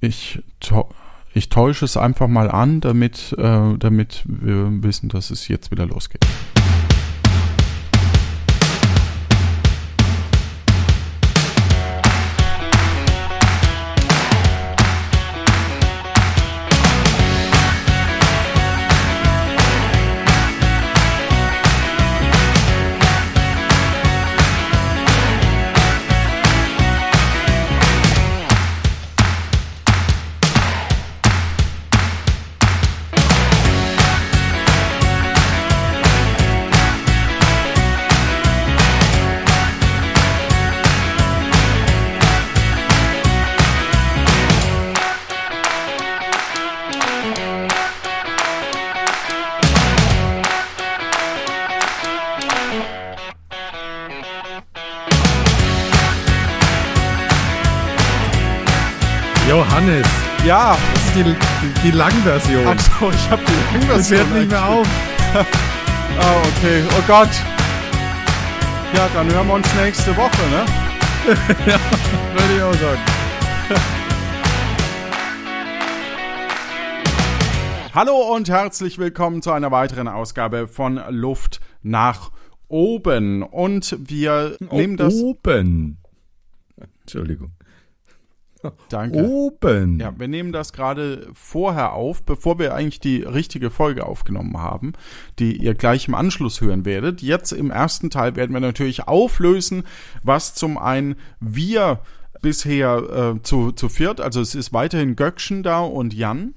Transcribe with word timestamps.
Ich, 0.00 0.42
ich 1.34 1.48
täusche 1.48 1.84
es 1.84 1.96
einfach 1.96 2.28
mal 2.28 2.50
an, 2.50 2.80
damit, 2.80 3.34
äh, 3.38 3.76
damit 3.78 4.22
wir 4.26 4.82
wissen, 4.82 5.08
dass 5.08 5.30
es 5.30 5.48
jetzt 5.48 5.70
wieder 5.70 5.86
losgeht. 5.86 6.24
Die, 61.90 61.96
Langversion. 61.96 62.66
Achso, 62.66 63.10
ich 63.10 63.30
habe 63.30 63.42
die 63.46 63.52
Langversion. 63.72 63.96
Das 63.96 64.10
hört 64.10 64.30
nicht 64.32 64.50
mehr 64.50 64.68
auf. 64.68 64.86
ah, 65.34 66.42
okay. 66.56 66.82
Oh 66.96 67.02
Gott. 67.06 67.30
Ja, 68.94 69.08
dann 69.14 69.32
hören 69.32 69.46
wir 69.48 69.54
uns 69.54 69.74
nächste 69.74 70.16
Woche, 70.16 70.42
ne? 70.50 70.64
ja, 71.66 71.78
würde 72.32 72.56
ich 72.56 72.62
auch 72.62 72.74
sagen. 72.74 73.00
Hallo 77.94 78.34
und 78.34 78.48
herzlich 78.48 78.98
willkommen 78.98 79.42
zu 79.42 79.50
einer 79.50 79.70
weiteren 79.72 80.08
Ausgabe 80.08 80.68
von 80.68 81.00
Luft 81.10 81.60
nach 81.82 82.30
oben. 82.68 83.42
Und 83.42 83.96
wir 83.98 84.56
nehmen 84.70 84.96
das. 84.96 85.14
Oben. 85.14 85.98
Entschuldigung. 87.00 87.50
Danke. 88.88 89.24
Oben. 89.24 90.00
Ja, 90.00 90.12
wir 90.18 90.28
nehmen 90.28 90.52
das 90.52 90.72
gerade 90.72 91.28
vorher 91.32 91.92
auf, 91.92 92.22
bevor 92.22 92.58
wir 92.58 92.74
eigentlich 92.74 93.00
die 93.00 93.22
richtige 93.22 93.70
Folge 93.70 94.06
aufgenommen 94.06 94.58
haben, 94.58 94.92
die 95.38 95.56
ihr 95.56 95.74
gleich 95.74 96.08
im 96.08 96.14
Anschluss 96.14 96.60
hören 96.60 96.84
werdet. 96.84 97.22
Jetzt 97.22 97.52
im 97.52 97.70
ersten 97.70 98.10
Teil 98.10 98.36
werden 98.36 98.52
wir 98.52 98.60
natürlich 98.60 99.08
auflösen, 99.08 99.84
was 100.22 100.54
zum 100.54 100.78
einen 100.78 101.16
wir 101.40 102.00
bisher 102.42 103.34
äh, 103.36 103.42
zu, 103.42 103.72
zu 103.72 103.88
viert, 103.88 104.20
also 104.20 104.40
es 104.40 104.54
ist 104.54 104.72
weiterhin 104.72 105.16
Göckchen 105.16 105.62
da 105.62 105.80
und 105.80 106.14
Jan. 106.14 106.54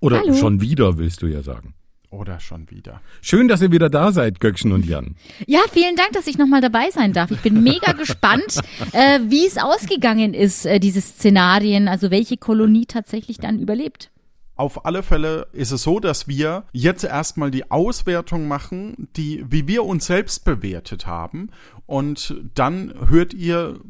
Oder 0.00 0.20
Hallo. 0.20 0.34
schon 0.34 0.60
wieder, 0.60 0.98
willst 0.98 1.22
du 1.22 1.26
ja 1.26 1.42
sagen. 1.42 1.74
Oder 2.12 2.40
schon 2.40 2.70
wieder. 2.70 3.00
Schön, 3.22 3.48
dass 3.48 3.62
ihr 3.62 3.72
wieder 3.72 3.88
da 3.88 4.12
seid, 4.12 4.38
Göckchen 4.38 4.72
und 4.72 4.84
Jan. 4.84 5.16
Ja, 5.46 5.60
vielen 5.72 5.96
Dank, 5.96 6.12
dass 6.12 6.26
ich 6.26 6.36
nochmal 6.36 6.60
dabei 6.60 6.90
sein 6.90 7.14
darf. 7.14 7.30
Ich 7.30 7.40
bin 7.40 7.62
mega 7.62 7.92
gespannt, 7.98 8.60
äh, 8.92 9.20
wie 9.28 9.46
es 9.46 9.56
ausgegangen 9.56 10.34
ist, 10.34 10.66
äh, 10.66 10.78
diese 10.78 11.00
Szenarien, 11.00 11.88
also 11.88 12.10
welche 12.10 12.36
Kolonie 12.36 12.84
tatsächlich 12.84 13.38
dann 13.38 13.58
überlebt. 13.58 14.10
Auf 14.56 14.84
alle 14.84 15.02
Fälle 15.02 15.46
ist 15.54 15.70
es 15.70 15.84
so, 15.84 16.00
dass 16.00 16.28
wir 16.28 16.64
jetzt 16.72 17.02
erstmal 17.02 17.50
die 17.50 17.70
Auswertung 17.70 18.46
machen, 18.46 19.08
die, 19.16 19.46
wie 19.48 19.66
wir 19.66 19.84
uns 19.84 20.04
selbst 20.04 20.44
bewertet 20.44 21.06
haben. 21.06 21.48
Und 21.86 22.34
dann 22.54 22.92
hört 23.08 23.32
ihr 23.32 23.80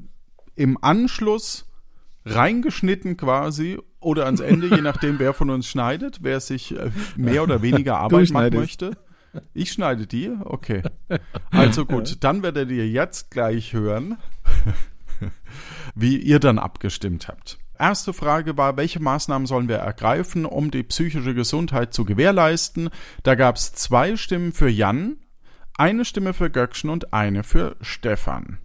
im 0.54 0.78
Anschluss 0.80 1.68
reingeschnitten 2.24 3.16
quasi 3.16 3.80
oder 4.02 4.26
ans 4.26 4.40
Ende, 4.40 4.68
je 4.68 4.82
nachdem, 4.82 5.18
wer 5.18 5.32
von 5.32 5.50
uns 5.50 5.66
schneidet, 5.66 6.18
wer 6.22 6.40
sich 6.40 6.76
äh, 6.76 6.90
mehr 7.16 7.42
oder 7.42 7.62
weniger 7.62 7.98
Arbeit 7.98 8.30
machen 8.30 8.54
möchte. 8.54 8.96
Ich 9.54 9.72
schneide 9.72 10.06
die? 10.06 10.30
Okay. 10.44 10.82
Also 11.50 11.86
gut, 11.86 12.18
dann 12.20 12.42
werdet 12.42 12.70
ihr 12.70 12.88
jetzt 12.88 13.30
gleich 13.30 13.72
hören, 13.72 14.18
wie 15.94 16.18
ihr 16.18 16.38
dann 16.38 16.58
abgestimmt 16.58 17.28
habt. 17.28 17.58
Erste 17.78 18.12
Frage 18.12 18.56
war, 18.56 18.76
welche 18.76 19.00
Maßnahmen 19.00 19.46
sollen 19.46 19.68
wir 19.68 19.76
ergreifen, 19.76 20.44
um 20.44 20.70
die 20.70 20.84
psychische 20.84 21.34
Gesundheit 21.34 21.92
zu 21.92 22.04
gewährleisten? 22.04 22.90
Da 23.22 23.34
gab 23.34 23.56
es 23.56 23.72
zwei 23.72 24.16
Stimmen 24.16 24.52
für 24.52 24.68
Jan, 24.68 25.16
eine 25.76 26.04
Stimme 26.04 26.34
für 26.34 26.50
Göckchen 26.50 26.90
und 26.90 27.12
eine 27.12 27.42
für 27.42 27.76
Stefan. 27.80 28.58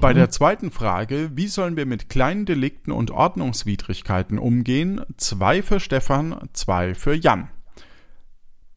Bei 0.00 0.12
der 0.12 0.30
zweiten 0.30 0.70
Frage, 0.70 1.30
wie 1.34 1.48
sollen 1.48 1.76
wir 1.76 1.86
mit 1.86 2.08
kleinen 2.08 2.44
Delikten 2.44 2.92
und 2.92 3.10
Ordnungswidrigkeiten 3.10 4.38
umgehen? 4.38 5.00
Zwei 5.16 5.62
für 5.62 5.80
Stefan, 5.80 6.48
zwei 6.52 6.94
für 6.94 7.14
Jan. 7.14 7.48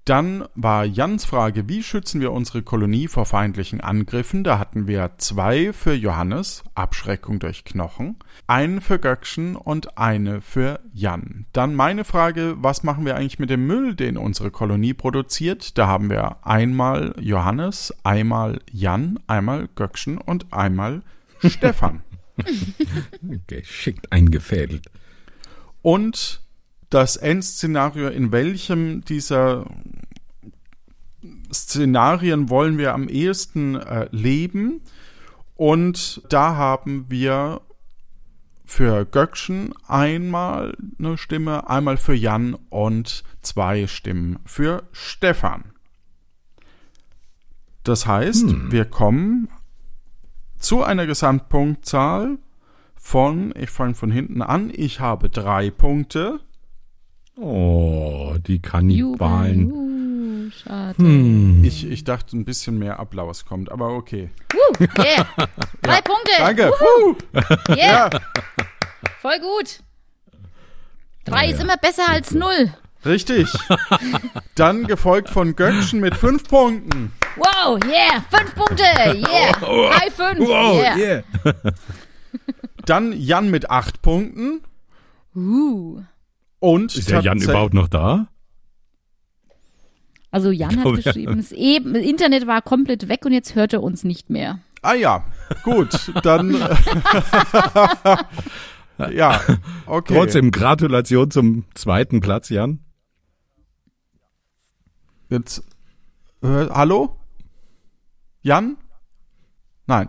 Dann 0.05 0.43
war 0.53 0.83
Jans 0.83 1.23
Frage, 1.23 1.69
wie 1.69 1.81
schützen 1.81 2.19
wir 2.19 2.33
unsere 2.33 2.61
Kolonie 2.61 3.07
vor 3.07 3.25
feindlichen 3.25 3.79
Angriffen? 3.79 4.43
Da 4.43 4.59
hatten 4.59 4.85
wir 4.85 5.11
zwei 5.17 5.71
für 5.71 5.93
Johannes, 5.93 6.63
Abschreckung 6.75 7.39
durch 7.39 7.63
Knochen, 7.63 8.17
einen 8.45 8.81
für 8.81 8.99
Göckchen 8.99 9.55
und 9.55 9.97
eine 9.97 10.41
für 10.41 10.81
Jan. 10.93 11.45
Dann 11.53 11.73
meine 11.73 12.03
Frage, 12.03 12.55
was 12.57 12.83
machen 12.83 13.05
wir 13.05 13.15
eigentlich 13.15 13.39
mit 13.39 13.49
dem 13.49 13.65
Müll, 13.65 13.95
den 13.95 14.17
unsere 14.17 14.51
Kolonie 14.51 14.93
produziert? 14.93 15.77
Da 15.77 15.87
haben 15.87 16.09
wir 16.09 16.45
einmal 16.45 17.15
Johannes, 17.21 17.93
einmal 18.03 18.59
Jan, 18.69 19.19
einmal 19.27 19.69
Göckchen 19.73 20.17
und 20.17 20.51
einmal 20.51 21.01
Stefan. 21.39 22.03
Geschickt 23.47 24.11
eingefädelt. 24.11 24.87
Und 25.81 26.42
das 26.93 27.15
Endszenario, 27.17 28.07
in 28.09 28.31
welchem 28.31 29.03
dieser 29.03 29.65
Szenarien 31.51 32.49
wollen 32.49 32.77
wir 32.77 32.93
am 32.93 33.07
ehesten 33.07 33.75
äh, 33.75 34.07
leben. 34.11 34.81
Und 35.55 36.21
da 36.29 36.55
haben 36.55 37.05
wir 37.09 37.61
für 38.65 39.05
Göckchen 39.05 39.73
einmal 39.87 40.75
eine 40.99 41.17
Stimme, 41.17 41.69
einmal 41.69 41.97
für 41.97 42.13
Jan 42.13 42.55
und 42.69 43.23
zwei 43.41 43.87
Stimmen 43.87 44.39
für 44.45 44.83
Stefan. 44.91 45.73
Das 47.83 48.07
heißt, 48.07 48.71
wir 48.71 48.85
kommen 48.85 49.49
zu 50.57 50.83
einer 50.83 51.05
Gesamtpunktzahl 51.05 52.37
von, 52.95 53.53
ich 53.57 53.69
fange 53.69 53.95
von 53.95 54.11
hinten 54.11 54.41
an, 54.41 54.71
ich 54.73 55.01
habe 55.01 55.29
drei 55.29 55.69
Punkte. 55.69 56.39
Oh, 57.35 58.35
die 58.45 58.61
Kannibalen. 58.61 59.69
Juhu, 59.69 60.51
schade. 60.51 60.97
Hm. 60.97 61.63
Ich, 61.63 61.89
ich 61.89 62.03
dachte, 62.03 62.37
ein 62.37 62.45
bisschen 62.45 62.77
mehr 62.77 62.99
Applaus 62.99 63.45
kommt, 63.45 63.71
aber 63.71 63.89
okay. 63.89 64.29
Uh, 64.53 64.85
yeah. 64.99 65.27
Drei 65.81 66.01
Punkte. 66.01 66.31
Danke. 66.37 66.71
Puh. 66.77 67.15
Yeah. 67.75 68.09
Voll 69.21 69.39
gut. 69.39 69.79
Drei 71.25 71.49
ist 71.49 71.61
immer 71.61 71.77
besser 71.77 72.07
als 72.09 72.31
null. 72.31 72.73
Richtig. 73.05 73.51
Dann 74.55 74.85
gefolgt 74.85 75.29
von 75.29 75.55
Göckchen 75.55 75.99
mit 75.99 76.15
fünf 76.15 76.47
Punkten. 76.47 77.11
Wow, 77.35 77.79
yeah. 77.85 78.23
Fünf 78.29 78.55
Punkte. 78.55 78.83
Yeah. 78.83 79.59
High 79.99 80.13
fünf. 80.13 80.39
Wow, 80.39 80.81
yeah. 80.81 80.97
yeah. 80.97 81.23
Dann 82.85 83.13
Jan 83.13 83.49
mit 83.49 83.69
acht 83.69 84.01
Punkten. 84.01 84.61
Uh. 85.35 86.01
Und 86.63 86.95
Ist 86.95 87.09
der 87.09 87.19
Jan 87.19 87.41
überhaupt 87.41 87.73
noch 87.73 87.89
da? 87.89 88.29
Also 90.31 90.49
Jan 90.49 90.79
hat 90.79 90.85
ja. 90.85 90.91
geschrieben, 90.93 91.35
das 91.35 91.51
E- 91.51 91.81
das 91.81 92.01
Internet 92.01 92.47
war 92.47 92.61
komplett 92.61 93.09
weg 93.09 93.25
und 93.25 93.33
jetzt 93.33 93.53
hört 93.53 93.73
er 93.73 93.83
uns 93.83 94.05
nicht 94.05 94.29
mehr. 94.29 94.59
Ah 94.81 94.93
ja, 94.93 95.25
gut. 95.63 96.09
Dann. 96.23 96.51
ja, 99.11 99.41
okay. 99.87 100.13
Trotzdem 100.15 100.51
Gratulation 100.51 101.29
zum 101.31 101.65
zweiten 101.73 102.21
Platz, 102.21 102.47
Jan. 102.47 102.79
Jetzt. 105.27 105.65
Äh, 106.41 106.69
hallo? 106.69 107.19
Jan? 108.41 108.77
Nein. 109.85 110.07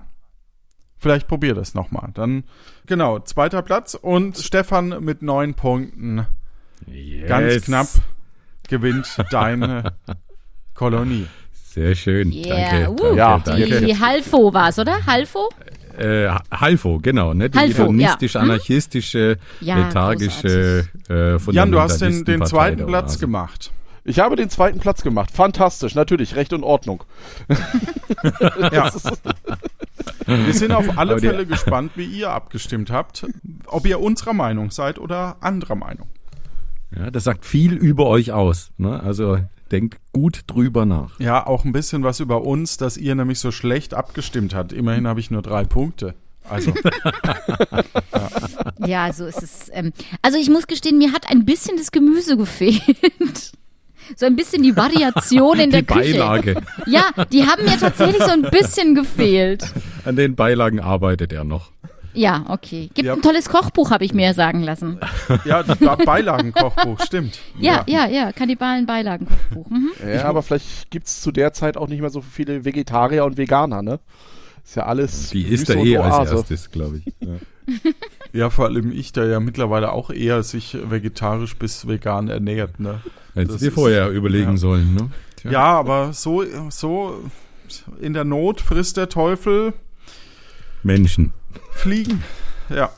Vielleicht 0.99 1.27
probier 1.27 1.55
das 1.55 1.75
nochmal. 1.75 2.13
Dann, 2.15 2.45
genau, 2.87 3.19
zweiter 3.19 3.63
Platz 3.63 3.95
und 3.95 4.39
Stefan 4.39 5.03
mit 5.03 5.21
neun 5.21 5.55
Punkten. 5.55 6.29
Yes. 6.87 7.29
Ganz 7.29 7.65
knapp 7.65 7.87
gewinnt 8.69 9.07
deine 9.31 9.93
Kolonie. 10.75 11.27
Sehr 11.53 11.95
schön. 11.95 12.31
Yeah. 12.33 12.87
Danke. 12.87 12.91
Uh, 12.91 12.97
danke, 12.97 13.17
Ja, 13.17 13.39
danke. 13.39 13.81
Die 13.83 13.99
Halfo 13.99 14.55
war 14.55 14.69
es, 14.69 14.79
oder? 14.79 15.05
Halfo? 15.07 15.49
Äh, 15.99 16.29
Halfo, 16.51 16.99
genau, 17.01 17.35
ne? 17.35 17.51
Die 17.51 17.59
Halfo, 17.59 17.83
hedonistisch-anarchistische, 17.83 19.39
Ja, 19.61 19.79
lethargische, 19.79 20.89
äh, 21.09 21.37
Jan, 21.53 21.71
du 21.71 21.81
hast 21.81 22.01
den, 22.01 22.25
den 22.25 22.45
zweiten 22.47 22.87
Platz 22.87 23.11
Oase. 23.13 23.19
gemacht. 23.21 23.73
Ich 24.05 24.19
habe 24.19 24.37
den 24.37 24.51
zweiten 24.51 24.81
Platz 24.81 25.03
gemacht. 25.03 25.31
Fantastisch, 25.33 25.95
natürlich, 25.95 26.37
Recht 26.37 26.53
und 26.53 26.63
Ordnung. 26.65 27.05
Ja. 28.73 28.91
Wir 30.27 30.55
sind 30.55 30.73
auf 30.73 30.97
alle 30.99 31.17
die- 31.21 31.27
Fälle 31.27 31.47
gespannt, 31.47 31.93
wie 31.97 32.05
ihr 32.05 32.31
abgestimmt 32.31 32.91
habt. 32.91 33.27
Ob 33.67 33.87
ihr 33.87 34.01
unserer 34.01 34.33
Meinung 34.33 34.71
seid 34.71 34.99
oder 34.99 35.37
anderer 35.41 35.75
Meinung. 35.75 36.09
Ja, 36.97 37.11
das 37.11 37.25
sagt 37.25 37.45
viel 37.45 37.75
über 37.75 38.07
euch 38.07 38.33
aus. 38.33 38.71
Ne? 38.79 39.01
Also 39.03 39.39
denkt 39.73 39.99
gut 40.13 40.43
drüber 40.47 40.87
nach. 40.87 41.19
Ja, 41.19 41.47
auch 41.47 41.65
ein 41.65 41.73
bisschen 41.73 42.05
was 42.05 42.21
über 42.21 42.43
uns, 42.45 42.77
dass 42.77 42.97
ihr 42.97 43.15
nämlich 43.15 43.41
so 43.41 43.51
schlecht 43.51 43.95
abgestimmt 43.95 44.55
habt. 44.55 44.73
Immerhin 44.73 45.09
habe 45.09 45.19
ich 45.21 45.31
nur 45.31 45.43
drei 45.43 45.65
Punkte. 45.65 46.15
Also, 46.49 46.73
Ja, 48.87 49.13
so 49.13 49.27
ist 49.27 49.43
es. 49.43 49.71
Ähm, 49.73 49.93
also 50.23 50.39
ich 50.39 50.51
muss 50.51 50.67
gestehen, 50.67 50.99
mir 50.99 51.13
hat 51.13 51.31
ein 51.31 51.45
bisschen 51.45 51.77
das 51.77 51.91
Gemüse 51.91 52.37
gefehlt. 52.37 53.53
So 54.17 54.27
ein 54.27 54.37
bisschen 54.37 54.63
die 54.63 54.77
Variation 54.77 55.59
in 55.59 55.71
Die 55.71 55.83
der 55.83 55.85
Küche. 55.85 56.19
Beilage. 56.19 56.61
Ja, 56.87 57.11
die 57.33 57.45
haben 57.47 57.65
mir 57.65 57.79
tatsächlich 57.79 58.23
so 58.23 58.31
ein 58.33 58.43
bisschen 58.43 58.95
gefehlt. 58.95 59.65
An 60.05 60.17
den 60.17 60.35
Beilagen 60.37 60.81
arbeitet 60.81 61.33
er 61.33 61.45
noch. 61.45 61.71
Ja, 62.15 62.45
okay. 62.49 62.91
Gibt 62.95 63.07
Ja. 63.07 63.15
ein 63.15 63.23
tolles 63.23 63.49
Kochbuch, 63.49 63.91
habe 63.91 64.05
ich 64.05 64.15
mir 64.15 64.35
sagen 64.35 64.63
lassen. 64.63 64.99
ja, 65.45 65.63
das 65.63 65.81
war 65.81 65.97
Beilagenkochbuch, 65.97 67.01
stimmt. 67.05 67.39
Ja, 67.59 67.83
ja, 67.87 68.07
ja, 68.07 68.33
Kannibalen-Beilagen-Kochbuch. 68.33 69.69
Mhm. 69.71 69.91
Ja, 70.07 70.25
aber 70.25 70.43
vielleicht 70.43 70.91
gibt's 70.91 71.21
zu 71.21 71.33
der 71.33 71.53
Zeit 71.53 71.77
auch 71.77 71.89
nicht 71.89 72.01
mehr 72.01 72.11
so 72.11 72.21
viele 72.21 72.65
Vegetarier 72.65 73.25
und 73.25 73.37
Veganer, 73.37 73.83
ne? 73.83 74.01
Ist 74.65 74.77
ja 74.77 74.87
alles. 74.87 75.31
Die 75.31 75.45
er 75.53 75.79
und 75.79 75.87
eh 75.87 75.97
als 75.99 76.31
erstes, 76.33 76.71
glaube 76.71 76.99
ich. 77.05 77.13
Ja. 77.21 77.35
Ja, 78.33 78.51
vor 78.51 78.65
allem 78.67 78.91
ich, 78.91 79.13
der 79.13 79.27
ja 79.27 79.39
mittlerweile 79.39 79.93
auch 79.93 80.11
eher 80.11 80.43
sich 80.43 80.77
vegetarisch 80.91 81.57
bis 81.57 81.87
vegan 81.87 82.29
ernährt. 82.29 82.81
Ne? 82.81 83.01
Hättest 83.33 83.55
du 83.55 83.59
dir 83.65 83.69
ist- 83.69 83.75
vorher 83.75 84.11
überlegen 84.11 84.51
ja. 84.53 84.57
sollen, 84.57 84.93
ne? 84.93 85.11
Tja. 85.37 85.51
Ja, 85.53 85.65
aber 85.79 86.13
so, 86.13 86.43
so 86.69 87.23
in 88.01 88.13
der 88.13 88.25
Not 88.25 88.61
frisst 88.61 88.97
der 88.97 89.09
Teufel 89.09 89.73
Menschen. 90.83 91.33
Fliegen. 91.73 92.23
Ja, 92.71 92.91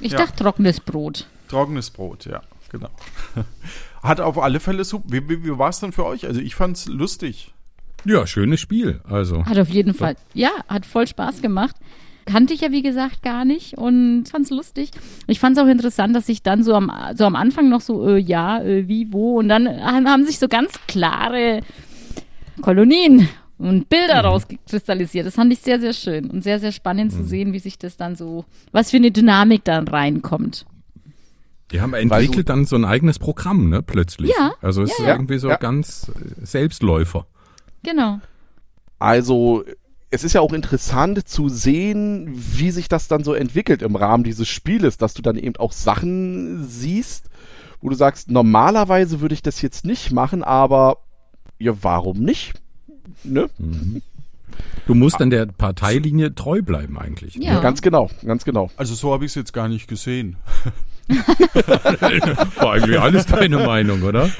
Ich 0.00 0.12
Ja. 0.12 0.18
dachte 0.18 0.42
trockenes 0.42 0.80
Brot. 0.80 1.26
trockenes 1.48 1.90
Brot, 1.90 2.26
ja, 2.26 2.42
genau. 2.70 2.90
Hat 4.02 4.20
auf 4.20 4.38
alle 4.38 4.60
Fälle 4.60 4.84
super. 4.84 5.06
Wie, 5.08 5.28
wie, 5.28 5.44
wie 5.44 5.58
war 5.58 5.68
es 5.70 5.80
denn 5.80 5.92
für 5.92 6.04
euch? 6.04 6.26
Also 6.26 6.40
ich 6.40 6.54
fand's 6.54 6.86
lustig. 6.86 7.52
Ja, 8.04 8.26
schönes 8.26 8.60
Spiel. 8.60 9.00
Also. 9.08 9.46
Hat 9.46 9.58
auf 9.58 9.70
jeden 9.70 9.94
Fall, 9.94 10.16
ja, 10.34 10.50
hat 10.68 10.84
voll 10.84 11.06
Spaß 11.06 11.40
gemacht. 11.40 11.76
Kannte 12.26 12.52
ich 12.54 12.60
ja, 12.62 12.70
wie 12.70 12.82
gesagt, 12.82 13.22
gar 13.22 13.44
nicht 13.44 13.76
und 13.78 14.24
fand's 14.28 14.50
lustig. 14.50 14.90
Ich 15.26 15.40
fand's 15.40 15.58
auch 15.58 15.66
interessant, 15.66 16.14
dass 16.16 16.26
sich 16.26 16.42
dann 16.42 16.62
so 16.62 16.74
am, 16.74 16.90
so 17.14 17.24
am 17.24 17.36
Anfang 17.36 17.68
noch 17.70 17.80
so, 17.82 18.06
äh, 18.08 18.18
ja, 18.18 18.62
äh, 18.62 18.88
wie, 18.88 19.12
wo 19.12 19.38
und 19.38 19.48
dann 19.48 19.66
haben 19.68 20.08
haben 20.08 20.24
sich 20.26 20.38
so 20.38 20.48
ganz 20.48 20.72
klare 20.86 21.60
Kolonien 22.62 23.28
und 23.58 23.88
Bilder 23.88 24.20
Mhm. 24.22 24.28
rauskristallisiert. 24.28 25.26
Das 25.26 25.34
fand 25.34 25.52
ich 25.52 25.60
sehr, 25.60 25.80
sehr 25.80 25.92
schön 25.92 26.30
und 26.30 26.42
sehr, 26.42 26.58
sehr 26.60 26.72
spannend 26.72 27.12
zu 27.12 27.24
sehen, 27.24 27.52
wie 27.52 27.58
sich 27.58 27.78
das 27.78 27.96
dann 27.96 28.16
so, 28.16 28.44
was 28.72 28.90
für 28.90 28.96
eine 28.96 29.10
Dynamik 29.10 29.64
dann 29.64 29.86
reinkommt. 29.88 30.66
Die 31.70 31.80
haben 31.80 31.94
entwickelt 31.94 32.48
dann 32.48 32.66
so 32.66 32.76
ein 32.76 32.84
eigenes 32.84 33.18
Programm, 33.18 33.68
ne, 33.70 33.82
plötzlich. 33.82 34.30
Ja, 34.38 34.52
Also 34.60 34.82
es 34.82 34.90
ist 34.90 34.98
ja. 35.00 35.12
irgendwie 35.12 35.38
so 35.38 35.48
Ja. 35.48 35.56
ganz 35.56 36.08
äh, 36.10 36.44
Selbstläufer. 36.44 37.26
Genau. 37.82 38.20
Also, 38.98 39.64
es 40.10 40.24
ist 40.24 40.34
ja 40.34 40.40
auch 40.40 40.52
interessant 40.52 41.26
zu 41.28 41.48
sehen, 41.48 42.30
wie 42.34 42.70
sich 42.70 42.88
das 42.88 43.08
dann 43.08 43.24
so 43.24 43.34
entwickelt 43.34 43.82
im 43.82 43.96
Rahmen 43.96 44.24
dieses 44.24 44.48
Spieles, 44.48 44.96
dass 44.98 45.14
du 45.14 45.22
dann 45.22 45.36
eben 45.36 45.56
auch 45.56 45.72
Sachen 45.72 46.64
siehst, 46.66 47.28
wo 47.80 47.88
du 47.88 47.96
sagst, 47.96 48.30
normalerweise 48.30 49.20
würde 49.20 49.34
ich 49.34 49.42
das 49.42 49.60
jetzt 49.60 49.84
nicht 49.84 50.12
machen, 50.12 50.42
aber 50.44 50.98
ja, 51.58 51.72
warum 51.82 52.20
nicht? 52.20 52.54
Ne? 53.22 53.48
Du 54.86 54.94
musst 54.94 55.20
an 55.20 55.30
der 55.30 55.46
Parteilinie 55.46 56.34
treu 56.34 56.62
bleiben 56.62 56.98
eigentlich. 56.98 57.34
Ja. 57.36 57.60
Ganz 57.60 57.82
genau, 57.82 58.10
ganz 58.24 58.44
genau. 58.44 58.70
Also 58.76 58.94
so 58.94 59.12
habe 59.12 59.24
ich 59.24 59.32
es 59.32 59.34
jetzt 59.34 59.52
gar 59.52 59.68
nicht 59.68 59.88
gesehen. 59.88 60.36
War 62.56 62.72
eigentlich 62.72 62.98
alles 63.00 63.26
deine 63.26 63.58
Meinung, 63.58 64.02
oder? 64.02 64.30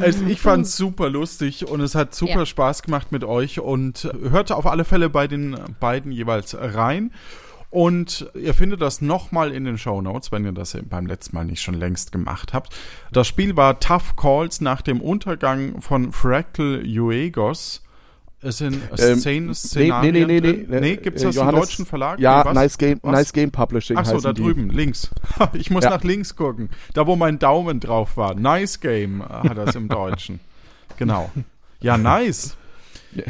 Also 0.00 0.24
ich 0.26 0.40
fand's 0.40 0.76
super 0.76 1.10
lustig 1.10 1.66
und 1.66 1.80
es 1.80 1.94
hat 1.94 2.14
super 2.14 2.40
Ja. 2.40 2.46
Spaß 2.46 2.82
gemacht 2.82 3.10
mit 3.12 3.24
euch 3.24 3.60
und 3.60 4.08
hörte 4.30 4.56
auf 4.56 4.66
alle 4.66 4.84
Fälle 4.84 5.08
bei 5.10 5.26
den 5.26 5.56
beiden 5.80 6.12
jeweils 6.12 6.56
rein. 6.58 7.12
Und 7.74 8.30
ihr 8.34 8.54
findet 8.54 8.80
das 8.80 9.00
nochmal 9.00 9.50
in 9.50 9.64
den 9.64 9.78
Show 9.78 10.00
Notes, 10.00 10.30
wenn 10.30 10.44
ihr 10.44 10.52
das 10.52 10.78
beim 10.88 11.06
letzten 11.06 11.34
Mal 11.34 11.44
nicht 11.44 11.60
schon 11.60 11.74
längst 11.74 12.12
gemacht 12.12 12.52
habt. 12.52 12.72
Das 13.10 13.26
Spiel 13.26 13.56
war 13.56 13.80
Tough 13.80 14.14
Calls 14.14 14.60
nach 14.60 14.80
dem 14.80 15.00
Untergang 15.00 15.80
von 15.80 16.12
Fractal 16.12 16.84
Uegos. 16.86 17.82
Es 18.40 18.58
sind 18.58 18.80
Ähm, 18.98 19.16
Szenen, 19.18 19.46
nee, 19.48 19.54
Szenarien 19.54 20.12
nee, 20.14 20.24
nee, 20.24 20.24
nee, 20.26 20.40
drin. 20.40 20.66
nee, 20.68 20.80
nee, 20.80 20.96
gibt's 20.98 21.22
das 21.22 21.34
im 21.34 21.40
Johannes- 21.40 21.60
deutschen 21.62 21.84
Verlag? 21.86 22.20
Ja, 22.20 22.38
Nee, 22.44 22.50
was? 22.50 22.54
Nice 22.54 22.78
Game, 22.78 23.00
Was? 23.02 23.12
Nice 23.12 23.32
Game 23.32 23.50
Publishing 23.50 23.96
Ach 23.96 24.04
so, 24.04 24.12
heißen 24.12 24.22
da 24.22 24.32
die. 24.32 24.42
drüben, 24.42 24.70
links. 24.70 25.10
Ich 25.54 25.70
muss 25.70 25.82
Ja. 25.82 25.90
nach 25.90 26.04
links 26.04 26.36
gucken. 26.36 26.68
Da, 26.92 27.08
wo 27.08 27.16
mein 27.16 27.40
Daumen 27.40 27.80
drauf 27.80 28.16
war. 28.16 28.36
Nice 28.36 28.78
Game 28.78 29.20
äh, 29.20 29.48
hat 29.48 29.58
das 29.58 29.74
im 29.74 29.88
Deutschen. 29.88 30.38
Genau. 30.96 31.28
Ja, 31.80 31.98
nice. 31.98 32.56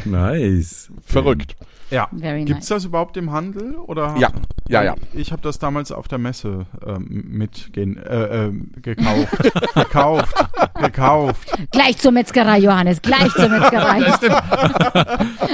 Nice. 0.04 0.90
Verrückt. 1.06 1.56
Ja. 1.94 2.08
Very 2.16 2.44
Gibt's 2.44 2.68
nice. 2.68 2.76
das 2.78 2.84
überhaupt 2.86 3.16
im 3.16 3.30
Handel? 3.30 3.76
Oder? 3.76 4.14
Ja, 4.18 4.28
ja, 4.68 4.82
ja. 4.82 4.94
Ich 5.12 5.30
habe 5.32 5.42
das 5.42 5.58
damals 5.58 5.92
auf 5.92 6.08
der 6.08 6.18
Messe 6.18 6.66
ähm, 6.86 7.06
mitgehen, 7.28 7.96
äh, 7.96 8.46
ähm, 8.46 8.70
gekauft. 8.82 9.32
gekauft. 9.74 10.34
Gekauft. 10.82 11.48
Gleich 11.70 11.96
zur 11.98 12.10
Metzgerei, 12.12 12.58
Johannes, 12.58 13.00
gleich 13.00 13.32
zur 13.34 13.48
Metzgerei. 13.48 14.02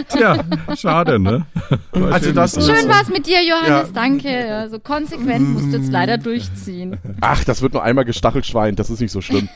Tja, 0.08 0.38
schade, 0.76 1.19
ne? 1.19 1.46
War 1.92 2.12
Also 2.12 2.26
schön 2.26 2.34
das- 2.34 2.56
mit 2.56 2.66
dir. 2.66 2.76
Schön 2.76 2.88
war's 2.88 3.08
mit 3.08 3.26
dir, 3.26 3.44
Johannes, 3.44 3.88
Ja. 3.88 3.92
danke. 3.94 4.28
Ja, 4.31 4.69
So 4.69 4.78
konsequent 4.78 5.48
musst 5.50 5.72
du 5.72 5.76
jetzt 5.78 5.90
leider 5.92 6.16
durchziehen. 6.19 6.96
Ach, 7.20 7.44
das 7.44 7.60
wird 7.62 7.75
nur 7.75 7.82
einmal 7.82 8.04
gestachelt 8.04 8.46
Schwein, 8.46 8.76
das 8.76 8.88
ist 8.90 9.00
nicht 9.00 9.12
so 9.12 9.20
schlimm. 9.20 9.48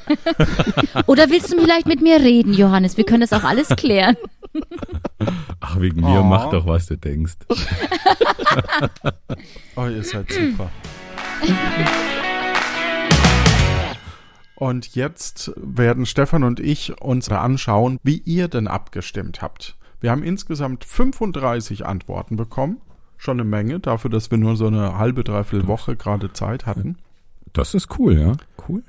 Oder 1.06 1.30
willst 1.30 1.52
du 1.52 1.60
vielleicht 1.60 1.86
mit 1.86 2.02
mir 2.02 2.20
reden, 2.20 2.52
Johannes? 2.52 2.96
Wir 2.96 3.04
können 3.04 3.22
das 3.22 3.32
auch 3.32 3.44
alles 3.44 3.68
klären. 3.70 4.16
Ach, 5.60 5.80
wegen 5.80 6.00
mir, 6.00 6.20
Oh. 6.20 6.22
mach 6.22 6.50
doch, 6.50 6.66
was 6.66 6.73
du 6.86 6.96
denkst. 6.96 7.34
Oh, 9.76 9.86
ihr 9.86 10.04
seid 10.04 10.30
super. 10.30 10.70
Und 14.54 14.94
jetzt 14.94 15.52
werden 15.56 16.06
Stefan 16.06 16.44
und 16.44 16.60
ich 16.60 17.00
uns 17.02 17.28
anschauen, 17.28 17.98
wie 18.02 18.18
ihr 18.18 18.48
denn 18.48 18.68
abgestimmt 18.68 19.42
habt. 19.42 19.76
Wir 20.00 20.10
haben 20.10 20.22
insgesamt 20.22 20.84
35 20.84 21.86
Antworten 21.86 22.36
bekommen. 22.36 22.80
Schon 23.16 23.40
eine 23.40 23.48
Menge, 23.48 23.80
dafür, 23.80 24.10
dass 24.10 24.30
wir 24.30 24.38
nur 24.38 24.56
so 24.56 24.66
eine 24.66 24.96
halbe, 24.96 25.24
dreiviertel 25.24 25.66
Woche 25.66 25.96
gerade 25.96 26.32
Zeit 26.32 26.66
hatten. 26.66 26.98
Das 27.52 27.74
ist 27.74 27.98
cool, 27.98 28.18
ja. 28.18 28.36
Cool. 28.68 28.82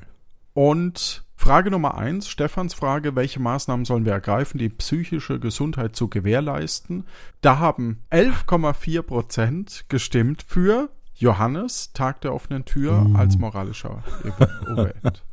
Und 0.54 1.25
Frage 1.46 1.70
Nummer 1.70 1.96
eins, 1.96 2.28
Stefans 2.28 2.74
Frage, 2.74 3.16
welche 3.16 3.40
Maßnahmen 3.40 3.86
sollen 3.86 4.04
wir 4.04 4.14
ergreifen, 4.14 4.58
die 4.58 4.68
psychische 4.68 5.40
Gesundheit 5.40 5.96
zu 5.96 6.08
gewährleisten? 6.08 7.06
Da 7.42 7.60
haben 7.60 8.02
11,4 8.10 9.04
Prozent 9.04 9.86
gestimmt 9.88 10.44
für 10.48 10.90
Johannes, 11.14 11.94
Tag 11.94 12.22
der 12.22 12.34
offenen 12.34 12.66
Tür, 12.66 13.12
als 13.14 13.38
moralischer 13.38 14.04
Event. 14.24 15.24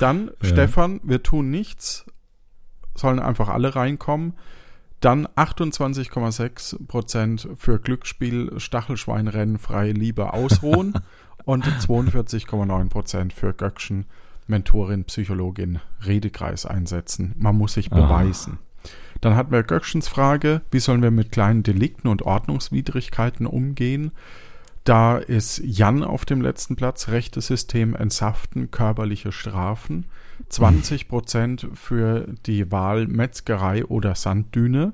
Dann 0.00 0.32
Stefan, 0.40 1.00
wir 1.04 1.22
tun 1.22 1.48
nichts, 1.48 2.06
sollen 2.96 3.20
einfach 3.20 3.48
alle 3.48 3.76
reinkommen. 3.76 4.32
Dann 4.98 5.28
28,6 5.28 6.88
Prozent 6.88 7.48
für 7.54 7.78
Glücksspiel, 7.78 8.58
Stachelschweinrennen, 8.58 9.58
freie 9.58 9.92
Liebe 9.92 10.32
ausruhen 10.32 10.94
und 11.44 11.64
42,9 11.64 12.88
Prozent 12.88 13.32
für 13.32 13.54
Göckchen, 13.54 14.06
Mentorin, 14.46 15.04
Psychologin, 15.04 15.80
Redekreis 16.04 16.66
einsetzen. 16.66 17.34
Man 17.38 17.56
muss 17.56 17.74
sich 17.74 17.90
beweisen. 17.90 18.58
Dann 19.20 19.34
hatten 19.34 19.50
wir 19.52 19.62
Göckchens 19.62 20.08
Frage, 20.08 20.60
wie 20.70 20.78
sollen 20.78 21.02
wir 21.02 21.10
mit 21.10 21.32
kleinen 21.32 21.62
Delikten 21.62 22.08
und 22.08 22.22
Ordnungswidrigkeiten 22.22 23.46
umgehen? 23.46 24.12
Da 24.84 25.18
ist 25.18 25.60
Jan 25.64 26.04
auf 26.04 26.24
dem 26.24 26.40
letzten 26.40 26.76
Platz, 26.76 27.08
rechtes 27.08 27.48
System 27.48 27.96
entsaften, 27.96 28.70
körperliche 28.70 29.32
Strafen. 29.32 30.06
20 30.48 31.08
Prozent 31.08 31.66
für 31.74 32.26
die 32.46 32.70
Wahl 32.70 33.06
Metzgerei 33.08 33.84
oder 33.84 34.14
Sanddüne 34.14 34.92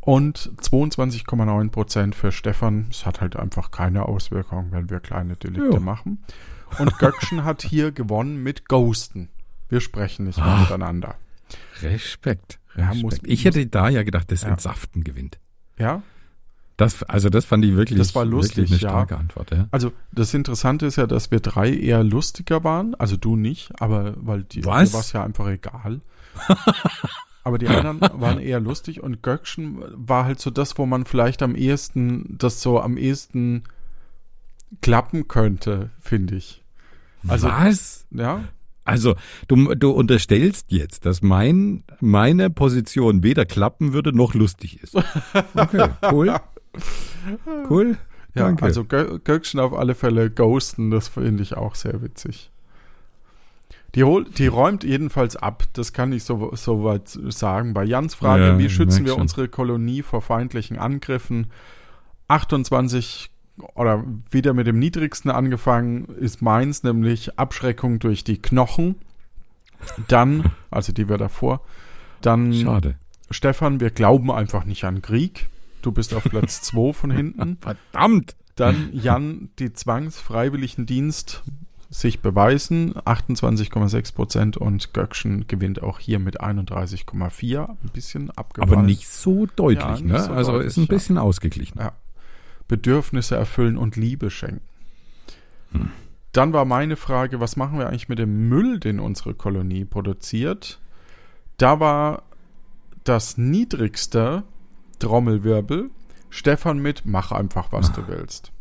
und 0.00 0.50
22,9 0.62 1.70
Prozent 1.70 2.14
für 2.16 2.32
Stefan. 2.32 2.86
Es 2.90 3.06
hat 3.06 3.20
halt 3.20 3.36
einfach 3.36 3.70
keine 3.70 4.06
Auswirkung, 4.06 4.68
wenn 4.72 4.90
wir 4.90 4.98
kleine 5.00 5.36
Delikte 5.36 5.74
Ja. 5.74 5.80
machen. 5.80 6.18
Und 6.78 6.98
Göckchen 6.98 7.44
hat 7.44 7.62
hier 7.62 7.92
gewonnen 7.92 8.42
mit 8.42 8.68
Ghosten. 8.68 9.28
Wir 9.68 9.80
sprechen 9.80 10.26
nicht 10.26 10.38
mehr 10.38 10.58
miteinander. 10.58 11.14
Respekt. 11.82 12.58
Ja, 12.76 12.86
Respekt. 12.90 13.02
muss- 13.02 13.18
ich 13.24 13.44
hätte 13.44 13.66
da 13.66 13.88
ja 13.88 14.02
gedacht, 14.02 14.30
das 14.30 14.42
Ja. 14.42 14.48
Entsaften 14.48 15.04
gewinnt. 15.04 15.38
Ja, 15.78 16.02
Das, 16.76 17.02
also 17.02 17.28
das 17.28 17.44
fand 17.44 17.62
ich 17.64 17.74
wirklich, 17.74 17.98
Das 17.98 18.14
war 18.14 18.24
lustig, 18.24 18.70
eine 18.70 18.80
ja. 18.80 18.88
starke 18.88 19.16
Antwort. 19.18 19.50
Ja. 19.50 19.66
also 19.70 19.92
das 20.12 20.32
Interessante 20.32 20.86
ist 20.86 20.96
ja, 20.96 21.06
dass 21.06 21.30
wir 21.30 21.40
drei 21.40 21.70
eher 21.74 22.02
lustiger 22.02 22.64
waren. 22.64 22.94
Also 22.94 23.16
du 23.18 23.36
nicht, 23.36 23.70
aber 23.82 24.14
weil 24.16 24.44
die 24.44 24.64
Was? 24.64 24.88
dir 24.90 24.94
war 24.94 25.00
es 25.00 25.12
ja 25.12 25.22
einfach 25.24 25.46
egal. 25.48 26.00
aber 27.44 27.58
die 27.58 27.68
anderen 27.68 28.00
waren 28.00 28.38
eher 28.40 28.60
lustig 28.60 29.02
und 29.02 29.22
Göckchen 29.22 29.82
war 29.94 30.24
halt 30.24 30.40
so 30.40 30.50
das, 30.50 30.78
wo 30.78 30.86
man 30.86 31.04
vielleicht 31.04 31.42
am 31.42 31.54
ehesten, 31.54 32.36
das 32.38 32.62
so 32.62 32.80
am 32.80 32.96
ehesten 32.96 33.64
klappen 34.80 35.28
könnte, 35.28 35.90
finde 36.00 36.36
ich. 36.36 36.59
Also- 37.28 37.48
Was? 37.48 38.06
Ja, 38.10 38.44
Also 38.84 39.14
du, 39.48 39.74
du 39.74 39.90
unterstellst 39.90 40.72
jetzt, 40.72 41.04
dass 41.06 41.22
mein, 41.22 41.84
meine 42.00 42.50
Position 42.50 43.22
weder 43.22 43.44
klappen 43.44 43.92
würde 43.92 44.12
noch 44.16 44.34
lustig 44.34 44.82
ist. 44.82 44.96
Okay, 45.54 45.88
cool. 46.10 46.34
Cool. 47.68 47.96
ja 48.34 48.44
Danke. 48.44 48.64
also 48.64 48.84
Gö 48.84 49.18
Göckchen 49.18 49.60
auf 49.60 49.72
alle 49.74 49.94
Fälle 49.94 50.30
ghosten, 50.30 50.90
das 50.90 51.08
finde 51.08 51.42
ich 51.42 51.56
auch 51.56 51.74
sehr 51.74 52.00
witzig. 52.02 52.50
Die, 53.96 54.04
hol, 54.04 54.24
die 54.24 54.46
räumt 54.46 54.84
jedenfalls 54.84 55.34
ab, 55.36 55.64
das 55.72 55.92
kann 55.92 56.12
ich 56.12 56.22
so, 56.22 56.52
so 56.54 56.84
weit 56.84 57.08
sagen. 57.08 57.74
Bei 57.74 57.82
Jans 57.84 58.14
Frage, 58.14 58.44
Ja, 58.46 58.58
wie 58.58 58.70
schützen 58.70 59.04
wir 59.04 59.12
schon. 59.14 59.22
unsere 59.22 59.48
Kolonie 59.48 60.02
vor 60.02 60.22
feindlichen 60.22 60.78
Angriffen? 60.78 61.48
28 62.28 63.30
oder 63.74 64.04
wieder 64.30 64.54
mit 64.54 64.66
dem 64.66 64.78
niedrigsten 64.78 65.30
angefangen 65.30 66.06
ist 66.06 66.42
meins, 66.42 66.82
nämlich 66.82 67.38
Abschreckung 67.38 67.98
durch 67.98 68.24
die 68.24 68.40
Knochen. 68.40 68.96
Dann, 70.08 70.50
also 70.70 70.92
die 70.92 71.08
wir 71.08 71.16
davor, 71.18 71.62
dann 72.20 72.52
Schade. 72.52 72.96
Stefan, 73.30 73.80
wir 73.80 73.90
glauben 73.90 74.30
einfach 74.30 74.64
nicht 74.64 74.84
an 74.84 75.02
Krieg. 75.02 75.48
Du 75.82 75.92
bist 75.92 76.12
auf 76.14 76.24
Platz 76.24 76.60
2 76.62 76.92
von 76.92 77.10
hinten. 77.10 77.56
Verdammt. 77.60 78.36
Dann 78.56 78.90
Jan, 78.92 79.48
die 79.58 79.72
zwangsfreiwilligen 79.72 80.84
Dienst 80.84 81.42
sich 81.88 82.20
beweisen, 82.20 82.94
28,6 82.94 84.14
Prozent 84.14 84.56
und 84.56 84.94
Göckchen 84.94 85.46
gewinnt 85.48 85.82
auch 85.82 85.98
hier 85.98 86.18
mit 86.20 86.40
31,4, 86.40 87.68
ein 87.68 87.76
bisschen 87.92 88.30
abgefallen. 88.30 88.72
Aber 88.72 88.82
nicht 88.82 89.08
so 89.08 89.46
deutlich, 89.56 89.82
Ja, 89.82 89.92
nicht 89.92 90.04
ne? 90.04 90.20
so 90.20 90.30
also 90.32 90.52
deutlich, 90.52 90.68
ist 90.68 90.76
ein 90.76 90.82
ja. 90.82 90.86
bisschen 90.88 91.18
ausgeglichen. 91.18 91.80
Ja. 91.80 91.92
Bedürfnisse 92.70 93.34
erfüllen 93.34 93.76
und 93.76 93.96
Liebe 93.96 94.30
schenken. 94.30 94.62
Hm. 95.72 95.90
Dann 96.30 96.52
war 96.52 96.64
meine 96.64 96.94
Frage, 96.94 97.40
was 97.40 97.56
machen 97.56 97.80
wir 97.80 97.88
eigentlich 97.88 98.08
mit 98.08 98.20
dem 98.20 98.48
Müll, 98.48 98.78
den 98.78 99.00
unsere 99.00 99.34
Kolonie 99.34 99.84
produziert? 99.84 100.80
Da 101.56 101.80
war 101.80 102.22
das 103.02 103.36
niedrigste 103.36 104.44
Trommelwirbel 105.00 105.90
Stefan 106.28 106.78
mit, 106.78 107.02
mach 107.04 107.32
einfach, 107.32 107.72
was 107.72 107.92
du 107.94 108.06
willst. 108.06 108.52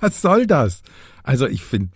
Was 0.00 0.20
soll 0.20 0.48
das? 0.48 0.82
Also 1.22 1.46
ich 1.46 1.62
finde, 1.62 1.90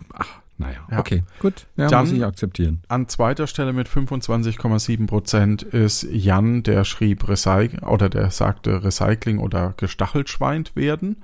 naja, 0.57 0.77
Ja. 0.91 0.99
okay, 0.99 1.23
gut. 1.39 1.65
Ja, 1.75 1.87
Dann- 1.87 2.05
muss 2.05 2.11
ich 2.15 2.23
akzeptieren. 2.23 2.81
An 2.87 3.07
zweiter 3.07 3.47
Stelle 3.47 3.73
mit 3.73 3.87
25,7 3.89 5.07
Prozent 5.07 5.63
ist 5.63 6.03
Jan, 6.03 6.61
der 6.63 6.83
schrieb 6.83 7.27
Recyc 7.27 7.81
oder 7.83 8.09
der 8.09 8.29
sagte 8.29 8.83
Recycling 8.83 9.39
oder 9.39 9.73
Gestachelschweint 9.77 10.75
werden. 10.75 11.17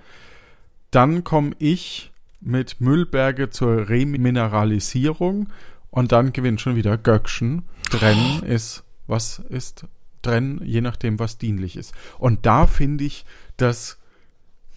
Dann 0.91 1.23
komme 1.23 1.51
ich 1.59 2.11
mit 2.41 2.79
Müllberge 2.81 3.49
zur 3.49 3.89
Remineralisierung 3.89 5.47
und 5.91 6.11
dann 6.11 6.33
gewinnt 6.33 6.61
schon 6.61 6.75
wieder 6.75 6.97
Göckchen. 6.97 7.63
Trennen 7.89 8.43
ist, 8.43 8.83
was 9.07 9.39
ist 9.49 9.85
trennen, 10.21 10.61
je 10.63 10.81
nachdem, 10.81 11.19
was 11.19 11.37
dienlich 11.37 11.77
ist. 11.77 11.93
Und 12.17 12.45
da 12.45 12.65
finde 12.67 13.03
ich, 13.05 13.25
dass, 13.57 13.97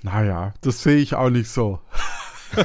naja, 0.02 0.52
das 0.60 0.82
sehe 0.82 0.98
ich 0.98 1.14
auch 1.14 1.30
nicht 1.30 1.48
so. 1.48 1.80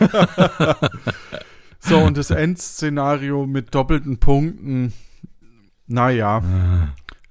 so, 1.85 1.99
und 1.99 2.17
das 2.17 2.31
Endszenario 2.31 3.45
mit 3.45 3.73
doppelten 3.73 4.17
Punkten, 4.17 4.93
naja, 5.87 6.41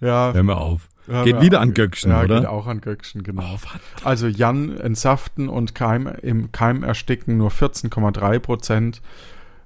ja. 0.00 0.32
Hör 0.32 0.42
mal 0.42 0.54
auf. 0.54 0.88
hör 1.06 1.24
Geht 1.24 1.36
mir 1.36 1.42
wieder 1.42 1.58
auf. 1.58 1.62
an 1.62 1.74
Göckchen, 1.74 2.10
ja, 2.10 2.22
oder? 2.22 2.40
geht 2.40 2.48
auch 2.48 2.66
an 2.66 2.80
Göckchen, 2.80 3.22
genau. 3.22 3.42
Oh. 3.42 3.58
Also 4.04 4.26
Jan 4.26 4.76
entsaften 4.76 5.48
und 5.48 5.74
Keim, 5.74 6.06
im 6.22 6.52
Keim 6.52 6.82
ersticken 6.82 7.36
nur 7.36 7.50
14,3 7.50 8.38
Prozent. 8.38 9.02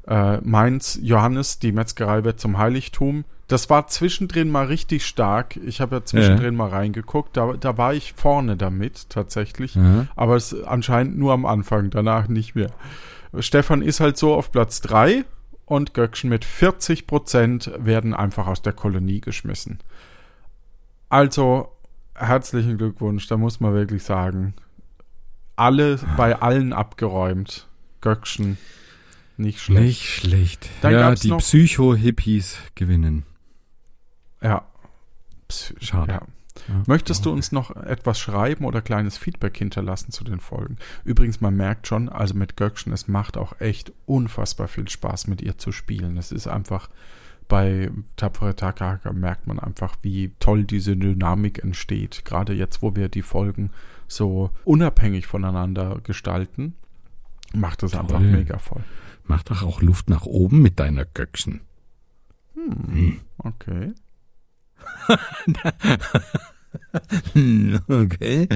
Äh, 0.06 0.38
Mainz, 0.38 0.98
Johannes, 1.02 1.58
die 1.58 1.72
Metzgerei 1.72 2.24
wird 2.24 2.40
zum 2.40 2.56
Heiligtum. 2.56 3.24
Das 3.46 3.70
war 3.70 3.86
zwischendrin 3.86 4.50
mal 4.50 4.66
richtig 4.66 5.06
stark. 5.06 5.56
Ich 5.56 5.80
habe 5.80 5.96
ja 5.96 6.04
zwischendrin 6.04 6.54
mal 6.54 6.68
reingeguckt. 6.68 7.36
Da, 7.36 7.54
da 7.58 7.78
war 7.78 7.94
ich 7.94 8.12
vorne 8.14 8.56
damit 8.56 9.08
tatsächlich. 9.08 9.74
Ja. 9.74 10.06
Aber 10.16 10.36
es 10.36 10.62
anscheinend 10.64 11.18
nur 11.18 11.32
am 11.32 11.46
Anfang, 11.46 11.90
danach 11.90 12.28
nicht 12.28 12.54
mehr. 12.54 12.70
Stefan 13.38 13.82
ist 13.82 14.00
halt 14.00 14.16
so 14.16 14.34
auf 14.34 14.52
Platz 14.52 14.80
3 14.80 15.24
und 15.66 15.94
Göckchen 15.94 16.30
mit 16.30 16.44
40 16.44 17.06
Prozent 17.06 17.70
werden 17.78 18.14
einfach 18.14 18.46
aus 18.46 18.62
der 18.62 18.72
Kolonie 18.72 19.20
geschmissen. 19.20 19.78
Also, 21.08 21.72
herzlichen 22.14 22.78
Glückwunsch, 22.78 23.26
da 23.28 23.36
muss 23.36 23.60
man 23.60 23.74
wirklich 23.74 24.02
sagen. 24.02 24.54
Alle, 25.56 25.98
bei 26.16 26.40
allen 26.40 26.72
abgeräumt. 26.72 27.66
Göckchen, 28.00 28.58
nicht 29.36 29.60
schlecht. 29.60 29.82
Nicht 29.82 30.08
schlecht. 30.08 30.68
Dann 30.80 30.92
ja, 30.92 31.14
die 31.14 31.30
Psycho-Hippies 31.30 32.58
gewinnen. 32.74 33.24
Ja. 34.40 34.64
Pss, 35.48 35.74
Schade. 35.80 36.12
Ja. 36.12 36.22
Ja. 36.68 36.82
Möchtest 36.86 37.24
du 37.24 37.30
uns 37.30 37.52
noch 37.52 37.74
etwas 37.76 38.18
schreiben 38.18 38.64
oder 38.64 38.80
kleines 38.80 39.18
Feedback 39.18 39.56
hinterlassen 39.56 40.10
zu 40.12 40.24
den 40.24 40.40
Folgen? 40.40 40.76
Übrigens, 41.04 41.40
man 41.40 41.56
merkt 41.56 41.86
schon, 41.86 42.08
also 42.08 42.34
mit 42.34 42.56
Göckchen, 42.56 42.92
es 42.92 43.08
macht 43.08 43.36
auch 43.36 43.60
echt 43.60 43.92
unfassbar 44.06 44.68
viel 44.68 44.88
Spaß, 44.88 45.26
mit 45.26 45.42
ihr 45.42 45.58
zu 45.58 45.72
spielen. 45.72 46.16
Es 46.16 46.32
ist 46.32 46.46
einfach, 46.46 46.88
bei 47.48 47.90
Tapfere 48.16 48.54
Takahaka 48.54 49.12
merkt 49.12 49.46
man 49.46 49.58
einfach, 49.58 49.96
wie 50.02 50.32
toll 50.40 50.64
diese 50.64 50.96
Dynamik 50.96 51.62
entsteht. 51.62 52.24
Gerade 52.24 52.52
jetzt, 52.52 52.82
wo 52.82 52.94
wir 52.94 53.08
die 53.08 53.22
Folgen 53.22 53.70
so 54.06 54.50
unabhängig 54.64 55.26
voneinander 55.26 56.00
gestalten, 56.02 56.74
macht 57.54 57.82
es 57.82 57.94
einfach 57.94 58.20
mega 58.20 58.58
voll. 58.58 58.82
Mach 59.24 59.42
doch 59.42 59.62
auch 59.62 59.82
Luft 59.82 60.08
nach 60.10 60.24
oben 60.24 60.62
mit 60.62 60.78
deiner 60.80 61.04
Göckchen. 61.04 61.60
Okay. 63.38 63.92
okay. 67.88 68.48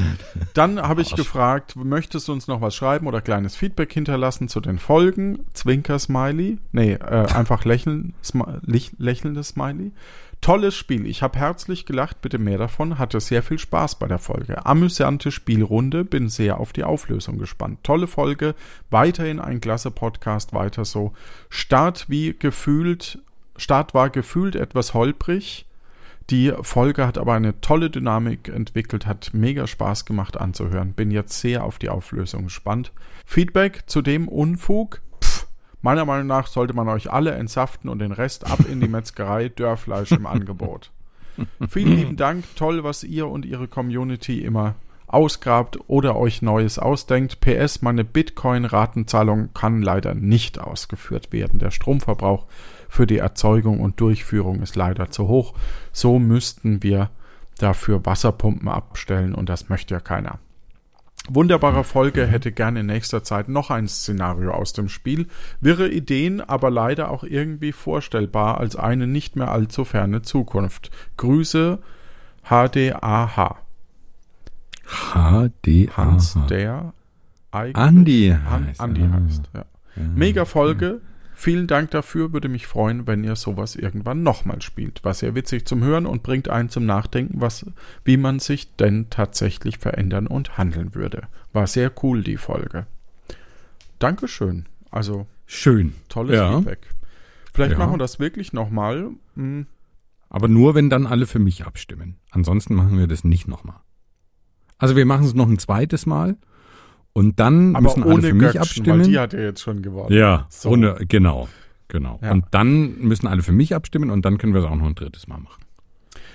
Dann 0.55 0.81
habe 0.81 1.03
ich 1.03 1.15
gefragt, 1.15 1.77
möchtest 1.77 2.29
du 2.29 2.33
uns 2.33 2.49
noch 2.49 2.61
was 2.61 2.75
schreiben 2.75 3.07
oder 3.07 3.21
kleines 3.21 3.57
Feedback 3.57 3.93
hinterlassen 3.93 4.49
zu 4.49 4.61
den 4.61 4.79
Folgen? 4.79 5.47
Zwinker-Smiley. 5.55 6.59
Nee, 6.73 6.93
äh, 6.95 7.27
einfach 7.33 7.65
lächeln, 7.65 8.15
smi 8.23 8.45
lächelndes 8.99 9.49
Smiley. 9.49 9.93
Tolles 10.43 10.75
Spiel. 10.75 11.07
Ich 11.07 11.23
habe 11.23 11.39
herzlich 11.39 11.87
gelacht, 11.87 12.21
bitte 12.21 12.39
mehr 12.39 12.59
davon. 12.59 12.99
Hatte 12.99 13.21
sehr 13.21 13.45
viel 13.45 13.61
Spaß 13.61 14.01
bei 14.01 14.09
der 14.09 14.19
Folge. 14.19 14.67
Amüsante 14.67 15.31
Spielrunde. 15.31 16.05
Bin 16.05 16.29
sehr 16.29 16.59
auf 16.59 16.73
die 16.73 16.83
Auflösung 16.83 17.39
gespannt. 17.39 17.85
Tolle 17.85 18.09
Folge. 18.09 18.57
Weiterhin 18.91 19.39
ein 19.39 19.61
klasse 19.61 19.93
Podcast. 19.93 20.53
Weiter 20.53 20.85
so. 20.85 21.13
Start 21.49 22.07
wie 22.09 22.35
gefühlt, 22.37 23.21
Start 23.57 23.95
war 23.95 24.11
gefühlt 24.11 24.57
etwas 24.57 24.95
holprig. 24.95 25.65
Die 26.33 26.51
Folge 26.63 27.07
hat 27.07 27.19
aber 27.19 27.35
eine 27.35 27.61
tolle 27.61 27.91
Dynamik 27.91 28.49
entwickelt, 28.49 29.05
hat 29.05 29.33
mega 29.35 29.67
Spaß 29.67 30.07
gemacht 30.07 30.41
anzuhören. 30.41 30.95
Bin 30.95 31.11
jetzt 31.11 31.39
sehr 31.39 31.63
auf 31.63 31.79
die 31.79 31.91
Auflösung 31.91 32.45
gespannt. 32.45 32.91
Feedback 33.27 33.83
zu 33.85 34.01
dem 34.01 34.29
Unfug? 34.29 35.03
Pff, 35.23 35.47
meiner 35.83 36.07
Meinung 36.07 36.29
nach 36.29 36.47
sollte 36.47 36.73
man 36.73 36.89
euch 36.89 37.13
alle 37.13 37.33
entsaften 37.33 37.91
und 37.91 37.99
den 37.99 38.13
Rest 38.13 38.51
ab 38.51 38.61
in 38.67 38.81
die 38.81 38.89
Metzgerei, 38.89 39.51
Dörrfleisch 39.51 40.13
im 40.13 40.25
Angebot. 40.25 40.91
Vielen 41.69 41.97
lieben 41.97 42.17
Dank, 42.17 42.45
toll, 42.57 42.83
was 42.83 43.05
ihr 43.05 43.29
und 43.29 43.45
ihre 43.45 43.69
Community 43.69 44.39
immer 44.43 44.77
ausgrabt 45.09 45.79
oder 45.87 46.17
euch 46.17 46.41
Neues 46.41 46.79
ausdenkt. 46.79 47.41
PS, 47.41 47.83
meine 47.83 48.05
Bitcoin-Ratenzahlung 48.05 49.51
kann 49.53 49.83
leider 49.83 50.15
nicht 50.15 50.59
ausgeführt 50.59 51.31
werden. 51.31 51.59
Der 51.59 51.71
Stromverbrauch 51.71 52.47
für 52.93 53.07
die 53.07 53.17
Erzeugung 53.17 53.81
und 53.81 53.99
Durchführung 54.03 54.61
ist 54.61 54.77
leider 54.77 55.11
zu 55.11 55.27
hoch. 55.27 55.55
So 55.93 56.19
müssten 56.19 56.83
wir 56.83 57.09
dafür 57.57 58.05
Wasserpumpen 58.05 58.69
abstellen 58.69 59.35
und 59.35 59.49
das 59.49 59.71
möchte 59.71 59.95
ja 59.95 60.01
keiner. 60.01 60.39
Wunderbare 61.31 61.85
Folge, 61.85 62.27
hätte 62.27 62.53
gerne 62.53 62.81
in 62.81 62.87
nächster 62.87 63.25
Zeit 63.25 63.49
noch 63.49 63.71
ein 63.71 63.89
Szenario 63.89 64.51
aus 64.51 64.75
dem 64.75 64.91
Spiel. 64.91 65.29
Wirre 65.63 65.89
Ideen, 65.89 66.43
aber 66.43 66.71
leider 66.71 67.11
auch 67.11 67.25
irgendwie 67.25 67.73
vorstellbar 67.73 68.59
als 68.59 68.77
eine 68.77 69.07
nicht 69.07 69.37
mehr 69.37 69.51
allzu 69.51 69.87
ferne 69.87 70.21
Zukunft. 70.21 70.91
Grüße 71.17 71.79
HDAH. 72.45 73.57
HD 75.15 75.89
Hans 75.97 76.37
der 76.51 76.93
Eig- 77.53 77.75
Andi 77.75 78.37
heißt 78.51 78.81
Andi 78.81 79.01
heißt. 79.01 79.51
Ja. 79.55 79.65
Mega 80.15 80.45
Folge. 80.45 81.01
Vielen 81.43 81.67
Dank 81.67 81.91
dafür, 81.91 82.33
würde 82.33 82.49
mich 82.49 82.69
freuen, 82.69 83.09
wenn 83.09 83.25
ihr 83.25 83.35
sowas 83.35 83.75
irgendwann 83.75 84.23
nochmal 84.23 84.63
spielt. 84.63 85.03
War 85.05 85.13
sehr 85.13 85.35
witzig 85.35 85.67
zum 85.67 85.83
Hören 85.83 86.07
und 86.07 86.23
bringt 86.23 86.49
einen 86.49 86.69
zum 86.69 86.87
Nachdenken, 86.87 87.41
was, 87.41 87.67
wie 88.05 88.17
man 88.17 88.39
sich 88.39 88.77
denn 88.77 89.11
tatsächlich 89.11 89.79
verändern 89.79 90.29
und 90.29 90.57
handeln 90.57 90.95
würde. 90.95 91.27
War 91.53 91.67
sehr 91.67 91.91
cool, 92.05 92.23
die 92.23 92.37
Folge. 92.37 92.87
Dankeschön. 93.99 94.67
Also, 94.93 95.27
Schön. 95.47 95.95
tolles 96.09 96.37
Ja. 96.37 96.59
Feedback. 96.59 96.87
Vielleicht 97.53 97.73
Ja. 97.73 97.79
machen 97.79 97.95
wir 97.95 97.99
das 97.99 98.21
wirklich 98.21 98.53
nochmal. 98.53 99.11
Hm, 99.35 99.67
Aber 100.31 100.47
nur, 100.47 100.77
wenn 100.77 100.91
dann 100.91 101.09
alle 101.09 101.27
für 101.27 101.41
mich 101.41 101.67
abstimmen. 101.67 102.19
Ansonsten 102.31 102.77
machen 102.77 102.97
wir 102.99 103.09
das 103.09 103.25
nicht 103.25 103.49
nochmal. 103.49 103.81
Also 104.79 104.95
wir 104.95 105.07
machen 105.07 105.27
es 105.27 105.35
noch 105.35 105.49
ein 105.49 105.59
zweites 105.59 106.07
Mal 106.07 106.37
und 107.13 107.39
dann 107.41 107.75
Aber 107.77 107.83
müssen 107.85 108.03
alle 108.05 108.23
für 108.23 108.35
mich 108.35 108.43
Göckchen, 108.43 108.61
abstimmen. 108.61 109.01
weil 109.01 109.07
die 109.09 109.19
hat 109.19 109.33
ja 109.33 109.41
jetzt 109.41 109.61
schon 109.61 109.83
gewonnen. 109.83 110.13
ja, 110.13 110.47
So. 110.49 110.71
ohne, 110.71 110.97
genau, 111.09 111.49
genau. 111.89 112.19
Ja. 112.23 112.33
Und 112.33 112.47
dann 112.51 112.99
müssen 113.01 113.27
alle 113.27 113.43
für 113.43 113.53
mich 113.53 113.75
abstimmen 113.75 114.11
und 114.11 114.25
dann 114.25 114.39
können 114.39 114.55
wir 114.55 114.61
es 114.63 114.67
auch 114.67 114.75
noch 114.77 114.87
ein 114.87 114.95
drittes 114.95 115.29
Mal 115.29 115.39
machen. 115.39 115.63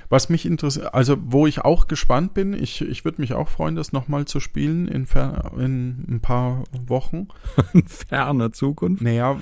Was 0.09 0.29
mich 0.29 0.45
interessiert, 0.45 0.93
also 0.93 1.17
wo 1.19 1.47
ich 1.47 1.61
auch 1.65 1.87
gespannt 1.87 2.33
bin, 2.33 2.53
ich, 2.53 2.81
ich 2.81 3.03
würde 3.03 3.19
mich 3.19 3.33
auch 3.33 3.49
freuen, 3.49 3.75
das 3.75 3.91
nochmal 3.91 4.23
zu 4.25 4.39
spielen 4.39 4.87
in, 4.87 5.05
in 5.57 6.05
ein 6.07 6.19
paar 6.21 6.63
Wochen. 6.85 7.27
In 7.73 7.85
ferner 7.87 8.53
Zukunft. 8.53 9.01
Naja, 9.01 9.35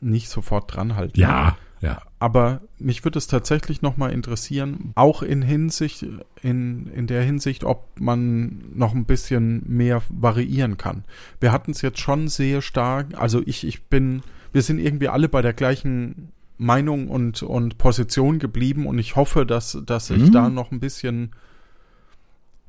nicht 0.00 0.28
sofort 0.30 0.74
dran 0.74 0.96
halten. 0.96 1.18
Ja, 1.20 1.56
ja. 1.84 2.02
Aber 2.18 2.60
mich 2.78 3.04
würde 3.04 3.18
es 3.18 3.26
tatsächlich 3.26 3.82
nochmal 3.82 4.12
interessieren, 4.12 4.92
auch 4.94 5.22
in 5.22 5.42
Hinsicht, 5.42 6.06
in, 6.42 6.86
in 6.88 7.06
der 7.06 7.22
Hinsicht, 7.22 7.64
ob 7.64 7.84
man 8.00 8.64
noch 8.74 8.94
ein 8.94 9.04
bisschen 9.04 9.62
mehr 9.66 10.00
variieren 10.08 10.76
kann. 10.78 11.04
Wir 11.40 11.52
hatten 11.52 11.72
es 11.72 11.82
jetzt 11.82 12.00
schon 12.00 12.28
sehr 12.28 12.62
stark, 12.62 13.08
also 13.16 13.42
ich, 13.44 13.66
ich 13.66 13.84
bin, 13.84 14.22
wir 14.52 14.62
sind 14.62 14.78
irgendwie 14.78 15.08
alle 15.08 15.28
bei 15.28 15.42
der 15.42 15.52
gleichen 15.52 16.30
Meinung 16.56 17.08
und, 17.08 17.42
und 17.42 17.78
Position 17.78 18.38
geblieben 18.38 18.86
und 18.86 18.98
ich 18.98 19.16
hoffe, 19.16 19.44
dass, 19.44 19.78
dass 19.84 20.06
sich 20.06 20.22
Mhm. 20.22 20.32
da 20.32 20.48
noch 20.48 20.70
ein 20.72 20.80
bisschen 20.80 21.32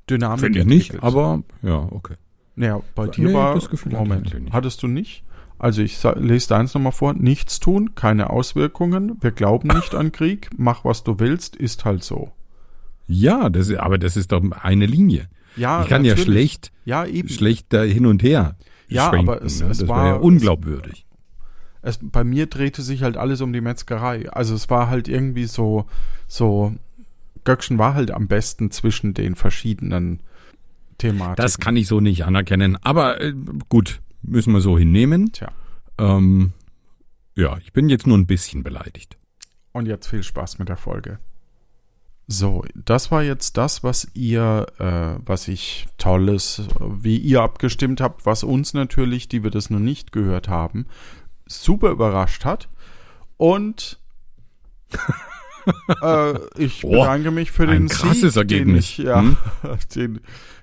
Dynamik 0.10 0.40
Finde 0.40 0.60
ich 0.60 0.66
nicht, 0.66 0.90
entwickelt. 0.94 1.04
aber 1.04 1.44
ja, 1.62 1.88
okay. 1.92 2.16
Naja, 2.56 2.82
bei 2.94 3.08
dir 3.08 3.28
Nee, 3.28 3.34
war, 3.34 3.60
Moment, 3.92 4.34
nicht. 4.34 4.54
hattest 4.54 4.82
du 4.84 4.88
nicht? 4.88 5.24
Also 5.58 5.82
ich 5.82 6.02
lese 6.16 6.50
deins 6.50 6.74
nochmal 6.74 6.92
vor. 6.92 7.14
Nichts 7.14 7.60
tun, 7.60 7.96
keine 7.96 8.30
Auswirkungen. 8.30 9.18
Wir 9.22 9.32
glauben 9.32 9.70
nicht 9.70 9.96
an 9.96 10.12
Krieg. 10.12 10.50
Mach, 10.58 10.84
was 10.84 11.04
du 11.04 11.20
willst, 11.20 11.56
ist 11.56 11.86
halt 11.86 12.04
so. 12.04 12.32
Ja, 13.08 13.50
das 13.50 13.70
ist, 13.70 13.78
aber 13.78 13.98
das 13.98 14.18
ist 14.18 14.32
doch 14.32 14.44
eine 14.62 14.86
Linie. 14.86 15.30
Ja, 15.56 15.84
ich 15.84 15.88
kann 15.88 16.04
ja 16.04 16.12
natürlich. 16.16 16.26
schlecht, 16.52 16.72
Ja, 16.84 17.06
eben. 17.06 17.30
schlecht 17.30 17.68
da 17.70 17.84
hin 17.84 18.06
und 18.06 18.22
her. 18.24 18.56
Ja, 18.90 19.10
schwenken, 19.10 19.30
aber 19.30 19.42
es- 19.44 19.62
ne? 19.62 19.68
es 19.70 19.78
das 19.80 19.88
war- 19.88 19.98
war 19.98 20.08
ja 20.08 20.14
unglaubwürdig. 20.16 21.06
Es, 21.82 22.00
bei 22.02 22.24
mir 22.24 22.48
drehte 22.48 22.82
sich 22.82 23.04
halt 23.04 23.16
alles 23.16 23.42
um 23.42 23.54
die 23.54 23.62
Metzgerei. 23.62 24.30
Also 24.32 24.56
es 24.56 24.70
war 24.70 24.90
halt 24.90 25.08
irgendwie 25.08 25.46
so, 25.46 25.86
so, 26.28 26.74
Göckchen 27.46 27.78
war 27.78 27.94
halt 27.94 28.12
am 28.12 28.28
besten 28.28 28.72
zwischen 28.72 29.14
den 29.14 29.36
verschiedenen 29.36 30.20
Thematiken. 30.98 31.36
Das 31.36 31.60
kann 31.60 31.78
ich 31.78 31.88
so 31.88 32.00
nicht 32.02 32.26
anerkennen. 32.26 32.78
Aber 32.82 33.22
äh, 33.22 33.34
gut, 33.70 34.02
müssen 34.26 34.54
wir 34.54 34.62
so 34.62 34.78
hinnehmen. 34.78 35.32
Tja. 35.32 35.52
Ähm, 35.98 36.54
ja, 37.36 37.58
ich 37.58 37.74
bin 37.74 37.90
jetzt 37.90 38.08
nur 38.08 38.18
ein 38.18 38.28
bisschen 38.28 38.64
beleidigt. 38.64 39.18
Und 39.72 39.88
jetzt 39.88 40.08
viel 40.08 40.24
Spaß 40.24 40.60
mit 40.60 40.70
der 40.70 40.78
Folge. 40.78 41.20
So, 42.28 42.64
das 42.74 43.12
war 43.12 43.22
jetzt 43.24 43.56
das, 43.58 43.84
was 43.84 44.08
ihr, 44.16 44.66
äh, 44.80 45.22
was 45.24 45.48
ich 45.48 45.86
tolles, 45.98 46.64
wie 46.80 47.18
ihr 47.18 47.42
abgestimmt 47.42 48.02
habt, 48.02 48.26
was 48.26 48.44
uns 48.44 48.74
natürlich, 48.74 49.28
die 49.28 49.44
wir 49.44 49.52
das 49.52 49.70
noch 49.70 49.80
nicht 49.80 50.12
gehört 50.12 50.48
haben, 50.48 50.88
super 51.46 51.92
überrascht 51.92 52.44
hat. 52.46 52.68
Und 53.38 54.00
äh, 56.02 56.34
ich 56.58 56.82
bedanke 56.82 57.30
mich 57.32 57.52
für 57.52 57.68
den 57.68 57.90
krasses 57.90 58.34
Sieg, 58.36 58.48
den 58.48 58.76
ich, 58.76 58.98
ja, 58.98 59.22
Hm? 59.22 59.38
den, 59.96 60.20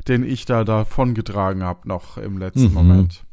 den 0.09 0.25
ich 0.25 0.47
da 0.47 0.65
davongetragen 0.65 1.63
habe 1.63 1.87
noch 1.87 2.17
im 2.19 2.39
letzten 2.39 2.69
Mhm. 2.69 2.75
Moment. 2.75 3.25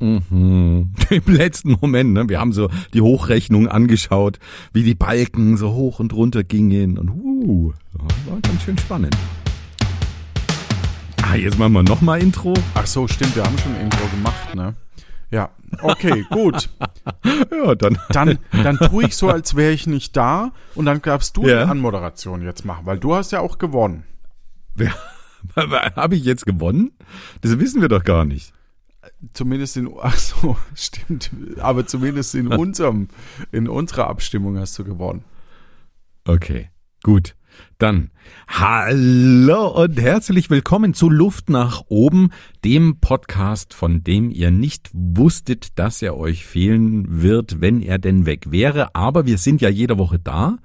Mhm. 0.00 0.92
Im 1.10 1.34
letzten 1.34 1.76
Moment, 1.80 2.12
ne? 2.12 2.28
Wir 2.28 2.38
haben 2.40 2.52
so 2.52 2.68
die 2.94 3.00
Hochrechnung 3.00 3.68
angeschaut, 3.68 4.38
wie 4.72 4.82
die 4.84 4.94
Balken 4.94 5.56
so 5.56 5.72
hoch 5.72 5.98
und 5.98 6.12
runter 6.12 6.44
gingen 6.44 6.98
und 6.98 7.10
uh, 7.10 7.72
war 8.26 8.40
ganz 8.40 8.62
schön 8.62 8.78
spannend. 8.78 9.16
Ah, 11.22 11.34
jetzt 11.34 11.58
machen 11.58 11.72
wir 11.72 11.82
nochmal 11.82 12.22
Intro. 12.22 12.54
Ach 12.74 12.86
so, 12.86 13.06
stimmt, 13.06 13.36
wir 13.36 13.42
haben 13.44 13.58
schon 13.58 13.74
ein 13.74 13.82
Intro 13.82 14.06
gemacht, 14.08 14.54
ne? 14.54 14.74
Ja, 15.30 15.50
okay, 15.82 16.24
gut. 16.30 16.70
Ja, 17.50 17.74
dann. 17.74 17.98
dann, 18.10 18.38
dann 18.52 18.78
tue 18.78 19.04
ich 19.04 19.16
so, 19.16 19.28
als 19.28 19.54
wäre 19.54 19.72
ich 19.72 19.86
nicht 19.86 20.16
da 20.16 20.52
und 20.74 20.86
dann 20.86 21.02
darfst 21.02 21.36
du 21.36 21.46
Ja. 21.46 21.64
die 21.64 21.70
Anmoderation 21.70 22.42
jetzt 22.42 22.64
machen, 22.64 22.86
weil 22.86 22.98
du 22.98 23.14
hast 23.14 23.32
ja 23.32 23.40
auch 23.40 23.58
gewonnen. 23.58 24.04
Habe 25.56 26.14
ich 26.16 26.24
jetzt 26.24 26.46
gewonnen? 26.46 26.92
Das 27.42 27.58
wissen 27.58 27.82
wir 27.82 27.88
doch 27.88 28.04
gar 28.04 28.24
nicht. 28.24 28.52
Zumindest 29.32 29.76
in, 29.76 29.90
ach 30.00 30.16
so, 30.16 30.56
stimmt, 30.74 31.30
aber 31.58 31.86
zumindest 31.86 32.34
in 32.34 32.48
unserem, 32.48 33.08
in 33.52 33.68
unserer 33.68 34.08
Abstimmung 34.08 34.58
hast 34.58 34.78
du 34.78 34.84
gewonnen. 34.84 35.24
Okay, 36.24 36.70
gut. 37.02 37.34
Dann 37.78 38.10
hallo 38.46 39.82
und 39.82 40.00
herzlich 40.00 40.48
willkommen 40.50 40.94
zu 40.94 41.10
Luft 41.10 41.50
nach 41.50 41.82
oben, 41.88 42.30
dem 42.64 43.00
Podcast, 43.00 43.74
von 43.74 44.04
dem 44.04 44.30
ihr 44.30 44.50
nicht 44.50 44.90
wusstet, 44.92 45.78
dass 45.78 46.02
er 46.02 46.16
euch 46.16 46.44
fehlen 46.44 47.22
wird, 47.22 47.60
wenn 47.60 47.80
er 47.82 47.98
denn 47.98 48.26
weg 48.26 48.50
wäre. 48.50 48.94
Aber 48.94 49.26
wir 49.26 49.38
sind 49.38 49.60
ja 49.60 49.68
jede 49.68 49.98
Woche 49.98 50.18
da, 50.18 50.58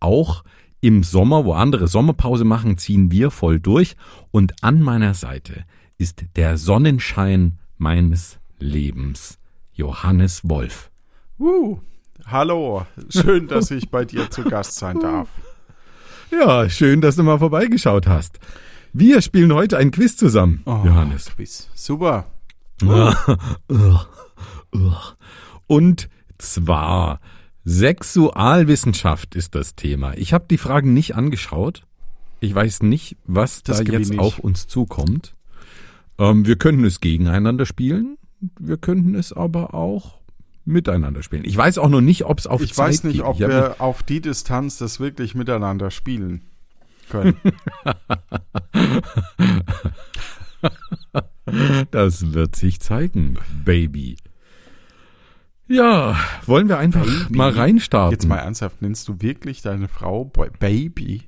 auch 0.00 0.44
im 0.80 1.02
Sommer, 1.02 1.44
wo 1.44 1.52
andere 1.52 1.88
Sommerpause 1.88 2.44
machen, 2.44 2.78
ziehen 2.78 3.10
wir 3.10 3.30
voll 3.30 3.60
durch. 3.60 3.96
Und 4.30 4.62
an 4.62 4.80
meiner 4.80 5.14
Seite 5.14 5.64
ist 5.98 6.24
der 6.36 6.56
Sonnenschein 6.56 7.58
meines 7.78 8.38
Lebens, 8.58 9.38
Johannes 9.72 10.42
Wolf. 10.44 10.90
Uh, 11.38 11.78
hallo, 12.26 12.86
schön, 13.08 13.46
dass 13.48 13.70
ich 13.70 13.90
bei 13.90 14.04
dir 14.04 14.30
zu 14.30 14.42
Gast 14.44 14.76
sein 14.76 14.98
darf. 15.00 15.28
Ja, 16.30 16.68
schön, 16.68 17.00
dass 17.00 17.16
du 17.16 17.22
mal 17.22 17.38
vorbeigeschaut 17.38 18.06
hast. 18.06 18.38
Wir 18.92 19.22
spielen 19.22 19.52
heute 19.54 19.78
ein 19.78 19.90
Quiz 19.90 20.16
zusammen, 20.16 20.62
Oh, 20.66 20.82
Johannes. 20.84 21.26
Quiz. 21.34 21.68
Super. 21.74 22.26
Und 25.66 26.08
zwar 26.38 27.20
Sexualwissenschaft 27.64 29.34
ist 29.34 29.54
das 29.54 29.74
Thema. 29.74 30.16
Ich 30.16 30.32
habe 30.32 30.46
die 30.50 30.58
Fragen 30.58 30.94
nicht 30.94 31.14
angeschaut. 31.16 31.82
Ich 32.40 32.54
weiß 32.54 32.82
nicht, 32.82 33.16
was 33.26 33.62
Das 33.62 33.78
da 33.82 33.92
jetzt 33.92 34.18
auf 34.18 34.38
uns 34.38 34.66
zukommt. 34.66 35.34
Ähm, 36.18 36.46
wir 36.46 36.56
könnten 36.56 36.84
es 36.84 37.00
gegeneinander 37.00 37.66
spielen. 37.66 38.18
Wir 38.58 38.76
könnten 38.76 39.14
es 39.14 39.32
aber 39.32 39.74
auch 39.74 40.18
miteinander 40.64 41.22
spielen. 41.22 41.44
Ich 41.44 41.56
weiß 41.56 41.78
auch 41.78 41.88
noch 41.88 42.00
nicht, 42.00 42.24
ob 42.24 42.38
es 42.38 42.46
auf 42.46 42.60
Ich 42.60 42.74
Zeit 42.74 42.88
weiß 42.88 43.04
nicht, 43.04 43.16
geht. 43.16 43.24
ob 43.24 43.34
Ich 43.40 43.46
wir 43.46 43.76
auf 43.80 44.02
die 44.02 44.20
Distanz 44.20 44.78
das 44.78 45.00
wirklich 45.00 45.34
miteinander 45.34 45.90
spielen 45.90 46.42
können. 47.08 47.36
Das 51.90 52.32
wird 52.34 52.56
sich 52.56 52.80
zeigen, 52.80 53.38
Baby. 53.64 54.16
Ja, 55.66 56.16
wollen 56.46 56.68
wir 56.68 56.78
einfach 56.78 57.04
Baby? 57.06 57.36
mal 57.36 57.50
reinstarten? 57.50 58.12
Jetzt 58.12 58.26
mal 58.26 58.36
ernsthaft, 58.36 58.82
nennst 58.82 59.08
du 59.08 59.20
wirklich 59.20 59.62
deine 59.62 59.88
Frau 59.88 60.24
Boy- 60.24 60.50
Baby? 60.58 61.22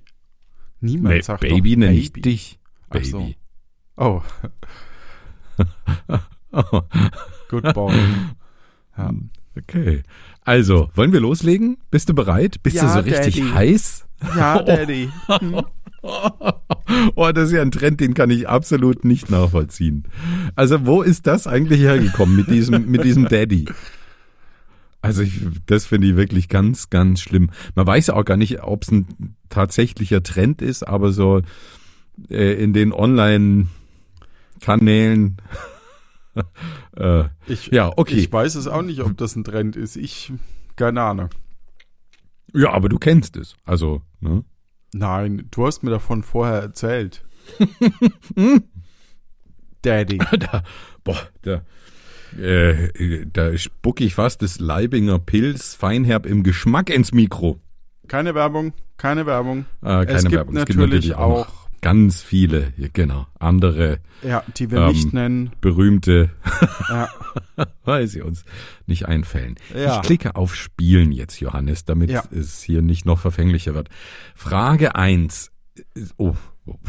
Niemand 0.81 1.14
nee, 1.14 1.20
sagt 1.22 1.40
Baby 1.40 1.72
doch 1.74 1.79
nenne 1.81 1.96
ich 1.96 2.12
dich. 2.12 2.59
Ach 2.90 3.03
so. 3.05 3.33
Oh, 4.01 4.23
Oh, 6.53 6.81
good 7.49 7.75
boy. 7.75 7.95
Ja. 8.97 9.11
okay. 9.57 10.03
Also, 10.45 10.91
wollen 10.95 11.13
wir 11.13 11.21
loslegen? 11.21 11.77
Bist 11.91 12.09
du 12.09 12.15
bereit? 12.15 12.63
Bist 12.63 12.77
Ja, 12.77 12.83
du 12.87 12.89
so 12.93 12.99
richtig 13.01 13.37
Daddy. 13.37 13.51
heiß? 13.53 14.07
Ja, 14.37 14.63
Daddy. 14.63 15.09
Oh, 17.15 17.31
das 17.35 17.49
ist 17.51 17.55
ja 17.55 17.61
ein 17.61 17.71
Trend, 17.71 18.01
den 18.01 18.15
kann 18.15 18.31
ich 18.31 18.49
absolut 18.49 19.05
nicht 19.05 19.29
nachvollziehen. 19.31 20.05
Also, 20.57 20.87
wo 20.87 21.03
ist 21.03 21.27
das 21.27 21.47
eigentlich 21.47 21.81
hergekommen 21.83 22.35
mit 22.37 22.49
diesem, 22.51 22.87
mit 22.91 23.05
diesem 23.05 23.29
Daddy? 23.29 23.67
Also, 25.03 25.21
ich, 25.23 25.41
das 25.67 25.85
finde 25.85 26.09
ich 26.09 26.17
wirklich 26.17 26.49
ganz, 26.49 26.89
ganz 26.89 27.21
schlimm. 27.21 27.51
Man 27.75 27.87
weiß 27.87 28.09
auch 28.11 28.25
gar 28.25 28.39
nicht, 28.39 28.63
ob 28.63 28.83
es 28.85 28.91
ein 28.91 29.37
tatsächlicher 29.51 30.23
Trend 30.23 30.63
ist, 30.63 30.89
aber 30.89 31.13
so 31.13 31.43
äh, 32.31 32.55
in 32.55 32.73
den 32.73 32.93
Online-Kanälen. 34.66 35.37
äh, 36.96 37.25
Ich, 37.46 37.68
Ja, 37.68 37.92
okay. 37.96 38.14
Ich 38.16 38.33
weiß 38.33 38.55
es 38.55 38.66
auch 38.66 38.83
nicht, 38.83 39.01
ob 39.01 39.16
das 39.16 39.37
ein 39.37 39.44
Trend 39.44 39.77
ist. 39.77 39.96
Ich, 39.96 40.33
keine 40.77 41.03
Ahnung. 41.03 41.29
ja, 42.55 42.70
aber 42.73 42.88
du 42.88 42.99
kennst 42.99 43.37
es. 43.37 43.57
Also, 43.64 44.03
ne? 44.20 44.44
Nein, 44.92 45.46
du 45.51 45.66
hast 45.66 45.83
mir 45.83 45.90
davon 45.90 46.23
vorher 46.23 46.61
erzählt. 46.62 47.25
Daddy. 49.83 50.18
da, 50.38 50.62
boah, 51.05 51.20
da, 51.42 51.62
Äh, 52.38 53.27
da 53.27 53.57
spucke 53.59 54.05
ich 54.05 54.14
fast 54.14 54.42
das 54.42 54.61
Leibinger 54.61 55.18
Pilz 55.18 55.75
Feinherb 55.75 56.27
im 56.27 56.44
Geschmack 56.44 56.88
ins 56.90 57.12
Mikro. 57.12 57.59
Keine 58.07 58.37
Werbung, 58.37 58.73
keine 58.99 59.27
Werbung. 59.27 59.66
Äh, 59.83 60.07
keine 60.07 60.12
es 60.12 60.23
gibt 60.23 60.35
Werbung. 60.35 60.55
natürlich 60.55 61.14
auch, 61.16 61.46
noch 61.46 61.60
ganz 61.81 62.23
viele, 62.23 62.73
genau, 62.93 63.27
andere 63.38 63.99
ja, 64.23 64.43
die 64.57 64.71
wir 64.71 64.79
Ähm, 64.79 64.88
nicht 64.93 65.12
nennen. 65.12 65.51
berühmte, 65.61 66.31
Ja, 66.88 67.09
weil 67.85 68.07
sie 68.07 68.21
uns 68.23 68.45
nicht 68.87 69.07
einfällen. 69.07 69.57
Ja. 69.75 69.97
Ich 69.97 70.03
klicke 70.03 70.37
auf 70.37 70.55
Spielen 70.55 71.12
jetzt, 71.12 71.40
Johannes, 71.40 71.85
damit 71.85 72.11
Ja. 72.11 72.25
es 72.31 72.62
hier 72.62 72.83
nicht 72.83 73.07
noch 73.07 73.19
verfänglicher 73.19 73.75
wird. 73.75 73.88
Frage 74.35 74.95
eins. 74.95 75.51
Oh, 76.19 76.35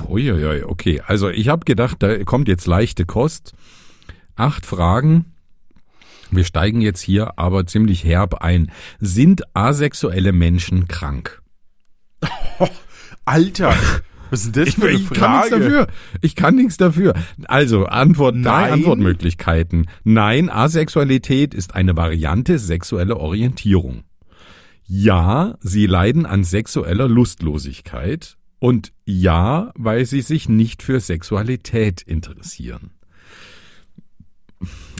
uiuiui, 0.09 0.63
okay. 0.63 1.01
Also 1.05 1.29
ich 1.29 1.47
habe 1.47 1.63
gedacht, 1.65 1.97
da 2.03 2.23
kommt 2.25 2.47
jetzt 2.47 2.67
leichte 2.67 3.05
Kost. 3.05 3.53
Acht 4.35 4.65
Fragen. 4.65 5.25
Wir 6.31 6.43
steigen 6.45 6.81
jetzt 6.81 7.01
hier 7.01 7.37
aber 7.37 7.65
ziemlich 7.65 8.03
herb 8.03 8.35
ein. 8.35 8.71
Sind 8.99 9.43
asexuelle 9.55 10.31
Menschen 10.31 10.87
krank? 10.87 11.41
Alter, 13.25 13.75
was 14.31 14.45
ist 14.45 14.55
denn 14.55 14.65
das 14.65 14.73
Ich, 14.73 14.79
für 14.79 14.87
eine 14.87 14.97
ich 14.97 15.09
kann 15.09 15.31
nichts 15.33 15.49
Frage? 15.49 15.63
dafür. 15.63 15.87
Ich 16.21 16.35
kann 16.35 16.55
nichts 16.55 16.77
dafür. 16.77 17.13
Also, 17.47 17.85
Antwort, 17.85 18.35
drei. 18.43 18.71
Antwortmöglichkeiten. 18.71 19.87
Nein, 20.03 20.49
Asexualität 20.49 21.53
ist 21.53 21.75
eine 21.75 21.97
Variante 21.97 22.57
sexueller 22.57 23.17
Orientierung. 23.17 24.03
Ja, 24.87 25.57
sie 25.59 25.85
leiden 25.85 26.25
an 26.25 26.43
sexueller 26.43 27.07
Lustlosigkeit. 27.07 28.37
Und 28.59 28.93
ja, 29.05 29.71
weil 29.75 30.05
sie 30.05 30.21
sich 30.21 30.47
nicht 30.47 30.81
für 30.81 30.99
Sexualität 30.99 32.01
interessieren. 32.01 32.91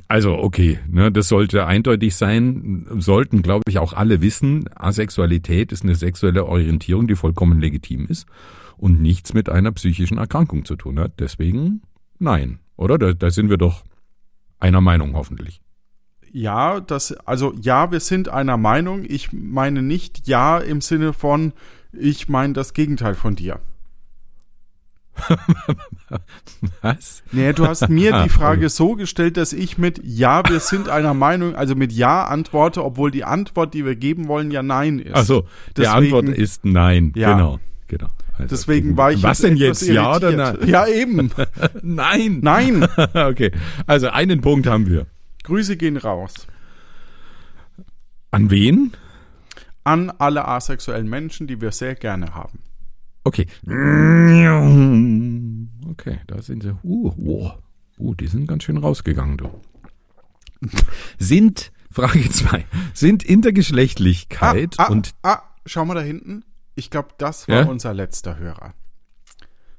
Also, 0.07 0.33
okay, 0.37 0.79
ne, 0.89 1.09
das 1.09 1.29
sollte 1.29 1.65
eindeutig 1.65 2.15
sein, 2.15 2.85
sollten, 2.97 3.43
glaube 3.43 3.63
ich, 3.69 3.77
auch 3.77 3.93
alle 3.93 4.21
wissen, 4.21 4.65
Asexualität 4.75 5.71
ist 5.71 5.83
eine 5.83 5.95
sexuelle 5.95 6.47
Orientierung, 6.47 7.07
die 7.07 7.15
vollkommen 7.15 7.61
legitim 7.61 8.07
ist 8.07 8.25
und 8.81 8.99
nichts 8.99 9.33
mit 9.33 9.47
einer 9.47 9.71
psychischen 9.71 10.17
Erkrankung 10.17 10.65
zu 10.65 10.75
tun 10.75 10.99
hat. 10.99 11.13
Deswegen 11.19 11.83
nein, 12.19 12.59
oder? 12.75 12.97
Da, 12.97 13.13
da 13.13 13.29
sind 13.29 13.49
wir 13.49 13.57
doch 13.57 13.83
einer 14.59 14.81
Meinung 14.81 15.15
hoffentlich. 15.15 15.61
Ja, 16.33 16.79
das, 16.79 17.11
also 17.11 17.53
ja, 17.61 17.91
wir 17.91 17.99
sind 17.99 18.27
einer 18.29 18.57
Meinung. 18.57 19.05
Ich 19.07 19.31
meine 19.31 19.83
nicht 19.83 20.27
ja 20.27 20.57
im 20.57 20.81
Sinne 20.81 21.13
von, 21.13 21.53
ich 21.93 22.27
meine 22.27 22.53
das 22.53 22.73
Gegenteil 22.73 23.13
von 23.13 23.35
dir. 23.35 23.59
Was? 26.81 27.21
Nee, 27.31 27.53
du 27.53 27.67
hast 27.67 27.87
mir 27.89 28.19
die 28.23 28.29
Frage 28.29 28.69
so 28.69 28.95
gestellt, 28.95 29.37
dass 29.37 29.53
ich 29.53 29.77
mit 29.77 30.01
Ja, 30.03 30.41
wir 30.49 30.59
sind 30.59 30.89
einer 30.89 31.13
Meinung, 31.13 31.53
also 31.53 31.75
mit 31.75 31.91
Ja 31.91 32.25
antworte, 32.25 32.83
obwohl 32.83 33.11
die 33.11 33.25
Antwort, 33.25 33.75
die 33.75 33.85
wir 33.85 33.95
geben 33.95 34.27
wollen, 34.27 34.49
ja 34.49 34.63
Nein 34.63 34.97
ist. 34.97 35.13
Also, 35.13 35.45
die 35.77 35.85
Antwort 35.85 36.29
ist 36.29 36.65
nein. 36.65 37.11
Ja. 37.15 37.33
Genau, 37.33 37.59
genau. 37.87 38.07
Also, 38.37 38.49
Deswegen 38.49 38.97
war 38.97 39.11
ich 39.11 39.23
Was 39.23 39.39
denn 39.39 39.53
etwas 39.53 39.81
jetzt? 39.81 39.87
Ja 39.87 40.15
oder 40.15 40.31
irritiert. 40.31 40.61
nein? 40.61 40.69
Ja, 40.69 40.87
eben. 40.87 41.31
Nein. 41.81 42.39
Nein. 42.41 42.87
okay. 43.13 43.51
Also 43.87 44.09
einen 44.09 44.41
Punkt 44.41 44.67
haben 44.67 44.87
wir. 44.87 45.07
Grüße 45.43 45.77
gehen 45.77 45.97
raus 45.97 46.47
An 48.31 48.49
wen? 48.49 48.93
an 49.83 50.11
alle 50.19 50.47
asexuellen 50.47 51.09
Menschen, 51.09 51.47
die 51.47 51.59
wir 51.61 51.71
sehr 51.71 51.95
gerne 51.95 52.35
haben. 52.35 52.59
Okay. 53.23 53.47
Okay, 55.91 56.19
da 56.25 56.41
sind 56.41 56.63
sie. 56.63 56.73
Uh, 56.83 57.11
wow. 57.17 57.57
uh, 57.99 58.15
die 58.15 58.27
sind 58.27 58.47
ganz 58.47 58.63
schön 58.63 58.77
rausgegangen, 58.77 59.37
du. 59.37 59.49
Sind, 61.19 61.71
Frage 61.91 62.29
zwei 62.29 62.65
sind 62.93 63.23
Intergeschlechtlichkeit 63.23 64.75
ah, 64.77 64.85
ah, 64.85 64.91
und 64.91 65.13
ah, 65.23 65.39
schau 65.65 65.83
mal 65.83 65.95
da 65.95 66.01
hinten. 66.01 66.45
Ich 66.81 66.89
glaube, 66.89 67.09
das 67.19 67.47
war 67.47 67.57
Ja? 67.59 67.65
unser 67.65 67.93
letzter 67.93 68.39
Hörer. 68.39 68.73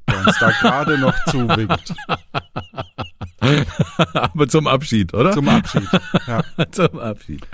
Der 0.08 0.18
uns 0.24 0.38
da 0.38 0.52
gerade 0.52 0.96
noch 0.98 1.16
zuwinkt. 1.30 1.92
aber 4.12 4.46
zum 4.46 4.68
Abschied, 4.68 5.12
oder? 5.12 5.32
Zum 5.32 5.48
Abschied. 5.48 5.88
Ja. 6.28 6.44
Zum 6.70 7.00
Abschied. 7.00 7.44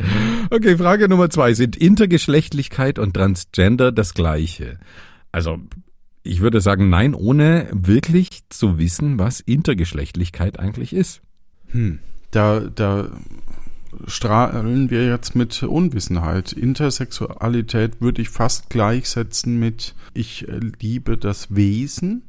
Okay, 0.50 0.76
Frage 0.76 1.08
Nummer 1.08 1.30
zwei. 1.30 1.54
Sind 1.54 1.76
Intergeschlechtlichkeit 1.76 2.98
und 2.98 3.14
Transgender 3.14 3.90
das 3.90 4.12
gleiche? 4.12 4.78
Also, 5.32 5.58
ich 6.22 6.42
würde 6.42 6.60
sagen, 6.60 6.90
nein, 6.90 7.14
ohne 7.14 7.68
wirklich 7.72 8.46
zu 8.50 8.76
wissen, 8.76 9.18
was 9.18 9.40
Intergeschlechtlichkeit 9.40 10.58
eigentlich 10.58 10.92
ist. 10.92 11.22
Hm. 11.68 12.00
Da, 12.32 12.60
da 12.60 13.08
strahlen 14.06 14.90
wir 14.90 15.06
jetzt 15.06 15.34
mit 15.34 15.62
Unwissenheit. 15.62 16.52
Intersexualität 16.52 18.00
würde 18.00 18.22
ich 18.22 18.28
fast 18.30 18.70
gleichsetzen 18.70 19.58
mit 19.58 19.94
ich 20.14 20.48
äh, 20.48 20.60
liebe 20.80 21.16
das 21.16 21.54
Wesen, 21.54 22.22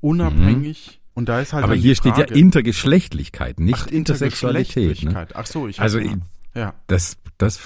unabhängig. 0.00 1.00
Und 1.14 1.28
da 1.28 1.40
ist 1.40 1.52
halt 1.52 1.64
Aber 1.64 1.74
hier 1.74 1.92
die 1.92 1.96
steht 1.96 2.16
ja 2.16 2.26
Frage, 2.26 2.38
Itergeschlechtlichkeit, 2.38 3.60
nicht 3.60 3.78
Ach, 3.82 3.86
Intersexualität. 3.88 4.76
Ne? 4.76 4.80
Intergeschlechtlichkeit. 4.82 5.36
Ach 5.36 5.46
so, 5.46 5.68
ich 5.68 5.80
Also, 5.80 5.98
ich- 5.98 6.16
ja. 6.54 6.74
Das, 6.86 7.16
das, 7.38 7.60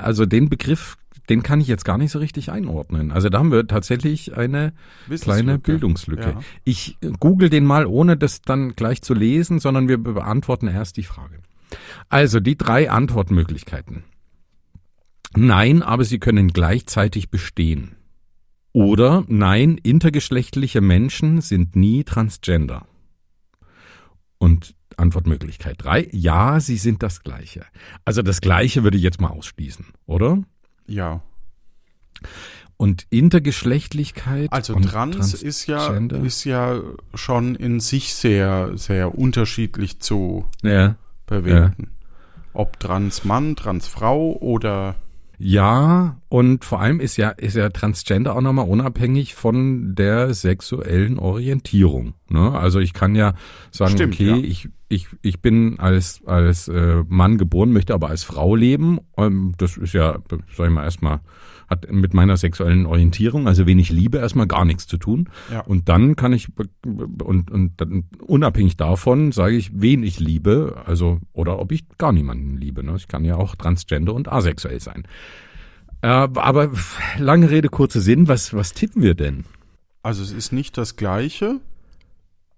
also 0.00 0.26
den 0.26 0.48
Begriff, 0.48 0.96
den 1.28 1.42
kann 1.42 1.60
ich 1.60 1.68
jetzt 1.68 1.84
gar 1.84 1.98
nicht 1.98 2.10
so 2.10 2.18
richtig 2.18 2.50
einordnen. 2.50 3.12
Also 3.12 3.28
da 3.28 3.38
haben 3.38 3.52
wir 3.52 3.66
tatsächlich 3.66 4.36
eine 4.36 4.72
kleine. 5.20 5.58
Bildungslücke. 5.58 6.30
Ja. 6.30 6.40
Ich 6.64 6.96
google 7.20 7.48
den 7.50 7.64
mal, 7.64 7.86
ohne 7.86 8.16
das 8.16 8.42
dann 8.42 8.74
gleich 8.74 9.02
zu 9.02 9.14
lesen, 9.14 9.60
sondern 9.60 9.88
wir 9.88 9.98
beantworten 9.98 10.68
erst 10.68 10.96
die 10.96 11.04
Frage. 11.04 11.38
Also 12.08 12.40
die 12.40 12.56
drei 12.56 12.90
Antwortmöglichkeiten. 12.90 14.04
Nein, 15.34 15.82
aber 15.82 16.04
sie 16.04 16.18
können 16.18 16.48
gleichzeitig 16.48 17.30
bestehen. 17.30 17.96
Oder 18.72 19.24
nein, 19.28 19.78
intergeschlechtliche 19.82 20.80
Menschen 20.80 21.40
sind 21.40 21.76
nie 21.76 22.04
transgender. 22.04 22.86
Und 24.38 24.74
Antwortmöglichkeit 24.96 25.76
drei, 25.78 26.08
ja, 26.12 26.60
sie 26.60 26.76
sind 26.76 27.02
das 27.02 27.22
Gleiche. 27.22 27.64
Also 28.04 28.22
das 28.22 28.40
Gleiche 28.40 28.82
würde 28.82 28.96
ich 28.96 29.02
jetzt 29.02 29.20
mal 29.20 29.30
ausschließen, 29.30 29.86
oder? 30.06 30.42
Ja. 30.86 31.22
Und 32.76 33.06
Intergeschlechtlichkeit. 33.10 34.52
Also 34.52 34.74
und 34.74 34.82
trans 34.82 35.34
ist 35.34 35.66
ja, 35.66 35.94
ist 35.96 36.44
ja 36.44 36.80
schon 37.14 37.54
in 37.54 37.80
sich 37.80 38.14
sehr, 38.14 38.76
sehr 38.76 39.16
unterschiedlich 39.16 40.00
zu 40.00 40.46
Ja. 40.62 40.96
Bewerten. 41.26 41.90
Ob 42.52 42.78
trans 42.78 43.24
Mann, 43.24 43.56
trans 43.56 43.86
Frau 43.86 44.36
oder 44.40 44.96
Ja, 45.38 46.20
und 46.28 46.64
vor 46.64 46.80
allem 46.80 47.00
ist 47.00 47.16
ja, 47.16 47.30
ist 47.30 47.56
ja 47.56 47.70
Transgender 47.70 48.36
auch 48.36 48.40
nochmal 48.40 48.68
unabhängig 48.68 49.34
von 49.34 49.94
der 49.94 50.34
sexuellen 50.34 51.18
Orientierung. 51.18 52.14
Ne? 52.28 52.52
Also 52.52 52.78
ich 52.78 52.92
kann 52.92 53.14
ja 53.14 53.34
sagen, 53.70 53.92
Stimmt, 53.92 54.14
okay, 54.14 54.26
ja. 54.26 54.36
ich, 54.36 54.68
ich, 54.88 55.06
ich 55.22 55.40
bin 55.40 55.78
als, 55.80 56.22
als 56.26 56.68
äh, 56.68 57.02
Mann 57.08 57.38
geboren, 57.38 57.72
möchte 57.72 57.94
aber 57.94 58.10
als 58.10 58.24
Frau 58.24 58.54
leben. 58.54 59.00
Ähm, 59.16 59.54
das 59.56 59.78
ist 59.78 59.94
ja, 59.94 60.18
sag 60.54 60.66
ich 60.66 60.72
mal, 60.72 60.84
erstmal, 60.84 61.20
hat 61.72 61.90
mit 61.90 62.14
meiner 62.14 62.36
sexuellen 62.36 62.86
Orientierung, 62.86 63.48
also 63.48 63.66
wen 63.66 63.78
ich 63.78 63.90
liebe, 63.90 64.18
erstmal 64.18 64.46
gar 64.46 64.64
nichts 64.64 64.86
zu 64.86 64.96
tun. 64.96 65.28
Ja. 65.50 65.60
Und 65.60 65.88
dann 65.88 66.14
kann 66.16 66.32
ich, 66.32 66.48
und, 66.84 67.50
und 67.50 67.72
dann 67.78 68.04
unabhängig 68.24 68.76
davon 68.76 69.32
sage 69.32 69.56
ich, 69.56 69.70
wen 69.74 70.02
ich 70.04 70.20
liebe, 70.20 70.82
also, 70.86 71.18
oder 71.32 71.58
ob 71.58 71.72
ich 71.72 71.84
gar 71.98 72.12
niemanden 72.12 72.56
liebe. 72.56 72.84
Ne? 72.84 72.94
Ich 72.96 73.08
kann 73.08 73.24
ja 73.24 73.36
auch 73.36 73.56
transgender 73.56 74.14
und 74.14 74.30
asexuell 74.30 74.80
sein. 74.80 75.04
Äh, 76.02 76.08
aber 76.08 76.70
lange 77.18 77.50
Rede, 77.50 77.68
kurzer 77.68 78.00
Sinn, 78.00 78.28
was, 78.28 78.54
was 78.54 78.72
tippen 78.72 79.02
wir 79.02 79.14
denn? 79.14 79.44
Also 80.02 80.22
es 80.22 80.32
ist 80.32 80.52
nicht 80.52 80.76
das 80.78 80.96
Gleiche. 80.96 81.60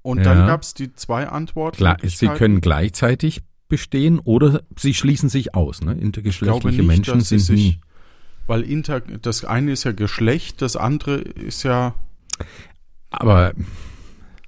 Und 0.02 0.18
Ja. 0.18 0.24
dann 0.24 0.46
gab 0.46 0.62
es 0.62 0.74
die 0.74 0.92
zwei 0.92 1.28
Antworten. 1.28 1.78
Klar, 1.78 1.96
sie 2.02 2.28
können 2.28 2.60
gleichzeitig 2.60 3.42
bestehen 3.68 4.18
oder 4.18 4.62
sie 4.76 4.94
schließen 4.94 5.28
sich 5.28 5.54
aus. 5.54 5.82
Ne? 5.82 5.92
Intergeschlechtliche 5.92 6.78
nicht, 6.78 6.86
Menschen 6.86 7.20
sie 7.20 7.38
sind 7.38 7.56
nie. 7.56 7.80
Weil 8.46 8.62
inter, 8.62 9.00
das 9.00 9.44
eine 9.44 9.72
ist 9.72 9.84
ja 9.84 9.92
Geschlecht, 9.92 10.62
das 10.62 10.76
andere 10.76 11.16
ist 11.16 11.62
ja 11.62 11.94
Aber 13.10 13.52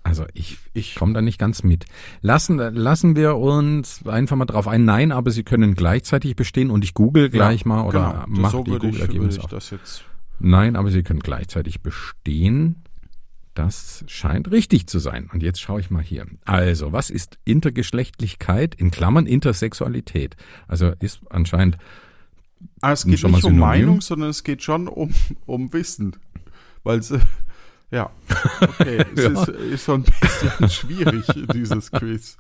also 0.06 0.24
ich, 0.34 0.58
ich 0.72 0.94
komme 0.94 1.14
da 1.14 1.20
nicht 1.20 1.38
ganz 1.38 1.64
mit. 1.64 1.84
Lassen, 2.20 2.58
lassen 2.58 3.16
wir 3.16 3.36
uns 3.36 4.06
einfach 4.06 4.36
mal 4.36 4.44
drauf 4.44 4.68
ein. 4.68 4.84
Nein, 4.84 5.10
aber 5.10 5.32
sie 5.32 5.42
können 5.42 5.74
gleichzeitig 5.74 6.36
bestehen 6.36 6.70
und 6.70 6.84
ich 6.84 6.94
google 6.94 7.28
gleich 7.28 7.64
mal 7.64 7.84
oder 7.84 8.24
genau, 8.24 8.40
mach 8.40 8.52
so 8.52 8.62
die 8.62 8.70
Google-Ergebnisse. 8.70 9.40
Nein, 10.38 10.76
aber 10.76 10.92
sie 10.92 11.02
können 11.02 11.20
gleichzeitig 11.20 11.82
bestehen. 11.82 12.84
Das 13.54 14.04
scheint 14.06 14.52
richtig 14.52 14.86
zu 14.86 15.00
sein. 15.00 15.28
Und 15.32 15.42
jetzt 15.42 15.60
schaue 15.60 15.80
ich 15.80 15.90
mal 15.90 16.02
hier. 16.02 16.26
Also, 16.44 16.92
was 16.92 17.10
ist 17.10 17.38
Intergeschlechtlichkeit 17.44 18.76
in 18.76 18.92
Klammern 18.92 19.26
Intersexualität? 19.26 20.36
Also 20.68 20.92
ist 21.00 21.20
anscheinend 21.30 21.78
Ah, 22.80 22.92
es 22.92 23.04
geht 23.04 23.22
nicht 23.22 23.44
um? 23.44 23.58
Meinung, 23.58 24.00
sondern 24.00 24.30
es 24.30 24.44
geht 24.44 24.62
schon 24.62 24.88
um, 24.88 25.12
um 25.46 25.72
Wissen. 25.72 26.16
Weil 26.84 26.98
es, 27.00 27.12
Ja, 27.92 28.10
okay. 28.60 29.04
Es 29.16 29.22
Ja. 29.22 29.42
Ist, 29.42 29.48
ist 29.48 29.84
so 29.84 29.94
ein 29.94 30.04
bisschen 30.20 30.68
schwierig, 30.70 31.24
dieses 31.54 31.92
Quiz. 31.92 32.36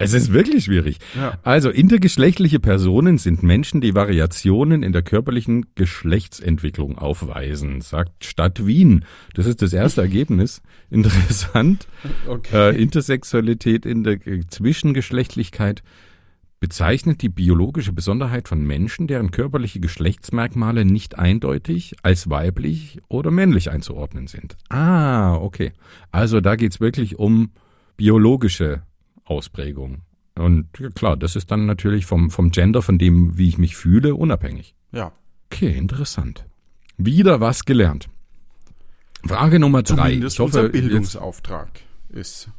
Es 0.00 0.12
ist 0.12 0.32
wirklich 0.32 0.64
schwierig. 0.64 0.98
Ja. 1.16 1.38
Also 1.44 1.70
intergeschlechtliche 1.70 2.58
Personen 2.60 3.16
sind 3.18 3.42
Menschen, 3.44 3.80
die 3.80 3.94
Variationen 3.94 4.82
in 4.82 4.92
der 4.92 5.02
körperlichen 5.02 5.66
Geschlechtsentwicklung 5.76 6.98
aufweisen, 6.98 7.80
sagt 7.80 8.24
Stadt 8.24 8.66
Wien. 8.66 9.04
Das 9.34 9.46
ist 9.46 9.62
das 9.62 9.72
erste 9.72 10.00
Ergebnis. 10.02 10.62
Interessant. 10.90 11.86
Okay. 12.28 12.70
Äh, 12.74 12.82
Intersexualität 12.82 13.86
in 13.86 14.02
der 14.04 14.16
Ge- 14.18 14.44
Zwischengeschlechtlichkeit 14.48 15.82
bezeichnet 16.60 17.22
die 17.22 17.30
biologische 17.30 17.92
Besonderheit 17.92 18.46
von 18.46 18.62
Menschen, 18.62 19.06
deren 19.06 19.30
körperliche 19.30 19.80
Geschlechtsmerkmale 19.80 20.84
nicht 20.84 21.18
eindeutig 21.18 21.96
als 22.02 22.28
weiblich 22.28 23.00
oder 23.08 23.30
männlich 23.30 23.70
einzuordnen 23.70 24.26
sind. 24.26 24.56
Ah, 24.68 25.34
okay. 25.36 25.72
Also 26.12 26.40
da 26.42 26.56
geht's 26.56 26.78
wirklich 26.78 27.18
um 27.18 27.50
biologische 27.96 28.82
Ausprägung. 29.24 30.02
Und 30.38 30.68
klar, 30.94 31.16
das 31.16 31.34
ist 31.34 31.50
dann 31.50 31.66
natürlich 31.66 32.06
vom, 32.06 32.30
vom 32.30 32.50
Gender, 32.50 32.82
von 32.82 32.98
dem, 32.98 33.36
wie 33.36 33.48
ich 33.48 33.58
mich 33.58 33.76
fühle, 33.76 34.14
unabhängig. 34.14 34.74
Ja. 34.92 35.12
Okay, 35.50 35.76
interessant. 35.76 36.46
Wieder 36.98 37.40
was 37.40 37.64
gelernt. 37.64 38.08
Frage 39.26 39.58
Nummer 39.58 39.82
drei. 39.82 40.10
Zumindest 40.10 40.36
ich 40.36 40.40
hoffe, 40.40 40.58
unser 40.58 40.68
Bildungsauftrag 40.68 41.70
ist 42.10 42.50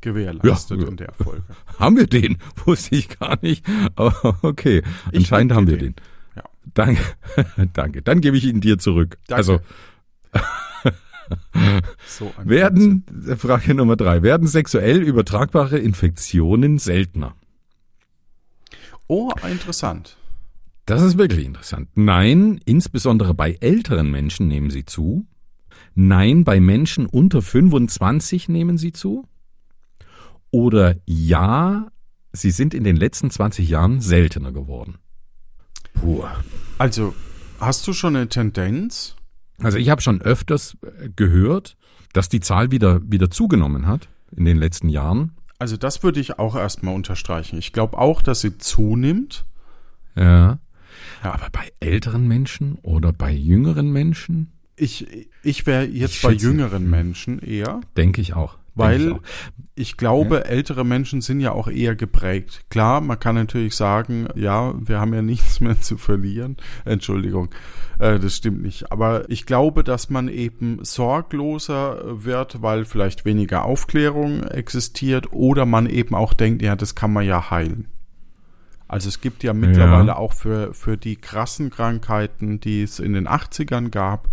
gewährleistet 0.00 0.80
Ja. 0.82 0.88
in 0.88 0.96
der 0.96 1.12
Folge. 1.12 1.42
haben 1.78 1.96
wir 1.96 2.06
den? 2.06 2.38
Wusste 2.64 2.96
ich 2.96 3.08
gar 3.18 3.38
nicht. 3.42 3.64
Aber 3.96 4.38
okay, 4.42 4.82
Ich 5.12 5.18
anscheinend 5.18 5.52
haben 5.52 5.66
wir 5.66 5.76
dir. 5.78 5.90
den. 5.90 5.94
Ja. 6.36 6.42
Danke, 6.74 7.02
danke. 7.72 8.02
Dann 8.02 8.20
gebe 8.20 8.36
ich 8.36 8.44
ihn 8.44 8.60
dir 8.60 8.78
zurück. 8.78 9.18
Danke. 9.26 9.36
Also 9.36 9.60
So 12.06 12.32
werden, 12.42 13.04
Frage 13.36 13.74
Nummer 13.74 13.96
drei, 13.96 14.22
werden 14.22 14.48
sexuell 14.48 15.00
übertragbare 15.02 15.78
Infektionen 15.78 16.78
seltener? 16.78 17.34
Oh, 19.06 19.30
interessant. 19.48 20.16
Das 20.86 21.02
ist 21.02 21.18
wirklich 21.18 21.46
interessant. 21.46 21.88
Nein, 21.94 22.60
insbesondere 22.64 23.34
bei 23.34 23.56
älteren 23.60 24.10
Menschen 24.10 24.48
nehmen 24.48 24.70
sie 24.70 24.84
zu. 24.84 25.26
Nein, 25.94 26.42
bei 26.44 26.58
Menschen 26.58 27.06
unter 27.06 27.42
25 27.42 28.48
nehmen 28.48 28.76
sie 28.78 28.92
zu. 28.92 29.26
Oder 30.50 30.96
ja, 31.06 31.86
sie 32.32 32.50
sind 32.50 32.74
in 32.74 32.84
den 32.84 32.96
letzten 32.96 33.30
20 33.30 33.68
Jahren 33.68 34.00
seltener 34.00 34.52
geworden. 34.52 34.98
Puh. 35.94 36.24
Also, 36.78 37.14
hast 37.58 37.86
du 37.86 37.92
schon 37.92 38.16
eine 38.16 38.28
Tendenz? 38.28 39.16
Also 39.62 39.76
ich 39.78 39.90
habe 39.90 40.00
schon 40.00 40.22
öfters 40.22 40.76
äh, 40.82 41.10
gehört, 41.14 41.76
dass 42.12 42.28
die 42.28 42.40
Zahl 42.40 42.70
wieder, 42.70 43.00
wieder 43.04 43.30
zugenommen 43.30 43.86
hat 43.86 44.08
in 44.34 44.44
den 44.44 44.56
letzten 44.56 44.88
Jahren. 44.88 45.32
Also, 45.58 45.76
das 45.76 46.02
würde 46.02 46.20
ich 46.20 46.38
auch 46.38 46.56
erstmal 46.56 46.94
unterstreichen. 46.94 47.58
Ich 47.58 47.72
glaube 47.72 47.98
auch, 47.98 48.22
dass 48.22 48.40
sie 48.40 48.56
zunimmt. 48.58 49.44
Ja. 50.16 50.58
Ja. 51.22 51.32
Aber 51.34 51.48
bei 51.52 51.70
älteren 51.80 52.26
Menschen 52.26 52.76
oder 52.82 53.12
bei 53.12 53.30
jüngeren 53.32 53.92
Menschen 53.92 54.52
Ich, 54.76 55.06
ich 55.42 55.66
wäre 55.66 55.84
jetzt 55.84 56.16
Ich 56.16 56.22
bei 56.22 56.32
schätze- 56.32 56.46
jüngeren 56.46 56.88
Menschen 56.88 57.38
eher, 57.40 57.80
denke 57.96 58.20
ich 58.20 58.34
auch. 58.34 58.58
Weil 58.74 59.20
ich 59.74 59.96
glaube, 59.96 60.44
ältere 60.44 60.84
Menschen 60.84 61.20
sind 61.20 61.40
ja 61.40 61.52
auch 61.52 61.66
eher 61.66 61.96
geprägt. 61.96 62.66
Klar, 62.68 63.00
man 63.00 63.18
kann 63.18 63.34
natürlich 63.34 63.74
sagen, 63.74 64.28
ja, 64.34 64.74
wir 64.78 65.00
haben 65.00 65.14
ja 65.14 65.22
nichts 65.22 65.60
mehr 65.60 65.80
zu 65.80 65.96
verlieren. 65.96 66.56
Entschuldigung, 66.84 67.48
äh, 67.98 68.18
das 68.18 68.36
stimmt 68.36 68.62
nicht. 68.62 68.92
Aber 68.92 69.28
ich 69.30 69.46
glaube, 69.46 69.82
dass 69.82 70.10
man 70.10 70.28
eben 70.28 70.78
sorgloser 70.82 72.24
wird, 72.24 72.62
weil 72.62 72.84
vielleicht 72.84 73.24
weniger 73.24 73.64
Aufklärung 73.64 74.42
existiert 74.44 75.32
oder 75.32 75.66
man 75.66 75.86
eben 75.86 76.14
auch 76.14 76.34
denkt, 76.34 76.62
ja, 76.62 76.76
das 76.76 76.94
kann 76.94 77.12
man 77.12 77.24
ja 77.24 77.50
heilen. 77.50 77.88
Also 78.86 79.08
es 79.08 79.20
gibt 79.20 79.44
ja 79.44 79.52
mittlerweile 79.52 80.16
auch 80.16 80.32
für, 80.32 80.74
für 80.74 80.96
die 80.96 81.14
krassen 81.14 81.70
Krankheiten, 81.70 82.58
die 82.58 82.82
es 82.82 82.98
in 82.98 83.12
den 83.12 83.28
80ern 83.28 83.90
gab, 83.90 84.28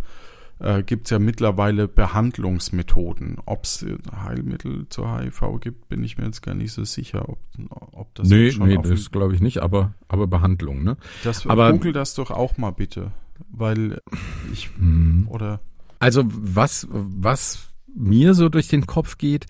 äh, 0.60 0.84
gibt 0.84 1.08
es 1.08 1.12
ja 1.12 1.20
mittlerweile 1.20 1.88
Behandlungsmethoden. 1.88 3.38
Ob 3.46 3.64
es 3.66 3.86
Heilmittel 4.24 4.88
zur 4.90 5.20
HIV 5.20 5.60
gibt, 5.62 5.90
bin 5.90 6.04
ich 6.04 6.18
mir 6.18 6.26
jetzt 6.26 6.42
gar 6.42 6.56
nicht 6.56 6.72
so 6.72 6.84
sicher, 6.84 7.28
ob, 7.30 7.40
ob 7.94 8.16
das 8.16 8.28
nee, 8.30 8.52
schon 8.52 8.68
nee, 8.68 8.78
das 8.82 9.12
glaube 9.12 9.36
ich 9.36 9.42
nicht, 9.42 9.60
aber, 9.60 9.94
aber 10.08 10.28
Behandlung, 10.28 10.84
ne? 10.84 10.98
das 11.24 11.46
aber- 11.48 11.72
Google 11.74 11.94
das 11.94 12.14
doch 12.16 12.32
auch 12.32 12.58
mal 12.58 12.72
bitte, 12.72 13.12
weil 13.52 14.02
ich 14.52 14.70
Mhm. 14.78 15.28
oder 15.30 15.60
Also 16.00 16.24
was, 16.26 16.88
was 16.92 17.70
mir 17.96 18.34
so 18.34 18.50
durch 18.50 18.68
den 18.68 18.86
Kopf 18.86 19.18
geht, 19.18 19.46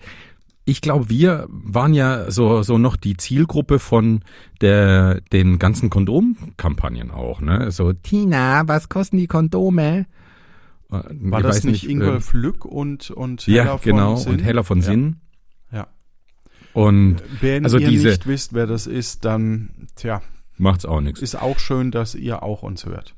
ich 0.64 0.82
glaube, 0.82 1.08
wir 1.08 1.46
waren 1.48 1.94
ja 1.94 2.30
so, 2.30 2.62
so 2.62 2.76
noch 2.76 2.96
die 2.96 3.16
Zielgruppe 3.16 3.78
von 3.78 4.20
der, 4.60 5.22
den 5.32 5.58
ganzen 5.58 5.88
Kondomkampagnen 5.88 7.10
auch, 7.10 7.40
ne? 7.40 7.70
So, 7.70 7.94
Tina, 7.94 8.68
was 8.68 8.90
kosten 8.90 9.16
die 9.16 9.26
Kondome? 9.28 10.06
Äh, 10.90 10.92
war 10.92 11.40
ich 11.40 11.46
das 11.46 11.56
weiß 11.56 11.64
nicht 11.64 11.84
äh, 11.86 11.90
Ingolf 11.92 12.32
Lück 12.32 12.64
und 12.64 13.10
und 13.10 13.46
Ja, 13.46 13.64
Hella 13.64 13.78
von 13.78 13.90
genau, 13.92 14.16
Sinn? 14.16 14.32
und 14.32 14.38
Heller 14.44 14.64
von 14.64 14.78
Ja. 14.78 14.84
Sinn. 14.84 15.16
Ja. 15.72 15.86
Und 16.72 17.16
Wenn 17.40 17.64
Also 17.64 17.78
ihr 17.78 17.88
diese- 17.88 18.08
nicht 18.08 18.26
wisst, 18.26 18.52
wer 18.54 18.66
das 18.66 18.86
ist, 18.86 19.24
dann 19.24 19.88
tja, 19.96 20.22
macht's 20.56 20.84
auch 20.86 21.00
nichts. 21.00 21.20
ist 21.20 21.34
auch 21.34 21.58
schön, 21.58 21.90
dass 21.90 22.14
ihr 22.14 22.42
auch 22.42 22.62
uns 22.62 22.86
hört. 22.86 23.14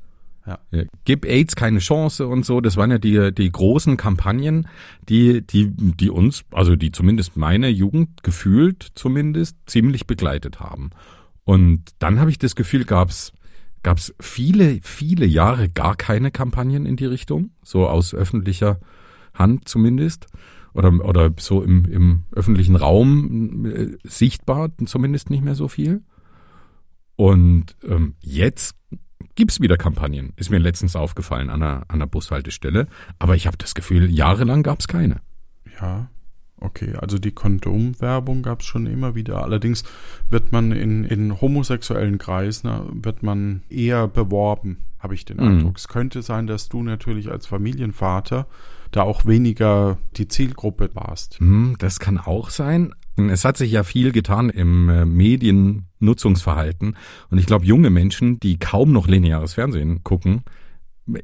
Ja, 0.47 0.57
gib 1.05 1.23
AIDS 1.25 1.55
keine 1.55 1.77
Chance 1.77 2.25
und 2.27 2.43
so. 2.47 2.61
Das 2.61 2.75
waren 2.75 2.89
ja 2.89 2.97
die, 2.97 3.31
die 3.31 3.51
großen 3.51 3.95
Kampagnen, 3.95 4.67
die, 5.07 5.45
die, 5.45 5.69
die 5.71 6.09
uns, 6.09 6.43
also 6.51 6.75
die 6.75 6.91
zumindest 6.91 7.37
meine 7.37 7.69
Jugend 7.69 8.23
gefühlt 8.23 8.91
zumindest 8.95 9.55
ziemlich 9.67 10.07
begleitet 10.07 10.59
haben. 10.59 10.89
Und 11.43 11.83
dann 11.99 12.19
habe 12.19 12.31
ich 12.31 12.39
das 12.39 12.55
Gefühl, 12.55 12.85
gab's 12.85 13.33
gab's 13.83 14.13
viele, 14.19 14.79
viele 14.83 15.25
Jahre 15.25 15.69
gar 15.69 15.95
keine 15.95 16.31
Kampagnen 16.31 16.85
in 16.85 16.95
die 16.95 17.05
Richtung, 17.05 17.51
so 17.63 17.87
aus 17.87 18.13
öffentlicher 18.13 18.79
Hand 19.33 19.67
zumindest. 19.67 20.27
Oder, 20.73 20.93
oder 21.03 21.31
so 21.37 21.61
im, 21.61 21.83
im 21.85 22.23
öffentlichen 22.31 22.77
Raum 22.77 23.65
äh, 23.65 23.97
sichtbar, 24.03 24.69
zumindest 24.85 25.29
nicht 25.29 25.43
mehr 25.43 25.55
so 25.55 25.67
viel. 25.67 26.01
Und 27.17 27.75
ähm, 27.83 28.15
jetzt 28.21 28.77
gibt's 29.35 29.59
wieder 29.59 29.77
Kampagnen. 29.77 30.33
Ist 30.37 30.49
mir 30.49 30.59
letztens 30.59 30.95
aufgefallen 30.95 31.49
an 31.49 31.61
einer, 31.61 31.81
an 31.89 31.95
einer 31.95 32.07
Bushaltestelle. 32.07 32.87
Aber 33.19 33.35
ich 33.35 33.47
habe 33.47 33.57
das 33.57 33.75
Gefühl, 33.75 34.09
jahrelang 34.09 34.63
gab's 34.63 34.87
keine. 34.87 35.21
Ja, 35.79 36.09
okay. 36.61 36.93
Also 36.99 37.17
die 37.19 37.31
Kondomwerbung 37.31 38.41
gab 38.43 38.61
es 38.61 38.65
schon 38.67 38.85
immer 38.87 39.13
wieder. 39.15 39.43
Allerdings 39.43 39.83
wird 40.29 40.51
man 40.51 40.71
in, 40.71 41.03
in 41.03 41.41
homosexuellen 41.41 42.17
Kreisen 42.17 42.67
na, 42.67 42.85
wird 42.93 43.23
man 43.23 43.63
eher 43.69 44.07
beworben, 44.07 44.77
habe 44.99 45.13
ich 45.15 45.25
den 45.25 45.37
Mhm. 45.37 45.43
Eindruck. 45.43 45.77
Es 45.77 45.87
könnte 45.87 46.21
sein, 46.21 46.47
dass 46.47 46.69
du 46.69 46.81
natürlich 46.83 47.29
als 47.31 47.45
Familienvater 47.47 48.47
da 48.91 49.03
auch 49.03 49.25
weniger 49.25 49.97
die 50.17 50.27
Zielgruppe 50.27 50.89
warst. 50.93 51.39
Hm, 51.39 51.75
das 51.79 51.99
kann 51.99 52.17
auch 52.17 52.49
sein. 52.49 52.93
Es 53.17 53.45
hat 53.45 53.57
sich 53.57 53.71
ja 53.71 53.83
viel 53.83 54.11
getan 54.11 54.49
im 54.49 54.89
äh, 54.89 55.05
Mediennutzungsverhalten. 55.05 56.95
Und 57.29 57.37
ich 57.37 57.45
glaube, 57.45 57.65
junge 57.65 57.89
Menschen, 57.89 58.39
die 58.39 58.57
kaum 58.57 58.91
noch 58.91 59.07
lineares 59.07 59.53
Fernsehen 59.53 60.03
gucken, 60.03 60.43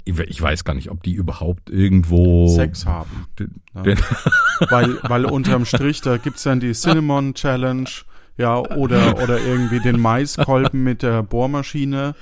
ich 0.06 0.41
weiß 0.41 0.63
gar 0.63 0.73
nicht, 0.73 0.89
ob 0.91 1.04
die 1.04 1.13
überhaupt 1.13 1.69
irgendwo 1.69 2.47
Sex 2.47 2.86
haben. 2.86 3.28
Ja. 3.76 3.82
den- 3.84 3.97
weil, 4.69 4.97
weil 5.04 5.26
unterm 5.26 5.65
Strich, 5.65 6.02
da 6.02 6.17
gibt's 6.17 6.43
dann 6.43 6.60
die 6.60 6.73
Cinnamon 6.73 7.34
Challenge, 7.34 7.89
ja, 8.38 8.58
oder, 8.60 9.21
oder 9.23 9.39
irgendwie 9.39 9.80
den 9.80 10.00
Maiskolben 10.00 10.84
mit 10.84 11.02
der 11.04 11.23
Bohrmaschine 11.23 12.13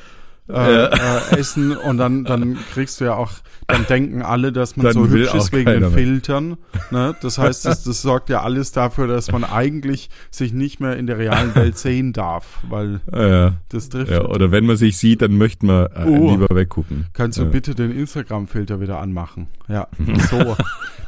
äh, 0.47 0.85
äh, 0.85 1.37
essen 1.39 1.75
und 1.75 1.97
dann, 1.97 2.23
dann 2.23 2.57
kriegst 2.73 3.01
du 3.01 3.05
ja 3.05 3.15
auch, 3.15 3.31
dann 3.67 3.85
denken 3.87 4.21
alle, 4.21 4.51
dass 4.51 4.75
man 4.77 4.85
Dann 4.85 4.93
so 4.93 5.07
hübsch 5.07 5.33
ist 5.33 5.51
wegen 5.53 5.71
den 5.71 5.79
mehr. 5.79 5.89
Filtern. 5.89 6.57
Ne? 6.91 7.15
Das 7.21 7.37
heißt, 7.39 7.65
das, 7.65 7.83
das 7.83 8.01
sorgt 8.03 8.29
ja 8.29 8.41
alles 8.43 8.71
dafür, 8.71 9.07
dass 9.07 9.31
man 9.31 9.43
eigentlich 9.43 10.09
sich 10.29 10.53
nicht 10.53 10.79
mehr 10.79 10.97
in 10.97 11.07
der 11.07 11.17
realen 11.17 11.55
Welt 11.55 11.77
sehen 11.79 12.13
darf, 12.13 12.59
weil 12.69 12.99
äh, 13.11 13.51
das 13.69 13.89
trifft. 13.89 14.11
ja, 14.11 14.23
oder 14.25 14.51
wenn 14.51 14.65
man 14.67 14.77
sich 14.77 14.97
sieht, 14.97 15.23
dann 15.23 15.37
möchte 15.37 15.65
man 15.65 15.85
äh, 15.87 16.05
Oh. 16.05 16.29
lieber 16.29 16.47
weggucken. 16.55 17.07
Kannst 17.13 17.39
du 17.39 17.43
Ja. 17.43 17.49
bitte 17.49 17.73
den 17.73 17.89
Instagram-Filter 17.91 18.79
wieder 18.79 18.99
anmachen? 18.99 19.47
Ja, 19.67 19.87
so. 20.29 20.55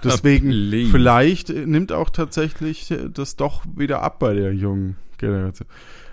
Deswegen, 0.04 0.52
vielleicht 0.92 1.50
nimmt 1.50 1.92
auch 1.92 2.10
tatsächlich 2.10 2.94
das 3.14 3.36
doch 3.36 3.64
wieder 3.76 4.02
ab 4.02 4.20
bei 4.20 4.34
der 4.34 4.54
jungen 4.54 4.96
Generation. 5.18 5.68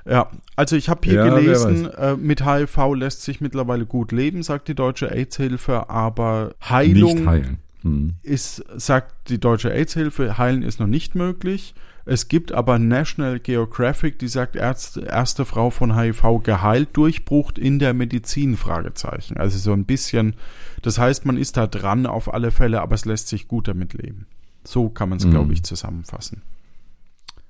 Ja, 0.06 0.30
also 0.54 0.76
ich 0.76 0.88
habe 0.90 1.00
hier 1.04 1.14
Ja, 1.14 1.28
gelesen, 1.34 1.86
äh, 1.90 2.14
mit 2.16 2.44
HIV 2.44 2.94
lässt 2.94 3.22
sich 3.22 3.40
mittlerweile 3.40 3.86
gut 3.86 4.12
leben, 4.12 4.42
sagt 4.42 4.68
die 4.68 4.74
Deutsche 4.74 5.10
AIDS-Hilfe, 5.10 5.88
aber 5.88 6.54
Heilung. 6.68 7.58
Hm. 7.82 8.14
ist, 8.22 8.64
sagt 8.76 9.28
die 9.28 9.38
Deutsche 9.38 9.70
AIDS-Hilfe, 9.72 10.38
heilen 10.38 10.62
ist 10.62 10.80
noch 10.80 10.86
nicht 10.86 11.14
möglich. 11.14 11.74
Es 12.06 12.28
gibt 12.28 12.52
aber 12.52 12.78
National 12.78 13.40
Geographic, 13.40 14.18
die 14.18 14.28
sagt, 14.28 14.56
erste, 14.56 15.02
erste 15.02 15.44
Frau 15.46 15.70
von 15.70 15.98
HIV 15.98 16.42
geheilt, 16.42 16.90
Durchbruch 16.94 17.52
in 17.58 17.78
der 17.78 17.94
Medizin, 17.94 18.56
Fragezeichen. 18.58 19.38
Also 19.38 19.58
so 19.58 19.72
ein 19.72 19.84
bisschen, 19.86 20.34
das 20.82 20.98
heißt, 20.98 21.24
man 21.24 21.38
ist 21.38 21.56
da 21.56 21.66
dran 21.66 22.04
auf 22.06 22.32
alle 22.32 22.50
Fälle, 22.50 22.82
aber 22.82 22.94
es 22.94 23.04
lässt 23.06 23.28
sich 23.28 23.48
gut 23.48 23.68
damit 23.68 23.94
leben. 23.94 24.26
So 24.64 24.88
kann 24.90 25.08
man 25.10 25.18
es, 25.18 25.24
Mhm. 25.26 25.30
glaube 25.30 25.52
ich, 25.54 25.62
zusammenfassen. 25.62 26.42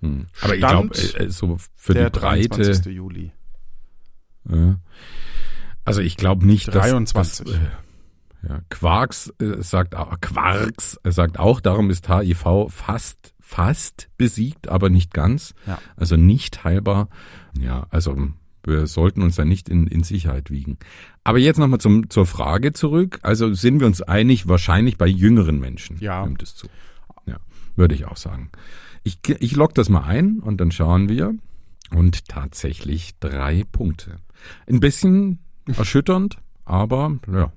Hm. 0.04 0.26
Aber 0.40 0.54
ich 0.54 0.60
glaube, 0.60 0.94
Stand 0.94 1.20
äh, 1.20 1.30
so 1.30 1.58
für 1.74 1.94
die 1.94 2.00
Breite, 2.00 2.48
23. 2.48 2.86
Juli. 2.94 3.32
Ja. 4.48 4.76
Also 5.84 6.00
ich 6.00 6.16
glaube 6.16 6.46
nicht, 6.46 6.68
dass, 6.68 6.86
23. 6.86 7.46
dass 7.46 7.54
äh, 7.54 7.58
ja, 8.48 8.60
Quarks 8.68 9.32
äh, 9.38 9.62
sagt 9.62 9.94
auch, 9.94 10.20
Quarks 10.20 10.98
äh, 11.02 11.10
sagt 11.10 11.38
auch, 11.38 11.60
darum 11.60 11.90
ist 11.90 12.08
HIV 12.08 12.66
fast 12.68 13.34
fast 13.40 14.08
besiegt, 14.16 14.68
aber 14.68 14.88
nicht 14.88 15.12
ganz. 15.12 15.54
Ja. 15.66 15.78
Also 15.96 16.16
nicht 16.16 16.64
heilbar. 16.64 17.08
Ja, 17.58 17.86
also 17.90 18.16
wir 18.64 18.86
sollten 18.86 19.22
uns 19.22 19.36
da 19.36 19.44
nicht 19.44 19.68
in, 19.68 19.86
in 19.86 20.02
Sicherheit 20.02 20.50
wiegen. 20.50 20.78
Aber 21.22 21.38
jetzt 21.38 21.58
nochmal 21.58 21.78
zur 21.78 22.26
Frage 22.26 22.72
zurück. 22.72 23.18
Also 23.22 23.52
sind 23.52 23.80
wir 23.80 23.86
uns 23.86 24.00
einig, 24.00 24.48
wahrscheinlich 24.48 24.96
bei 24.96 25.06
jüngeren 25.06 25.60
Menschen 25.60 25.98
Ja. 26.00 26.24
nimmt 26.24 26.42
es 26.42 26.54
zu. 26.54 26.68
Ja, 27.26 27.36
würde 27.76 27.94
ich 27.94 28.06
auch 28.06 28.16
sagen. 28.16 28.50
Ich, 29.04 29.18
ich 29.28 29.54
log 29.54 29.74
das 29.74 29.88
mal 29.88 30.02
ein 30.04 30.40
und 30.40 30.60
dann 30.60 30.72
schauen 30.72 31.08
wir. 31.08 31.34
Und 31.90 32.28
tatsächlich 32.28 33.18
drei 33.20 33.64
Punkte. 33.70 34.16
Ein 34.66 34.80
bisschen 34.80 35.38
erschütternd, 35.66 36.38
aber 36.64 37.18
ja. 37.30 37.52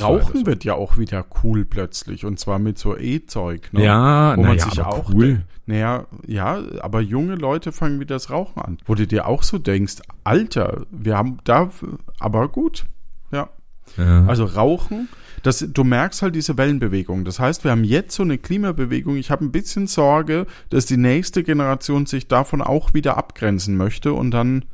Rauchen 0.00 0.40
so. 0.40 0.46
wird 0.46 0.64
ja 0.64 0.74
auch 0.74 0.98
wieder 0.98 1.24
cool 1.44 1.64
plötzlich 1.64 2.24
und 2.24 2.40
zwar 2.40 2.58
mit 2.58 2.76
so 2.76 2.96
E-Zeug. 2.96 3.72
Ne? 3.72 3.84
Ja, 3.84 4.36
wo 4.36 4.42
man 4.42 4.56
naja, 4.56 4.64
sich 4.68 4.80
aber 4.80 4.94
auch 4.94 5.14
cool. 5.14 5.44
Naja, 5.66 6.06
ja, 6.26 6.60
aber 6.80 7.00
junge 7.00 7.36
Leute 7.36 7.70
fangen 7.70 8.00
wieder 8.00 8.16
das 8.16 8.30
Rauchen 8.30 8.62
an. 8.62 8.78
Wo 8.84 8.94
du 8.94 9.06
dir 9.06 9.26
auch 9.26 9.42
so 9.42 9.58
denkst, 9.58 9.96
Alter, 10.24 10.86
wir 10.90 11.16
haben 11.16 11.38
da, 11.44 11.70
aber 12.18 12.48
gut. 12.48 12.86
Ja. 13.30 13.50
Ja. 13.96 14.26
Also 14.26 14.44
Rauchen, 14.44 15.08
das, 15.46 15.64
du 15.72 15.84
merkst 15.84 16.22
halt 16.22 16.34
diese 16.34 16.56
Wellenbewegung. 16.58 17.24
Das 17.24 17.38
heißt, 17.38 17.62
wir 17.64 17.70
haben 17.70 17.84
jetzt 17.84 18.16
so 18.16 18.22
eine 18.24 18.36
Klimabewegung. 18.38 19.16
Ich 19.16 19.30
habe 19.30 19.44
ein 19.44 19.52
bisschen 19.52 19.86
Sorge, 19.86 20.46
dass 20.70 20.86
die 20.86 20.96
nächste 20.96 21.44
Generation 21.44 22.06
sich 22.06 22.26
davon 22.26 22.60
auch 22.62 22.94
wieder 22.94 23.16
abgrenzen 23.16 23.76
möchte 23.76 24.12
und 24.12 24.32
dann 24.32 24.64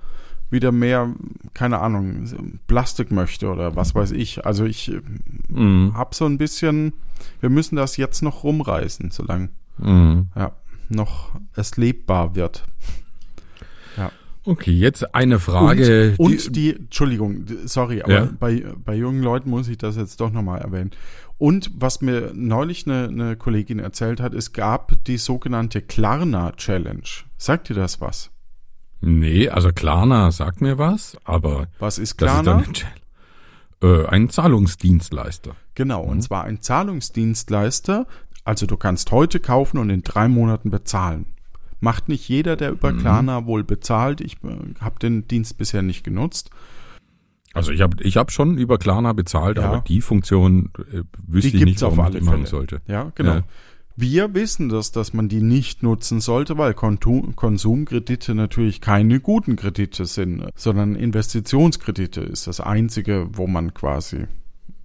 wieder 0.51 0.73
mehr, 0.73 1.11
keine 1.55 1.81
Ahnung, 1.81 2.59
Plastik 2.67 3.11
möchte 3.11 3.49
oder 3.51 3.75
was 3.77 3.95
weiß 3.95 4.13
ich. 4.13 4.45
Also 4.47 4.65
ich 4.65 4.91
Mhm. 5.49 5.93
habe 5.95 6.15
so 6.15 6.25
ein 6.27 6.39
bisschen, 6.39 6.93
wir 7.41 7.51
müssen 7.51 7.77
das 7.77 7.97
jetzt 7.97 8.23
noch 8.23 8.43
rumreißen, 8.45 9.11
solange 9.11 9.49
Mhm. 9.79 10.29
ja, 10.37 10.53
noch 10.89 11.31
es 11.55 11.77
lebbar 11.77 12.35
wird. 12.35 12.65
Okay, 14.45 14.73
jetzt 14.73 15.15
eine 15.15 15.39
Frage. 15.39 16.15
und, 16.19 16.33
und 16.33 16.57
die, 16.57 16.75
Entschuldigung, 16.75 17.45
d- 17.47 17.59
sorry, 17.67 18.03
aber 18.03 18.13
Ja. 18.13 18.29
bei, 18.41 18.65
bei 18.85 18.95
jungen 18.97 19.23
Leuten 19.23 19.51
muss 19.51 19.69
ich 19.69 19.79
das 19.79 19.97
jetzt 19.97 20.21
doch 20.21 20.33
nochmal 20.33 20.61
erwähnen. 20.61 20.91
Und 21.39 21.71
was 21.75 22.01
mir 22.01 22.33
neulich 22.35 22.87
eine, 22.87 23.05
eine 23.09 23.37
Kollegin 23.37 23.79
erzählt 23.79 24.21
hat, 24.21 24.35
es 24.35 24.53
gab 24.53 24.93
die 25.07 25.17
sogenannte 25.19 25.81
Klarna 25.83 26.53
Challenge. 26.53 27.03
Sagt 27.37 27.69
dir 27.69 27.75
das 27.75 28.01
was? 28.01 28.31
nee, 29.05 29.49
also 29.49 29.71
Klarna 29.73 30.31
sagt 30.31 30.61
mir 30.61 30.79
was, 30.79 31.17
aber 31.25 31.67
Was 31.81 31.99
ist 31.99 32.17
Klarna? 32.19 32.63
äh, 33.83 34.07
ein 34.07 34.29
Zahlungsdienstleister. 34.31 35.57
Genau, 35.75 36.03
und 36.03 36.23
zwar 36.23 36.45
ein 36.45 36.61
Zahlungsdienstleister. 36.61 38.07
Also 38.45 38.67
du 38.67 38.77
kannst 38.77 39.11
heute 39.11 39.41
kaufen 39.41 39.79
und 39.79 39.91
in 39.91 40.03
drei 40.03 40.29
Monaten 40.29 40.71
bezahlen. 40.71 41.27
Macht 41.83 42.09
nicht 42.09 42.29
jeder, 42.29 42.55
der 42.55 42.71
über 42.71 42.93
Klarna 42.93 43.45
wohl 43.45 43.65
bezahlt. 43.65 44.21
Ich 44.21 44.35
äh, 44.45 44.81
habe 44.81 45.01
den 45.01 45.27
Dienst 45.27 45.59
bisher 45.59 45.83
nicht 45.83 46.05
genutzt. 46.05 46.51
Also 47.55 47.73
ich 47.73 47.81
habe 47.81 48.03
ich 48.03 48.17
hab 48.17 48.31
schon 48.31 48.57
über 48.57 48.79
Klarna 48.79 49.13
bezahlt, 49.13 49.59
Ja. 49.59 49.65
aber 49.65 49.81
die 49.87 50.01
Funktion 50.01 50.71
äh, 50.93 51.03
wüsste 51.27 51.51
Die 51.51 51.57
ich 51.59 51.65
nicht, 51.65 51.83
auf 51.83 51.97
warum 51.97 52.05
alle 52.07 52.19
ich 52.21 52.25
machen 52.25 52.47
sollte. 52.47 52.81
Ja, 52.87 53.11
genau. 53.17 53.35
Ja. 53.35 53.43
Wir 53.97 54.33
wissen 54.33 54.69
das, 54.69 54.93
dass 54.93 55.13
man 55.13 55.29
die 55.29 55.43
nicht 55.43 55.83
nutzen 55.83 56.21
sollte, 56.21 56.57
weil 56.57 56.73
Konsumkredite 56.73 58.35
natürlich 58.35 58.81
keine 58.81 59.21
guten 59.21 59.57
Kredite 59.57 60.07
sind, 60.07 60.47
sondern 60.55 60.95
Investitionskredite 60.95 62.21
ist 62.23 62.47
das 62.47 62.61
einzige, 62.61 63.29
wo 63.33 63.47
man 63.47 63.75
quasi 63.75 64.27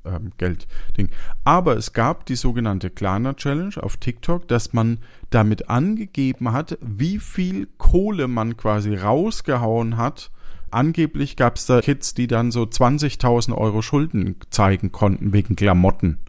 ähm, 0.08 0.32
Geld 0.38 0.68
ding. 0.98 1.10
Aber 1.44 1.76
es 1.78 1.94
gab 1.94 2.26
die 2.26 2.36
sogenannte 2.36 2.90
Klarna 2.90 3.34
Challenge 3.34 3.76
auf 3.82 3.98
TikTok, 3.98 4.48
dass 4.48 4.74
man 4.74 5.00
damit 5.30 5.70
angegeben 5.70 6.52
hat, 6.52 6.78
wie 6.82 7.20
viel 7.20 7.68
Kohle 7.78 8.28
man 8.28 8.58
quasi 8.58 8.96
rausgehauen 8.96 9.98
hat. 9.98 10.32
Angeblich 10.70 11.36
gab 11.38 11.56
es 11.56 11.66
da 11.66 11.82
Kids, 11.82 12.14
die 12.14 12.28
dann 12.28 12.52
so 12.52 12.64
20.000 12.64 13.56
Euro 13.56 13.82
Schulden 13.82 14.36
zeigen 14.50 14.92
konnten 14.92 15.32
wegen 15.34 15.56
Klamotten. 15.56 16.20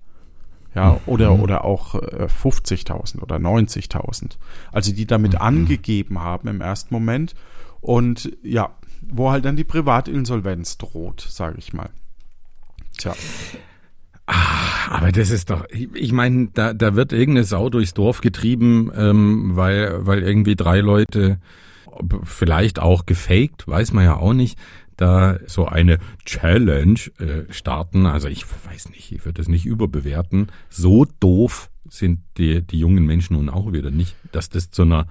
Ja, 0.74 1.00
oder, 1.06 1.32
oder 1.40 1.64
auch 1.64 1.96
äh, 1.96 2.26
50.000 2.26 3.20
oder 3.20 3.36
90.000. 3.36 4.36
Also 4.70 4.92
die 4.92 5.06
damit 5.06 5.40
angegeben 5.40 6.20
haben 6.20 6.46
im 6.46 6.60
ersten 6.60 6.94
Moment. 6.94 7.34
Und 7.80 8.36
ja, 8.42 8.70
wo 9.10 9.30
halt 9.30 9.44
dann 9.44 9.56
die 9.56 9.64
Privatinsolvenz 9.64 10.78
droht, 10.78 11.20
sage 11.20 11.56
ich 11.58 11.72
mal. 11.72 11.90
Tja, 12.98 13.14
Aber 14.90 15.12
das 15.12 15.30
ist 15.30 15.50
doch, 15.50 15.64
ich, 15.70 15.88
ich 15.94 16.12
meine, 16.12 16.48
da, 16.52 16.74
da 16.74 16.94
wird 16.94 17.12
irgendeine 17.12 17.44
Sau 17.44 17.70
durchs 17.70 17.94
Dorf 17.94 18.20
getrieben, 18.20 18.90
ähm, 18.94 19.56
weil, 19.56 20.06
weil 20.06 20.22
irgendwie 20.22 20.56
drei 20.56 20.80
Leute, 20.80 21.40
vielleicht 22.24 22.78
auch 22.78 23.06
gefaked, 23.06 23.66
weiß 23.66 23.92
man 23.92 24.04
ja 24.04 24.16
auch 24.16 24.34
nicht, 24.34 24.58
da 24.96 25.38
so 25.46 25.66
eine 25.66 25.98
Challenge 26.24 26.98
äh, 27.18 27.52
starten. 27.52 28.06
Also 28.06 28.28
ich 28.28 28.44
weiß 28.66 28.90
nicht, 28.90 29.12
ich 29.12 29.24
würde 29.24 29.38
das 29.38 29.48
nicht 29.48 29.64
überbewerten. 29.64 30.48
So 30.68 31.06
doof 31.20 31.70
sind 31.88 32.20
die, 32.36 32.62
die 32.62 32.78
jungen 32.78 33.06
Menschen 33.06 33.34
nun 33.34 33.48
auch 33.48 33.72
wieder 33.72 33.90
nicht, 33.90 34.16
dass 34.32 34.48
das 34.48 34.70
zu 34.70 34.82
einer, 34.82 35.06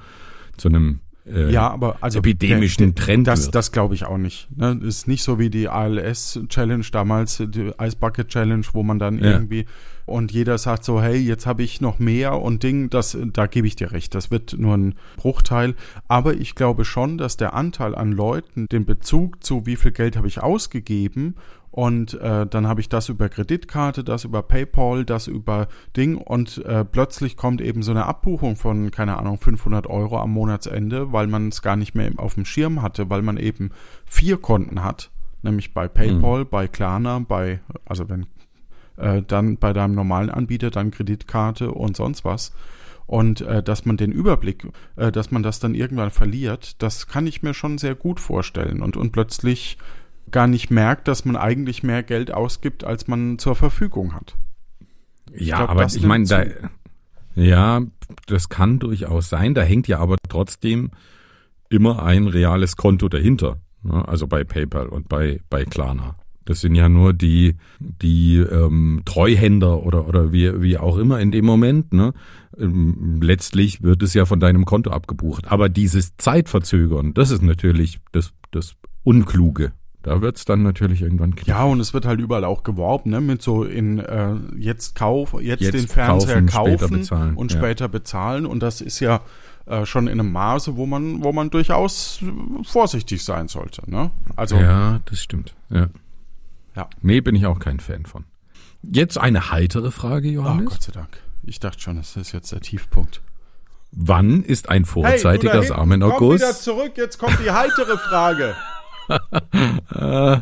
zu 0.58 0.68
einem 0.68 1.00
äh, 1.32 1.52
ja, 1.52 1.70
aber 1.70 1.98
also 2.02 2.20
epidemischen 2.20 2.96
Trend 2.96 3.28
Das, 3.28 3.46
wird. 3.46 3.56
das 3.56 3.72
glaube 3.72 3.96
ich 3.96 4.06
auch 4.06 4.18
nicht. 4.18 4.48
Ne? 4.56 4.76
Das 4.78 4.88
ist 4.88 5.08
nicht 5.08 5.24
so 5.24 5.40
wie 5.40 5.50
die 5.50 5.68
ALS-Challenge 5.68 6.86
damals, 6.92 7.38
die 7.48 7.72
Ice 7.82 7.98
Bucket 8.00 8.28
Challenge, 8.30 8.66
wo 8.74 8.84
man 8.84 9.00
dann 9.00 9.20
Ja. 9.20 9.32
irgendwie 9.32 9.66
und 10.06 10.32
jeder 10.32 10.58
sagt 10.58 10.86
so, 10.86 11.02
hey, 11.02 11.18
jetzt 11.18 11.46
habe 11.46 11.64
ich 11.64 11.82
noch 11.82 12.00
mehr 12.00 12.42
und 12.42 12.64
Ding, 12.64 12.90
das, 12.90 13.18
da 13.34 13.46
gebe 13.46 13.68
ich 13.68 13.76
dir 13.76 13.92
recht. 13.92 14.16
Das 14.16 14.32
wird 14.32 14.56
nur 14.58 14.74
ein 14.78 14.96
Bruchteil. 15.18 15.76
Aber 16.08 16.34
ich 16.36 16.56
glaube 16.56 16.86
schon, 16.86 17.18
dass 17.18 17.36
der 17.36 17.54
Anteil 17.54 17.94
an 17.94 18.14
Leuten, 18.14 18.68
den 18.72 18.86
Bezug 18.86 19.44
zu 19.44 19.66
wie 19.66 19.76
viel 19.76 19.92
Geld 19.92 20.16
habe 20.16 20.30
ich 20.30 20.42
ausgegeben 20.42 21.36
und 21.78 22.20
äh, 22.22 22.48
dann 22.48 22.66
habe 22.66 22.82
ich 22.82 22.90
das 22.90 23.08
über 23.08 23.30
Kreditkarte, 23.30 24.04
das 24.04 24.24
über 24.24 24.42
PayPal, 24.42 25.06
das 25.06 25.28
über 25.28 25.68
Ding 25.96 26.18
und 26.18 26.58
äh, 26.66 26.84
plötzlich 26.84 27.38
kommt 27.38 27.62
eben 27.62 27.84
so 27.84 27.92
eine 27.92 28.08
Abbuchung 28.08 28.56
von, 28.56 28.90
keine 28.90 29.20
Ahnung, 29.20 29.38
500 29.38 29.86
Euro 29.86 30.18
am 30.20 30.32
Monatsende, 30.32 31.12
weil 31.14 31.28
man 31.28 31.50
es 31.50 31.62
gar 31.62 31.76
nicht 31.76 31.94
mehr 31.94 32.10
auf 32.18 32.34
dem 32.34 32.46
Schirm 32.46 32.82
hatte, 32.82 33.12
weil 33.12 33.22
man 33.22 33.38
eben 33.38 33.70
vier 34.08 34.38
Konten 34.38 34.84
hat, 34.84 35.12
nämlich 35.44 35.76
bei 35.76 35.88
PayPal, 35.88 36.46
bei 36.46 36.68
Klarna, 36.68 37.20
bei, 37.20 37.60
also 37.86 38.10
wenn 38.10 38.26
äh, 38.96 39.22
dann 39.22 39.58
bei 39.58 39.72
deinem 39.72 39.94
normalen 39.94 40.32
Anbieter 40.32 40.72
dann 40.72 40.90
Kreditkarte 40.90 41.72
und 41.72 41.96
sonst 41.96 42.26
was. 42.26 42.54
Und 43.06 43.42
äh, 43.42 43.62
dass 43.62 43.86
man 43.86 43.98
den 43.98 44.12
Überblick, 44.12 44.68
äh, 44.96 45.12
dass 45.12 45.30
man 45.30 45.44
das 45.44 45.60
dann 45.60 45.76
irgendwann 45.76 46.10
verliert, 46.10 46.82
das 46.82 47.06
kann 47.06 47.28
ich 47.28 47.44
mir 47.44 47.54
schon 47.54 47.78
sehr 47.78 47.94
gut 47.94 48.20
vorstellen. 48.20 48.82
Und, 48.82 48.98
und 48.98 49.12
plötzlich 49.12 49.78
gar 50.32 50.48
nicht 50.48 50.70
merkt, 50.72 51.08
dass 51.08 51.26
man 51.26 51.36
eigentlich 51.36 51.84
mehr 51.84 52.04
Geld 52.04 52.34
ausgibt, 52.34 52.84
als 52.84 53.08
man 53.08 53.40
zur 53.40 53.56
Verfügung 53.56 54.14
hat. 54.14 54.36
Ja, 55.34 55.58
glaub, 55.58 55.70
aber 55.70 55.86
ich 55.86 56.04
meine, 56.04 56.26
da, 56.26 56.46
ja, 57.36 57.82
das 58.26 58.50
kann 58.50 58.80
durchaus 58.80 59.30
sein. 59.30 59.54
Da 59.54 59.62
hängt 59.62 59.88
ja 59.88 60.00
aber 60.00 60.18
trotzdem 60.28 60.92
immer 61.70 62.04
ein 62.04 62.28
reales 62.28 62.78
Konto 62.78 63.10
dahinter. 63.10 63.58
Ne? 63.84 64.08
Also 64.08 64.28
bei 64.28 64.44
PayPal 64.44 64.88
und 64.88 65.10
bei, 65.10 65.42
bei 65.50 65.66
Klarna. 65.66 66.16
Das 66.46 66.62
sind 66.62 66.76
ja 66.76 66.88
nur 66.88 67.12
die, 67.12 67.56
die 67.80 68.38
ähm, 68.38 69.02
Treuhänder 69.04 69.84
oder, 69.84 70.08
oder 70.08 70.32
wie, 70.32 70.62
wie 70.62 70.78
auch 70.78 70.98
immer 70.98 71.20
in 71.20 71.32
dem 71.32 71.46
Moment. 71.46 71.92
Ne? 71.92 72.14
Ähm, 72.58 73.20
letztlich 73.22 73.84
wird 73.84 74.02
es 74.02 74.14
ja 74.14 74.26
von 74.26 74.40
deinem 74.40 74.64
Konto 74.64 74.92
abgebucht. 74.92 75.52
Aber 75.52 75.68
dieses 75.68 76.16
Zeitverzögern, 76.16 77.14
das 77.14 77.32
ist 77.32 77.42
natürlich 77.42 78.00
das, 78.14 78.32
das 78.52 78.78
Unkluge. 79.04 79.74
Da 80.08 80.22
wird's 80.22 80.46
dann 80.46 80.64
natürlich 80.64 81.02
irgendwann 81.02 81.36
klar. 81.36 81.60
Ja, 81.60 81.64
und 81.66 81.82
es 81.82 81.94
wird 81.94 82.06
halt 82.06 82.22
überall 82.22 82.46
auch 82.46 82.64
geworben, 82.64 83.10
ne, 83.10 83.20
mit 83.20 83.42
so 83.42 83.66
in 83.66 84.00
äh, 84.00 84.36
jetzt 84.58 84.96
kauf, 84.96 85.36
jetzt, 85.42 85.60
Jetzt 85.60 85.74
den 85.74 85.88
Fernseher 85.88 86.46
kaufen, 86.46 86.50
später 86.50 86.78
kaufen 86.78 87.00
bezahlen, 87.00 87.36
und 87.36 87.52
ja. 87.52 87.58
später 87.60 87.90
bezahlen. 87.90 88.46
Und 88.46 88.64
das 88.64 88.80
ist 88.80 89.02
ja 89.02 89.20
äh, 89.66 89.86
schon 89.86 90.08
in 90.08 90.18
einem 90.18 90.32
Maße, 90.32 90.78
wo 90.78 90.86
man, 90.86 91.26
wo 91.26 91.34
man 91.34 91.50
durchaus 91.50 92.22
vorsichtig 92.64 93.22
sein 93.26 93.50
sollte. 93.50 93.82
Ne? 93.92 94.12
Also 94.38 94.56
Ja, 94.56 95.02
das 95.04 95.22
stimmt. 95.22 95.54
Ja. 95.70 95.88
Ja. 96.74 96.90
Nee, 97.02 97.20
bin 97.20 97.36
ich 97.36 97.46
auch 97.46 97.60
kein 97.60 97.82
Fan 97.82 98.06
von. 98.06 98.24
Jetzt 98.84 99.18
eine 99.18 99.52
heitere 99.52 99.92
Frage, 99.92 100.30
Oh, 100.30 100.34
Johannes. 100.36 100.70
Gott 100.70 100.84
sei 100.84 100.94
Dank. 100.94 101.20
Ich 101.44 101.60
dachte 101.60 101.82
schon, 101.82 101.98
das 101.98 102.16
ist 102.16 102.32
jetzt 102.32 102.50
der 102.54 102.62
Tiefpunkt. 102.62 103.22
Wann 103.92 104.42
ist 104.44 104.70
ein 104.70 104.84
Hey, 104.84 104.86
vorzeitiger 104.86 105.52
da 105.54 105.60
hinten, 105.60 105.74
Komm 105.74 105.90
wieder 105.90 106.08
Samenerguss? 106.08 106.62
zurück, 106.62 106.94
jetzt 106.96 107.18
kommt 107.18 107.38
die 107.46 107.52
heitere 107.52 107.98
Frage. 107.98 108.56
Äh, 109.96 110.38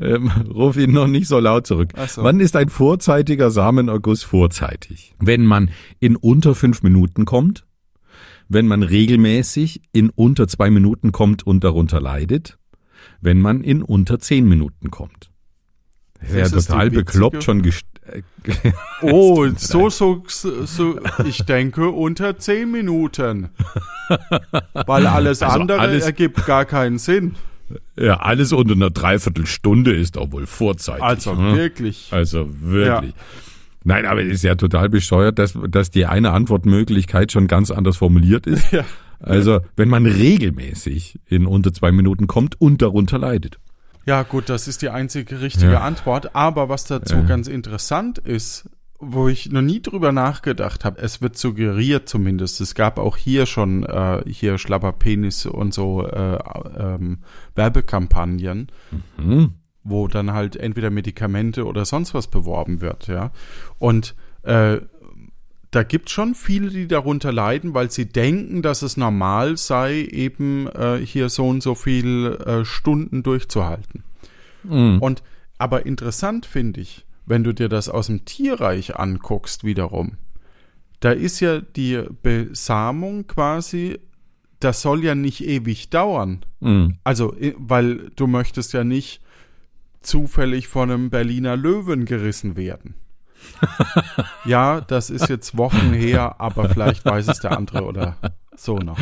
ähm, 0.00 0.30
ruf 0.52 0.76
ihn 0.76 0.92
noch 0.92 1.06
nicht 1.06 1.26
so 1.28 1.38
laut 1.38 1.66
zurück. 1.66 1.92
So. 2.08 2.22
Wann 2.22 2.40
ist 2.40 2.56
ein 2.56 2.68
vorzeitiger 2.68 3.50
Samenerguss 3.50 4.22
vorzeitig? 4.22 5.14
Wenn 5.18 5.44
man 5.44 5.70
in 5.98 6.16
unter 6.16 6.54
fünf 6.54 6.82
Minuten 6.82 7.24
kommt, 7.24 7.64
wenn 8.48 8.66
man 8.66 8.82
regelmäßig 8.82 9.82
in 9.92 10.10
unter 10.10 10.48
zwei 10.48 10.70
Minuten 10.70 11.12
kommt 11.12 11.46
und 11.46 11.62
darunter 11.64 12.00
leidet, 12.00 12.58
wenn 13.20 13.40
man 13.40 13.62
in 13.62 13.82
unter 13.82 14.18
zehn 14.18 14.48
Minuten 14.48 14.90
kommt. 14.90 15.30
Das 16.20 16.30
ist 16.30 16.36
ja 16.36 16.60
total 16.60 16.90
bekloppt 16.90 17.42
schon 17.44 17.62
gest 17.62 17.86
äh, 18.04 18.22
Oh, 19.02 19.46
so, 19.56 19.88
so, 19.88 20.22
so, 20.26 21.00
ich 21.24 21.44
denke 21.44 21.88
unter 21.90 22.38
zehn 22.38 22.70
Minuten. 22.70 23.48
Weil 24.86 25.06
alles 25.06 25.42
Also 25.42 25.60
andere 25.60 25.78
alles- 25.80 26.04
ergibt 26.04 26.44
gar 26.44 26.64
keinen 26.66 26.98
Sinn. 26.98 27.36
Ja, 27.98 28.20
alles 28.20 28.52
unter 28.52 28.74
einer 28.74 28.90
Dreiviertelstunde 28.90 29.94
ist 29.94 30.18
auch 30.18 30.32
wohl 30.32 30.46
vorzeitig. 30.46 31.02
Also 31.02 31.34
ne? 31.34 31.56
wirklich. 31.56 32.08
Also 32.10 32.48
wirklich. 32.60 33.14
Nein, 33.84 34.04
aber 34.06 34.22
es 34.22 34.28
ist 34.34 34.42
ja 34.44 34.54
total 34.56 34.88
bescheuert, 34.88 35.38
dass, 35.38 35.58
dass 35.68 35.90
die 35.90 36.04
eine 36.06 36.32
Antwortmöglichkeit 36.32 37.32
schon 37.32 37.46
ganz 37.46 37.70
anders 37.70 37.96
formuliert 37.96 38.46
ist. 38.46 38.72
Ja. 38.72 38.84
Also, 39.22 39.60
wenn 39.76 39.90
man 39.90 40.06
regelmäßig 40.06 41.20
in 41.26 41.44
unter 41.44 41.74
zwei 41.74 41.92
Minuten 41.92 42.26
kommt 42.26 42.58
und 42.58 42.80
darunter 42.80 43.18
leidet. 43.18 43.58
Ja, 44.06 44.22
gut, 44.22 44.48
das 44.48 44.66
ist 44.66 44.80
die 44.80 44.88
einzige 44.88 45.42
richtige 45.42 45.72
Ja. 45.72 45.80
Antwort. 45.82 46.34
Aber 46.34 46.70
was 46.70 46.84
dazu 46.84 47.16
Ja. 47.16 47.22
ganz 47.22 47.46
interessant 47.46 48.16
ist, 48.16 48.70
wo 49.00 49.28
ich 49.28 49.50
noch 49.50 49.62
nie 49.62 49.80
drüber 49.80 50.12
nachgedacht 50.12 50.84
habe, 50.84 51.00
es 51.00 51.22
wird 51.22 51.36
suggeriert 51.36 52.08
zumindest, 52.08 52.60
es 52.60 52.74
gab 52.74 52.98
auch 52.98 53.16
hier 53.16 53.46
schon 53.46 53.84
äh, 53.84 54.22
hier 54.26 54.58
Schlapperpenis 54.58 55.46
und 55.46 55.72
so 55.72 56.06
äh, 56.06 56.38
ähm, 56.78 57.18
Werbekampagnen, 57.54 58.68
Hm. 59.16 59.54
wo 59.82 60.06
dann 60.06 60.32
halt 60.32 60.56
entweder 60.56 60.90
Medikamente 60.90 61.64
oder 61.64 61.84
sonst 61.86 62.12
was 62.12 62.26
beworben 62.26 62.80
wird, 62.82 63.06
ja. 63.06 63.32
Und 63.78 64.14
äh, 64.42 64.80
da 65.70 65.82
gibt 65.84 66.10
schon 66.10 66.34
viele, 66.34 66.70
die 66.70 66.88
darunter 66.88 67.32
leiden, 67.32 67.74
weil 67.74 67.90
sie 67.90 68.06
denken, 68.06 68.60
dass 68.60 68.82
es 68.82 68.96
normal 68.96 69.56
sei, 69.56 70.02
eben 70.10 70.66
äh, 70.66 70.98
hier 70.98 71.28
so 71.28 71.48
und 71.48 71.62
so 71.62 71.74
viel 71.74 72.38
äh, 72.44 72.64
Stunden 72.64 73.22
durchzuhalten. 73.22 74.02
Mhm. 74.64 74.98
Und 75.00 75.22
aber 75.58 75.86
interessant 75.86 76.46
finde 76.46 76.80
ich, 76.80 77.06
wenn 77.30 77.44
du 77.44 77.54
dir 77.54 77.68
das 77.68 77.88
aus 77.88 78.08
dem 78.08 78.24
Tierreich 78.24 78.96
anguckst, 78.96 79.64
wiederum, 79.64 80.18
da 81.00 81.12
ist 81.12 81.40
ja 81.40 81.60
die 81.60 82.02
Besamung 82.22 83.26
quasi, 83.26 83.98
das 84.58 84.82
soll 84.82 85.02
ja 85.04 85.14
nicht 85.14 85.42
ewig 85.46 85.88
dauern. 85.90 86.44
Mhm. 86.60 86.98
Also, 87.04 87.34
weil 87.56 88.10
du 88.16 88.26
möchtest 88.26 88.72
ja 88.74 88.84
nicht 88.84 89.22
zufällig 90.02 90.68
von 90.68 90.90
einem 90.90 91.10
Berliner 91.10 91.56
Löwen 91.56 92.04
gerissen 92.04 92.56
werden. 92.56 92.94
ja, 94.44 94.80
das 94.82 95.08
ist 95.08 95.28
jetzt 95.28 95.56
Wochen 95.56 95.92
her, 95.92 96.40
aber 96.40 96.68
vielleicht 96.68 97.04
weiß 97.04 97.28
es 97.28 97.40
der 97.40 97.56
andere 97.56 97.84
oder 97.84 98.16
so 98.56 98.76
noch. 98.78 98.98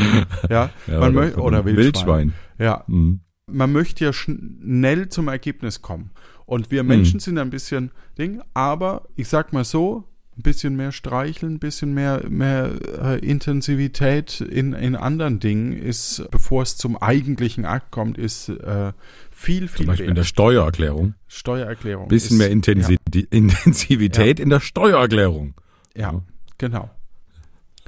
Ja, 0.49 0.71
Ja, 0.87 1.01
man 1.01 1.17
oder 1.17 1.39
oder 1.39 1.59
einem 1.59 1.77
Wildschwein. 1.77 2.35
Ja, 2.59 2.85
Mhm. 2.87 3.21
man 3.51 3.73
möchte 3.73 4.05
ja 4.05 4.13
schnell 4.13 5.09
zum 5.09 5.27
Ergebnis 5.29 5.83
kommen. 5.83 6.11
Und 6.49 6.71
wir 6.71 6.83
Menschen 6.83 7.21
sind 7.21 7.37
ein 7.37 7.51
bisschen 7.51 7.91
Ding, 8.17 8.41
aber 8.55 9.07
ich 9.17 9.29
sag 9.29 9.53
mal 9.53 9.65
so, 9.65 10.05
ein 10.39 10.43
bisschen 10.43 10.77
mehr 10.77 10.93
streicheln, 10.93 11.57
ein 11.57 11.59
bisschen 11.59 11.93
mehr, 11.93 12.25
mehr 12.27 12.71
äh, 13.03 13.19
Intensivität 13.19 14.41
in, 14.41 14.73
in 14.73 14.97
anderen 14.97 15.41
Dingen 15.41 15.75
ist, 15.75 16.25
bevor 16.31 16.63
es 16.63 16.79
zum 16.79 16.97
eigentlichen 16.97 17.67
Akt 17.67 17.91
kommt, 17.91 18.17
ist 18.17 18.49
äh, 18.49 18.95
viel, 19.31 19.69
viel 19.69 19.77
Zum 19.77 19.87
Beispiel 19.89 20.07
in 20.07 20.11
wert. 20.11 20.19
der 20.19 20.25
Steuererklärung. 20.25 21.15
Steuererklärung. 21.27 22.09
Bisschen 22.09 22.37
ist, 22.37 22.39
mehr 22.39 22.51
Intensi 22.51 22.97
Intensivität 23.29 24.41
in 24.41 24.49
der 24.49 24.61
Steuererklärung. 24.61 25.53
Ja, 25.95 26.13
ja, 26.13 26.23
genau. 26.57 26.89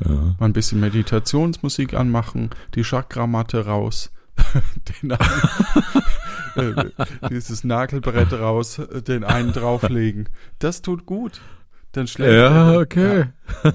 Ja. 0.05 0.37
Mal 0.39 0.47
ein 0.47 0.53
bisschen 0.53 0.81
Meditationsmusik 0.81 1.95
anmachen, 1.95 2.51
die 2.75 2.85
Chakramatte 2.85 3.65
raus, 3.65 4.13
den 5.03 5.17
dieses 7.31 7.65
Nagelbrett 7.65 8.33
raus, 8.33 8.79
äh, 8.79 9.03
den 9.03 9.25
einen 9.25 9.53
drauflegen. 9.53 10.29
Das 10.59 10.83
tut 10.83 11.07
gut. 11.07 11.41
Dann 11.93 12.07
schläft 12.07 12.33
Ja, 12.33 12.73
er. 12.75 12.79
okay. 12.81 13.25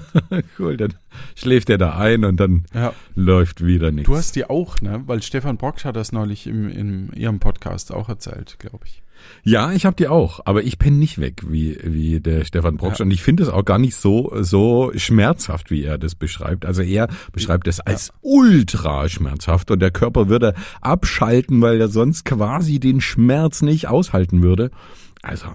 cool, 0.58 0.78
dann 0.78 0.94
schläft 1.34 1.68
er 1.68 1.76
da 1.76 1.98
ein 1.98 2.24
und 2.24 2.38
dann 2.40 2.64
Ja. 2.72 2.94
läuft 3.14 3.64
wieder 3.64 3.90
nichts. 3.90 4.06
Du 4.08 4.16
hast 4.16 4.36
die 4.36 4.48
auch, 4.48 4.80
ne? 4.80 5.02
Weil 5.06 5.22
Stefan 5.22 5.58
Brock 5.58 5.84
hat 5.84 5.96
das 5.96 6.12
neulich 6.12 6.46
im, 6.46 6.68
in 6.70 7.12
ihrem 7.12 7.40
Podcast 7.40 7.92
auch 7.92 8.08
erzählt, 8.08 8.58
glaube 8.58 8.86
ich. 8.86 9.02
Ja, 9.42 9.72
ich 9.72 9.86
habe 9.86 9.96
die 9.96 10.08
auch, 10.08 10.40
aber 10.44 10.64
ich 10.64 10.78
penne 10.78 10.96
nicht 10.96 11.20
weg, 11.20 11.42
wie, 11.46 11.78
wie 11.82 12.20
der 12.20 12.44
Stefan 12.44 12.76
Brocksch. 12.76 12.98
Ja. 12.98 13.04
Und 13.04 13.10
ich 13.10 13.22
finde 13.22 13.44
es 13.44 13.48
auch 13.48 13.64
gar 13.64 13.78
nicht 13.78 13.94
so, 13.94 14.32
so 14.40 14.92
schmerzhaft, 14.96 15.70
wie 15.70 15.84
er 15.84 15.98
das 15.98 16.14
beschreibt. 16.14 16.66
Also 16.66 16.82
er 16.82 17.08
beschreibt 17.32 17.68
es 17.68 17.80
als 17.80 18.12
ultra 18.22 19.08
schmerzhaft 19.08 19.70
und 19.70 19.80
der 19.80 19.90
Körper 19.90 20.28
würde 20.28 20.54
abschalten, 20.80 21.62
weil 21.62 21.80
er 21.80 21.88
sonst 21.88 22.24
quasi 22.24 22.80
den 22.80 23.00
Schmerz 23.00 23.62
nicht 23.62 23.88
aushalten 23.88 24.42
würde. 24.42 24.70
Also, 25.22 25.46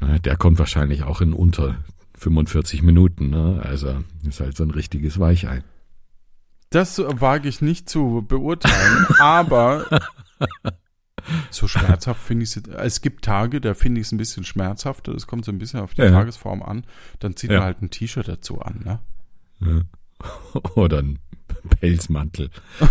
ne, 0.00 0.20
der 0.20 0.36
kommt 0.36 0.58
wahrscheinlich 0.58 1.04
auch 1.04 1.20
in 1.20 1.32
unter 1.32 1.76
45 2.18 2.82
Minuten. 2.82 3.30
Ne? 3.30 3.60
Also 3.64 3.96
ist 4.26 4.40
halt 4.40 4.56
so 4.56 4.64
ein 4.64 4.70
richtiges 4.70 5.18
Weichei. 5.18 5.62
Das 6.70 6.98
wage 6.98 7.48
ich 7.48 7.62
nicht 7.62 7.88
zu 7.88 8.24
beurteilen, 8.26 9.06
aber 9.18 9.86
so 11.50 11.68
schmerzhaft 11.68 12.20
finde 12.22 12.44
ich 12.44 12.56
es. 12.56 12.62
Es 12.68 13.00
gibt 13.00 13.24
Tage, 13.24 13.60
da 13.60 13.74
finde 13.74 14.00
ich 14.00 14.08
es 14.08 14.12
ein 14.12 14.18
bisschen 14.18 14.44
schmerzhafter. 14.44 15.12
Das 15.12 15.26
kommt 15.26 15.44
so 15.44 15.52
ein 15.52 15.58
bisschen 15.58 15.80
auf 15.80 15.94
die 15.94 16.02
Ja. 16.02 16.10
Tagesform 16.10 16.62
an. 16.62 16.84
Dann 17.20 17.36
zieht 17.36 17.50
Ja. 17.50 17.58
man 17.58 17.66
halt 17.66 17.82
ein 17.82 17.90
T-Shirt 17.90 18.28
dazu 18.28 18.60
an. 18.60 19.00
Ne? 19.60 19.84
Oder 20.74 20.98
ein 20.98 21.18
Pelzmantel. 21.80 22.50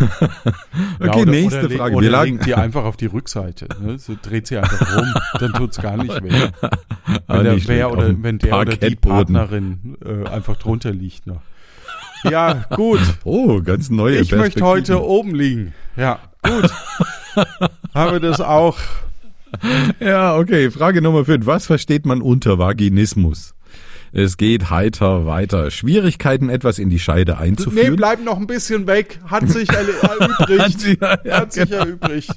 Ja, 0.00 1.08
okay, 1.08 1.22
oder, 1.22 1.30
nächste 1.30 1.66
oder, 1.66 1.76
Frage. 1.76 1.94
Oder 1.96 2.04
Wir 2.04 2.10
lagen, 2.10 2.32
legt 2.32 2.46
die 2.46 2.54
einfach 2.54 2.84
auf 2.84 2.96
die 2.96 3.06
Rückseite. 3.06 3.68
Ne? 3.80 3.98
So 3.98 4.16
dreht 4.20 4.46
sie 4.46 4.56
einfach 4.58 4.96
rum, 4.96 5.14
dann 5.38 5.52
tut's 5.52 5.78
gar 5.78 5.96
nicht 5.96 6.22
weh. 6.22 6.30
Wenn, 7.26 7.44
der, 7.44 7.68
wer 7.68 7.92
oder, 7.92 8.22
wenn 8.22 8.38
der 8.38 8.58
oder 8.58 8.76
die. 8.76 8.96
Partnerin 8.96 9.96
äh, 10.04 10.26
einfach 10.28 10.56
drunter 10.56 10.90
liegt 10.92 11.26
noch. 11.26 11.42
Ja, 12.24 12.64
gut. 12.74 13.00
Oh, 13.24 13.60
ganz 13.62 13.90
neue 13.90 14.18
Ich 14.18 14.32
möchte 14.32 14.64
heute 14.64 15.02
oben 15.02 15.34
liegen. 15.34 15.74
Ja, 15.96 16.18
gut. 16.42 16.70
Haben 17.94 18.12
wir 18.12 18.20
das 18.20 18.40
auch. 18.40 18.78
Ja, 20.00 20.36
okay. 20.36 20.70
Frage 20.70 21.00
Nummer 21.02 21.24
5. 21.24 21.46
Was 21.46 21.66
versteht 21.66 22.04
man 22.06 22.20
unter 22.22 22.58
Vaginismus? 22.58 23.54
Es 24.12 24.36
geht 24.36 24.70
heiter 24.70 25.26
weiter. 25.26 25.70
Schwierigkeiten, 25.70 26.48
etwas 26.48 26.78
in 26.78 26.90
die 26.90 26.98
Scheide 26.98 27.32
Nee, 27.32 27.38
einzuführen. 27.48 27.96
bleib 27.96 28.22
noch 28.24 28.38
ein 28.38 28.46
bisschen 28.46 28.86
weg. 28.86 29.18
Hat 29.26 29.48
sich 29.48 29.68
erübrigt. 29.72 30.58
Hat 30.60 30.80
sie- 30.80 30.98
ja, 31.00 31.36
Hat 31.40 31.52
sich 31.52 31.68
genau. 31.68 31.84
erübrigt. 31.84 32.30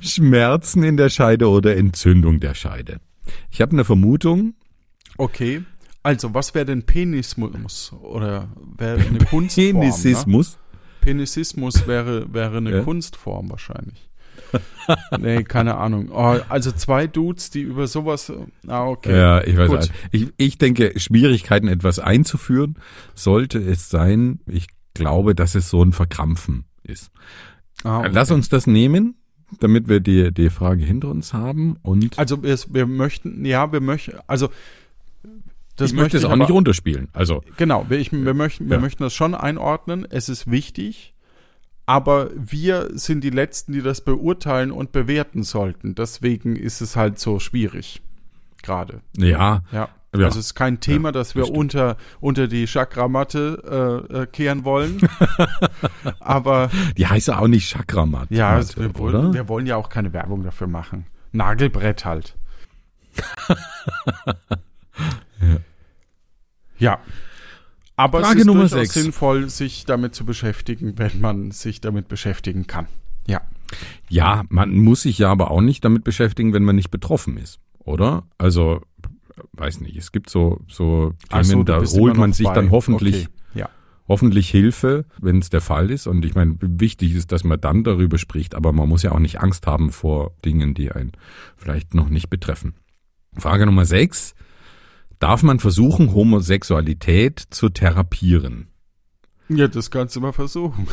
Schmerzen 0.00 0.82
in 0.82 0.96
der 0.96 1.08
Scheide 1.10 1.48
oder 1.48 1.76
Entzündung 1.76 2.40
der 2.40 2.54
Scheide. 2.54 2.96
Ich 3.50 3.60
habe 3.60 3.72
eine 3.72 3.84
Vermutung. 3.84 4.54
Okay. 5.18 5.62
Also, 6.02 6.34
was 6.34 6.54
wäre 6.54 6.64
denn 6.66 6.82
Penismus? 6.84 7.92
Oder 8.02 8.48
wäre 8.76 9.00
eine 9.00 9.18
Kunstform? 9.30 9.66
Ne? 9.66 9.72
Penisismus. 9.72 10.58
Penisismus 11.00 11.86
wäre, 11.86 12.32
wäre 12.32 12.56
eine 12.58 12.70
Ja. 12.70 12.82
Kunstform 12.82 13.50
wahrscheinlich. 13.50 14.08
nee, 15.18 15.42
keine 15.44 15.76
Ahnung. 15.76 16.10
Oh, 16.12 16.38
also 16.48 16.72
zwei 16.72 17.06
Dudes, 17.06 17.50
die 17.50 17.62
über 17.62 17.86
sowas. 17.86 18.32
Ah, 18.66 18.86
okay. 18.86 19.16
Ja, 19.16 19.42
ich 19.44 19.56
weiß 19.56 19.68
Gut. 19.68 19.78
nicht. 19.80 19.92
Ich, 20.10 20.28
ich 20.36 20.58
denke, 20.58 20.98
Schwierigkeiten, 20.98 21.68
etwas 21.68 21.98
einzuführen, 21.98 22.76
sollte 23.14 23.58
es 23.58 23.88
sein. 23.88 24.40
Ich 24.46 24.66
glaube, 24.94 25.34
dass 25.34 25.54
es 25.54 25.70
so 25.70 25.82
ein 25.82 25.92
Verkrampfen 25.92 26.64
ist. 26.82 27.10
Ah, 27.84 28.00
okay. 28.00 28.10
Lass 28.12 28.30
uns 28.30 28.48
das 28.48 28.66
nehmen, 28.66 29.16
damit 29.60 29.88
wir 29.88 30.00
die, 30.00 30.32
die 30.32 30.50
Frage 30.50 30.84
hinter 30.84 31.08
uns 31.08 31.32
haben. 31.32 31.76
Und 31.82 32.18
Also 32.18 32.42
wir, 32.42 32.56
wir 32.70 32.86
möchten, 32.86 33.44
ja, 33.44 33.72
wir 33.72 33.80
möchten, 33.80 34.16
also 34.26 34.48
das 35.76 35.90
ich 35.92 35.96
möchte 35.96 36.16
es 36.18 36.24
auch 36.24 36.30
aber- 36.30 36.38
nicht 36.38 36.50
runterspielen. 36.50 37.08
Also, 37.12 37.42
Genau, 37.56 37.86
wir, 37.88 37.98
ich, 37.98 38.12
wir, 38.12 38.34
möchten, 38.34 38.68
wir 38.68 38.76
Ja. 38.76 38.80
möchten 38.80 39.02
das 39.02 39.14
schon 39.14 39.34
einordnen. 39.34 40.06
Es 40.10 40.28
ist 40.28 40.50
wichtig, 40.50 41.14
aber 41.86 42.30
wir 42.36 42.90
sind 42.92 43.22
die 43.24 43.30
Letzten, 43.30 43.72
die 43.72 43.82
das 43.82 44.02
beurteilen 44.02 44.70
und 44.70 44.92
bewerten 44.92 45.42
sollten. 45.42 45.94
Deswegen 45.94 46.56
ist 46.56 46.80
es 46.80 46.94
halt 46.96 47.18
so 47.18 47.38
schwierig. 47.40 48.02
Gerade. 48.62 49.00
ja, 49.16 49.62
Ja. 49.72 49.88
Ja. 50.14 50.24
Also 50.26 50.38
es 50.40 50.44
ist 50.48 50.54
kein 50.54 50.78
Thema, 50.78 51.10
das 51.10 51.34
wir 51.34 51.40
das 51.40 51.48
stimmt. 51.48 51.58
unter, 51.58 51.96
unter 52.20 52.46
die 52.46 52.66
Chakramatte 52.66 54.06
äh, 54.12 54.18
äh, 54.18 54.26
kehren 54.26 54.62
wollen. 54.66 55.00
aber 56.20 56.68
die 56.98 57.06
heißt 57.06 57.28
ja 57.28 57.38
auch 57.38 57.48
nicht 57.48 57.70
Chakramat. 57.70 58.30
ja, 58.30 58.56
Matte, 58.58 58.76
wir, 58.78 58.98
wollen, 58.98 59.14
oder? 59.16 59.32
wir 59.32 59.48
wollen 59.48 59.64
ja 59.64 59.76
auch 59.76 59.88
keine 59.88 60.12
Werbung 60.12 60.42
dafür 60.44 60.66
machen. 60.66 61.06
Nagelbrett 61.32 62.04
halt. 62.04 62.36
Ja. 66.82 66.98
Aber 67.96 68.20
Frage 68.20 68.34
es 68.34 68.40
ist 68.40 68.46
Nummer 68.46 68.60
durchaus 68.62 68.78
sechs. 68.80 68.94
sinnvoll, 68.94 69.48
sich 69.48 69.84
damit 69.84 70.14
zu 70.14 70.24
beschäftigen, 70.24 70.98
wenn 70.98 71.20
man 71.20 71.50
sich 71.50 71.80
damit 71.80 72.08
beschäftigen 72.08 72.66
kann. 72.66 72.88
Ja. 73.26 73.40
Ja, 74.08 74.44
man 74.48 74.72
muss 74.78 75.02
sich 75.02 75.18
ja 75.18 75.30
aber 75.30 75.50
auch 75.50 75.60
nicht 75.60 75.84
damit 75.84 76.04
beschäftigen, 76.04 76.52
wenn 76.52 76.64
man 76.64 76.76
nicht 76.76 76.90
betroffen 76.90 77.36
ist, 77.36 77.60
oder? 77.78 78.24
Also, 78.38 78.80
weiß 79.52 79.80
nicht, 79.80 79.96
es 79.96 80.12
gibt 80.12 80.28
so, 80.30 80.60
so 80.68 81.12
so, 81.30 81.40
Themen, 81.42 81.64
du 81.64 81.64
da 81.64 81.82
holt 81.84 82.16
man 82.16 82.32
sich 82.32 82.46
bei. 82.46 82.54
dann 82.54 82.70
hoffentlich, 82.70 83.26
Okay. 83.26 83.60
Ja. 83.60 83.68
hoffentlich 84.08 84.50
Hilfe, 84.50 85.04
wenn 85.20 85.38
es 85.38 85.50
der 85.50 85.60
Fall 85.60 85.90
ist. 85.90 86.06
Und 86.06 86.24
ich 86.24 86.34
meine, 86.34 86.56
wichtig 86.60 87.14
ist, 87.14 87.30
dass 87.32 87.44
man 87.44 87.60
dann 87.60 87.84
darüber 87.84 88.18
spricht, 88.18 88.54
aber 88.54 88.72
man 88.72 88.88
muss 88.88 89.02
ja 89.02 89.12
auch 89.12 89.18
nicht 89.20 89.40
Angst 89.40 89.66
haben 89.66 89.90
vor 89.92 90.32
Dingen, 90.44 90.74
die 90.74 90.90
einen 90.90 91.12
vielleicht 91.56 91.94
noch 91.94 92.08
nicht 92.08 92.28
betreffen. 92.30 92.74
Frage 93.36 93.64
Nummer 93.66 93.84
sechs. 93.86 94.34
Darf 95.22 95.44
man 95.44 95.60
versuchen, 95.60 96.14
Homosexualität 96.14 97.38
zu 97.38 97.68
therapieren? 97.68 98.66
Ja, 99.48 99.68
das 99.68 99.92
kannst 99.92 100.16
du 100.16 100.20
mal 100.20 100.32
versuchen. 100.32 100.88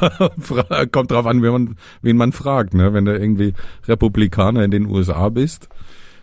Kommt 0.90 1.12
drauf 1.12 1.24
an, 1.24 1.40
wen 1.40 1.52
man, 1.52 1.76
wen 2.02 2.16
man 2.16 2.32
fragt. 2.32 2.74
Ne? 2.74 2.92
Wenn 2.92 3.04
du 3.04 3.16
irgendwie 3.16 3.54
Republikaner 3.86 4.64
in 4.64 4.72
den 4.72 4.86
USA 4.86 5.28
bist, 5.28 5.68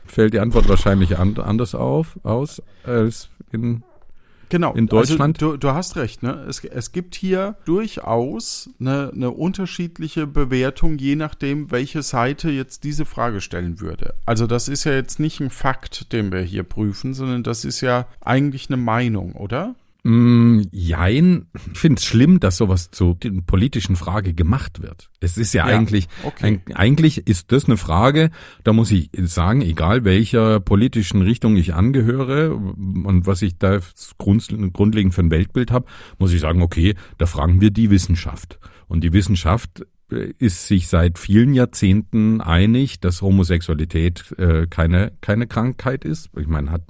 fällt 0.06 0.34
die 0.34 0.42
Antwort 0.42 0.68
wahrscheinlich 0.68 1.18
an, 1.18 1.38
anders 1.38 1.76
auf, 1.76 2.20
aus 2.24 2.62
als 2.84 3.30
in 3.54 3.84
Genau. 4.52 4.74
In 4.74 4.88
Deutschland? 4.88 5.42
Also, 5.42 5.54
du, 5.54 5.58
du 5.58 5.74
hast 5.74 5.96
recht, 5.96 6.24
ne? 6.24 6.46
Es, 6.48 6.62
es 6.62 6.92
gibt 6.92 7.16
hier 7.16 7.56
durchaus 7.64 8.70
eine, 8.82 9.10
eine 9.16 9.32
unterschiedliche 9.32 10.28
Bewertung, 10.28 10.98
je 10.98 11.16
nachdem, 11.16 11.72
welche 11.72 12.04
Seite 12.04 12.52
jetzt 12.52 12.84
diese 12.84 13.06
Frage 13.06 13.40
stellen 13.40 13.80
würde. 13.80 14.14
Also 14.26 14.48
das 14.48 14.68
ist 14.68 14.84
ja 14.84 14.92
jetzt 14.92 15.22
nicht 15.22 15.40
ein 15.40 15.52
Fakt, 15.52 16.12
den 16.12 16.34
wir 16.34 16.42
hier 16.42 16.64
prüfen, 16.64 17.14
sondern 17.14 17.44
das 17.44 17.64
ist 17.64 17.80
ja 17.80 18.08
eigentlich 18.20 18.70
eine 18.70 18.76
Meinung, 18.76 19.34
oder? 19.34 19.74
Mm, 20.04 20.62
jein. 20.72 21.46
Ich 21.74 21.80
finde 21.80 22.00
es 22.00 22.06
schlimm, 22.06 22.40
dass 22.40 22.58
sowas 22.58 22.90
zu 22.90 23.14
der 23.14 23.32
politischen 23.46 23.96
Frage 23.96 24.34
gemacht 24.34 24.82
wird. 24.82 25.12
Es 25.20 25.38
ist 25.38 25.54
ja, 25.54 25.70
Ja, 25.70 25.78
eigentlich, 25.78 26.08
okay. 26.24 26.62
ein, 26.68 26.76
eigentlich 26.76 27.28
ist 27.28 27.52
das 27.52 27.66
eine 27.66 27.78
Frage, 27.78 28.32
da 28.64 28.74
muss 28.74 28.92
ich 28.92 29.12
sagen, 29.14 29.62
egal 29.62 30.04
welcher 30.04 30.60
politischen 30.60 31.22
Richtung 31.22 31.56
ich 31.56 31.76
angehöre 31.76 32.56
und 32.56 33.28
was 33.28 33.44
ich 33.44 33.60
da 33.60 33.80
grund, 34.18 34.48
grundlegend 34.74 35.14
für 35.14 35.22
ein 35.22 35.30
Weltbild 35.32 35.72
habe, 35.72 35.86
muss 36.18 36.34
ich 36.34 36.42
sagen, 36.42 36.64
okay, 36.64 36.96
da 37.20 37.28
fragen 37.28 37.62
wir 37.62 37.70
die 37.70 37.92
Wissenschaft. 37.92 38.60
Und 38.88 39.04
die 39.04 39.14
Wissenschaft 39.14 39.86
äh, 40.12 40.34
ist 40.40 40.66
sich 40.66 40.88
seit 40.88 41.20
vielen 41.20 41.54
Jahrzehnten 41.54 42.42
einig, 42.42 43.00
dass 43.02 43.22
Homosexualität 43.22 44.34
äh, 44.40 44.66
keine, 44.68 45.12
keine 45.22 45.46
Krankheit 45.46 46.06
ist. 46.06 46.30
Ich 46.38 46.48
meine, 46.48 46.72
hat 46.72 46.82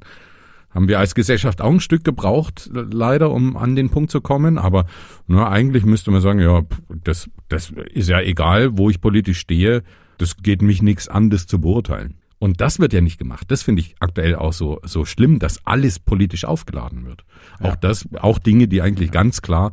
haben 0.73 0.87
wir 0.87 0.99
als 0.99 1.15
Gesellschaft 1.15 1.61
auch 1.61 1.71
ein 1.71 1.79
Stück 1.79 2.03
gebraucht, 2.03 2.69
leider, 2.73 3.31
um 3.31 3.57
an 3.57 3.75
den 3.75 3.89
Punkt 3.89 4.11
zu 4.11 4.21
kommen. 4.21 4.57
Aber 4.57 4.85
na, 5.27 5.49
eigentlich 5.49 5.85
müsste 5.85 6.11
man 6.11 6.21
sagen, 6.21 6.39
ja, 6.39 6.63
das, 7.03 7.29
das 7.49 7.73
ist 7.93 8.09
ja 8.09 8.21
egal, 8.21 8.77
wo 8.77 8.89
ich 8.89 9.01
politisch 9.01 9.39
stehe. 9.39 9.83
Das 10.17 10.37
geht 10.37 10.61
mich 10.61 10.81
nichts 10.81 11.07
an, 11.07 11.29
das 11.29 11.47
zu 11.47 11.59
beurteilen. 11.59 12.15
Und 12.39 12.59
das 12.59 12.79
wird 12.79 12.93
ja 12.93 13.01
nicht 13.01 13.19
gemacht. 13.19 13.51
Das 13.51 13.61
finde 13.61 13.81
ich 13.81 13.95
aktuell 13.99 14.35
auch 14.35 14.53
so, 14.53 14.79
so 14.83 15.05
schlimm, 15.05 15.37
dass 15.37 15.65
alles 15.65 15.99
politisch 15.99 16.45
aufgeladen 16.45 17.05
wird. 17.05 17.23
Auch 17.59 17.75
das, 17.75 18.07
auch 18.19 18.39
Dinge, 18.39 18.67
die 18.67 18.81
eigentlich 18.81 19.11
ganz 19.11 19.41
klar 19.41 19.71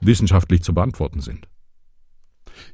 wissenschaftlich 0.00 0.62
zu 0.62 0.74
beantworten 0.74 1.20
sind. 1.20 1.46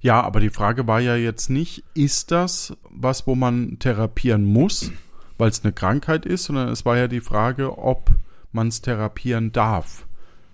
Ja, 0.00 0.22
aber 0.22 0.40
die 0.40 0.50
Frage 0.50 0.86
war 0.86 1.00
ja 1.00 1.16
jetzt 1.16 1.50
nicht, 1.50 1.84
ist 1.94 2.30
das 2.30 2.76
was, 2.90 3.26
wo 3.26 3.34
man 3.34 3.78
therapieren 3.78 4.44
muss, 4.44 4.90
weil 5.38 5.50
es 5.50 5.62
eine 5.64 5.72
Krankheit 5.72 6.26
ist, 6.26 6.44
sondern 6.44 6.68
es 6.68 6.84
war 6.84 6.96
ja 6.96 7.08
die 7.08 7.20
Frage, 7.20 7.78
ob 7.78 8.10
man 8.52 8.68
es 8.68 8.80
therapieren 8.82 9.52
darf, 9.52 10.06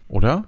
oder? 0.08 0.44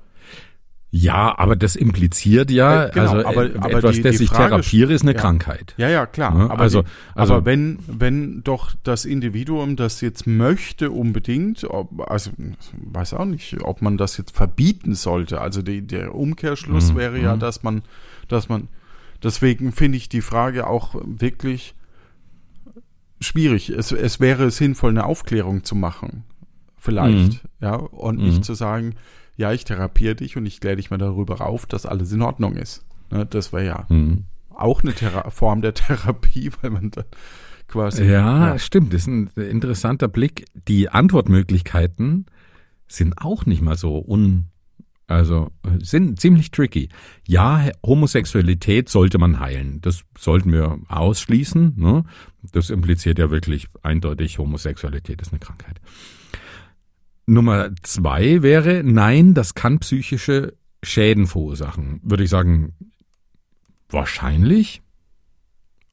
Ja, 0.97 1.37
aber 1.41 1.57
das 1.57 1.75
impliziert 1.75 2.53
ja, 2.53 2.85
Äh, 2.85 2.91
genau, 2.93 3.13
also 3.15 3.27
aber- 3.27 3.47
äh, 3.53 3.59
aber 3.59 3.79
etwas, 3.79 3.97
die- 3.97 4.03
das 4.03 4.17
die 4.19 4.25
ich 4.25 4.31
Frage- 4.31 4.51
therapiere, 4.51 4.93
ist 4.93 5.03
eine 5.03 5.13
ja. 5.15 5.21
Krankheit. 5.21 5.75
Ja, 5.77 5.89
ja, 5.89 6.07
klar. 6.07 6.33
Ne? 6.33 6.49
Aber, 6.49 6.61
Also- 6.63 6.83
die, 6.83 6.89
also- 7.17 7.35
aber 7.35 7.45
wenn, 7.47 7.81
wenn 7.89 8.45
doch 8.45 8.75
das 8.85 9.05
Individuum 9.05 9.75
das 9.75 10.01
jetzt 10.03 10.29
möchte 10.29 10.93
unbedingt, 10.93 11.65
ob, 11.65 12.09
also 12.09 12.31
weiß 12.77 13.15
auch 13.15 13.25
nicht, 13.25 13.61
ob 13.63 13.83
man 13.83 13.97
das 13.97 14.17
jetzt 14.19 14.37
verbieten 14.37 14.95
sollte. 14.95 15.41
Also 15.41 15.63
die, 15.63 15.83
der 15.85 16.15
Umkehrschluss 16.15 16.93
Mhm, 16.93 16.97
wäre 16.97 17.19
ja, 17.21 17.35
mhm. 17.35 17.41
dass 17.41 17.65
man, 17.65 17.83
dass 18.29 18.49
man, 18.49 18.69
deswegen 19.21 19.73
finde 19.73 19.99
ich 19.99 20.09
die 20.09 20.21
Frage 20.23 20.69
auch 20.69 20.95
wirklich 21.05 21.75
schwierig. 23.25 23.71
Es, 23.71 23.91
es 23.93 24.21
wäre 24.21 24.51
sinnvoll, 24.51 24.91
eine 24.91 25.05
Aufklärung 25.07 25.65
zu 25.65 25.75
machen. 25.75 26.25
Vielleicht, 26.77 27.41
ja, 27.61 27.75
und 27.77 28.19
Mhm. 28.19 28.25
nicht 28.27 28.45
zu 28.45 28.55
sagen, 28.55 28.95
ja, 29.37 29.53
ich 29.53 29.65
therapiere 29.65 30.15
dich 30.15 30.37
und 30.37 30.47
ich 30.47 30.61
kläre 30.61 30.77
dich 30.77 30.91
mal 30.91 30.99
darüber 30.99 31.41
auf, 31.41 31.67
dass 31.67 31.87
alles 31.87 32.13
in 32.13 32.23
Ordnung 32.23 32.55
ist. 32.57 32.85
Ne, 33.11 33.27
das 33.27 33.53
wäre 33.53 33.65
ja 33.67 33.87
Mhm. 33.89 34.25
auch 34.55 34.83
eine 34.83 34.93
Thera 34.93 35.31
Form 35.31 35.63
der 35.63 35.75
Therapie, 35.75 36.51
weil 36.61 36.71
man 36.71 36.91
dann 36.91 37.05
quasi. 37.69 38.05
Ja, 38.05 38.59
stimmt. 38.59 38.93
Das 38.93 39.03
ist 39.03 39.07
ein 39.09 39.29
interessanter 39.37 40.09
Blick. 40.09 40.45
Die 40.69 40.91
Antwortmöglichkeiten 40.91 42.27
sind 42.87 43.15
auch 43.19 43.47
nicht 43.47 43.63
mal 43.63 43.77
so 43.77 43.99
un, 44.07 44.47
also 45.07 45.51
äh, 45.65 45.85
sind 45.85 46.19
ziemlich 46.21 46.51
tricky. 46.51 46.89
Ja, 47.27 47.69
Homosexualität 47.85 48.89
sollte 48.89 49.19
man 49.19 49.39
heilen. 49.41 49.81
Das 49.83 50.03
sollten 50.19 50.53
wir 50.53 50.79
ausschließen. 50.89 51.75
Ne? 51.77 52.05
Das 52.53 52.71
impliziert 52.71 53.19
ja 53.19 53.31
wirklich 53.31 53.69
eindeutig, 53.83 54.39
Homosexualität 54.39 55.21
ist 55.23 55.33
eine 55.33 55.41
Krankheit. 55.41 55.81
Nummer 57.27 57.71
zwei 57.83 58.43
wäre, 58.43 58.83
nein, 58.85 59.35
das 59.35 59.55
kann 59.55 59.79
psychische 59.79 60.55
Schäden 60.83 61.27
verursachen. 61.27 62.01
Würde 62.03 62.25
ich 62.25 62.31
sagen, 62.31 62.75
wahrscheinlich. 63.89 64.83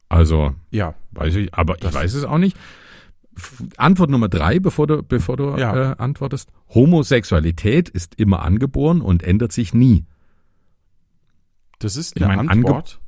Also, 0.10 0.54
Ja, 0.72 0.94
Weiß 1.12 1.36
ich, 1.36 1.54
aber 1.54 1.76
ich 1.76 1.82
Das- 1.82 1.94
weiß 1.94 2.14
es 2.14 2.24
auch 2.24 2.38
nicht. 2.38 2.58
Antwort 3.78 4.10
Nummer 4.10 4.28
drei, 4.30 4.60
bevor 4.60 4.88
du, 4.88 5.04
bevor 5.04 5.38
du 5.38 5.58
Ja. 5.58 5.92
äh, 5.92 5.96
antwortest. 5.98 6.50
Homosexualität 6.70 7.90
ist 7.90 8.16
immer 8.16 8.42
angeboren 8.44 9.02
und 9.02 9.24
ändert 9.24 9.52
sich 9.52 9.74
nie. 9.74 10.06
das 11.80 11.96
ist 11.96 12.16
Ich 12.18 12.24
eine 12.24 12.36
mein, 12.36 12.50
Antwort. 12.50 13.00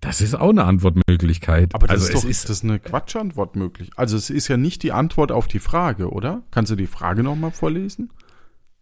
Das 0.00 0.20
ist 0.20 0.34
auch 0.36 0.50
eine 0.50 0.62
Antwortmöglichkeit. 0.64 1.74
aber 1.74 1.88
das 1.88 2.02
also 2.02 2.12
ist 2.12 2.24
doch 2.24 2.28
ist, 2.30 2.48
das 2.48 2.62
eine 2.62 2.78
Quatschantwort 2.78 3.56
möglich. 3.56 3.90
Also 3.96 4.16
es 4.16 4.30
ist 4.30 4.46
ja 4.46 4.56
nicht 4.56 4.84
die 4.84 4.92
Antwort 4.92 5.32
auf 5.32 5.48
die 5.48 5.58
Frage, 5.58 6.10
oder? 6.12 6.42
Kannst 6.52 6.70
du 6.70 6.76
die 6.76 6.86
Frage 6.86 7.22
nochmal 7.22 7.50
vorlesen? 7.50 8.10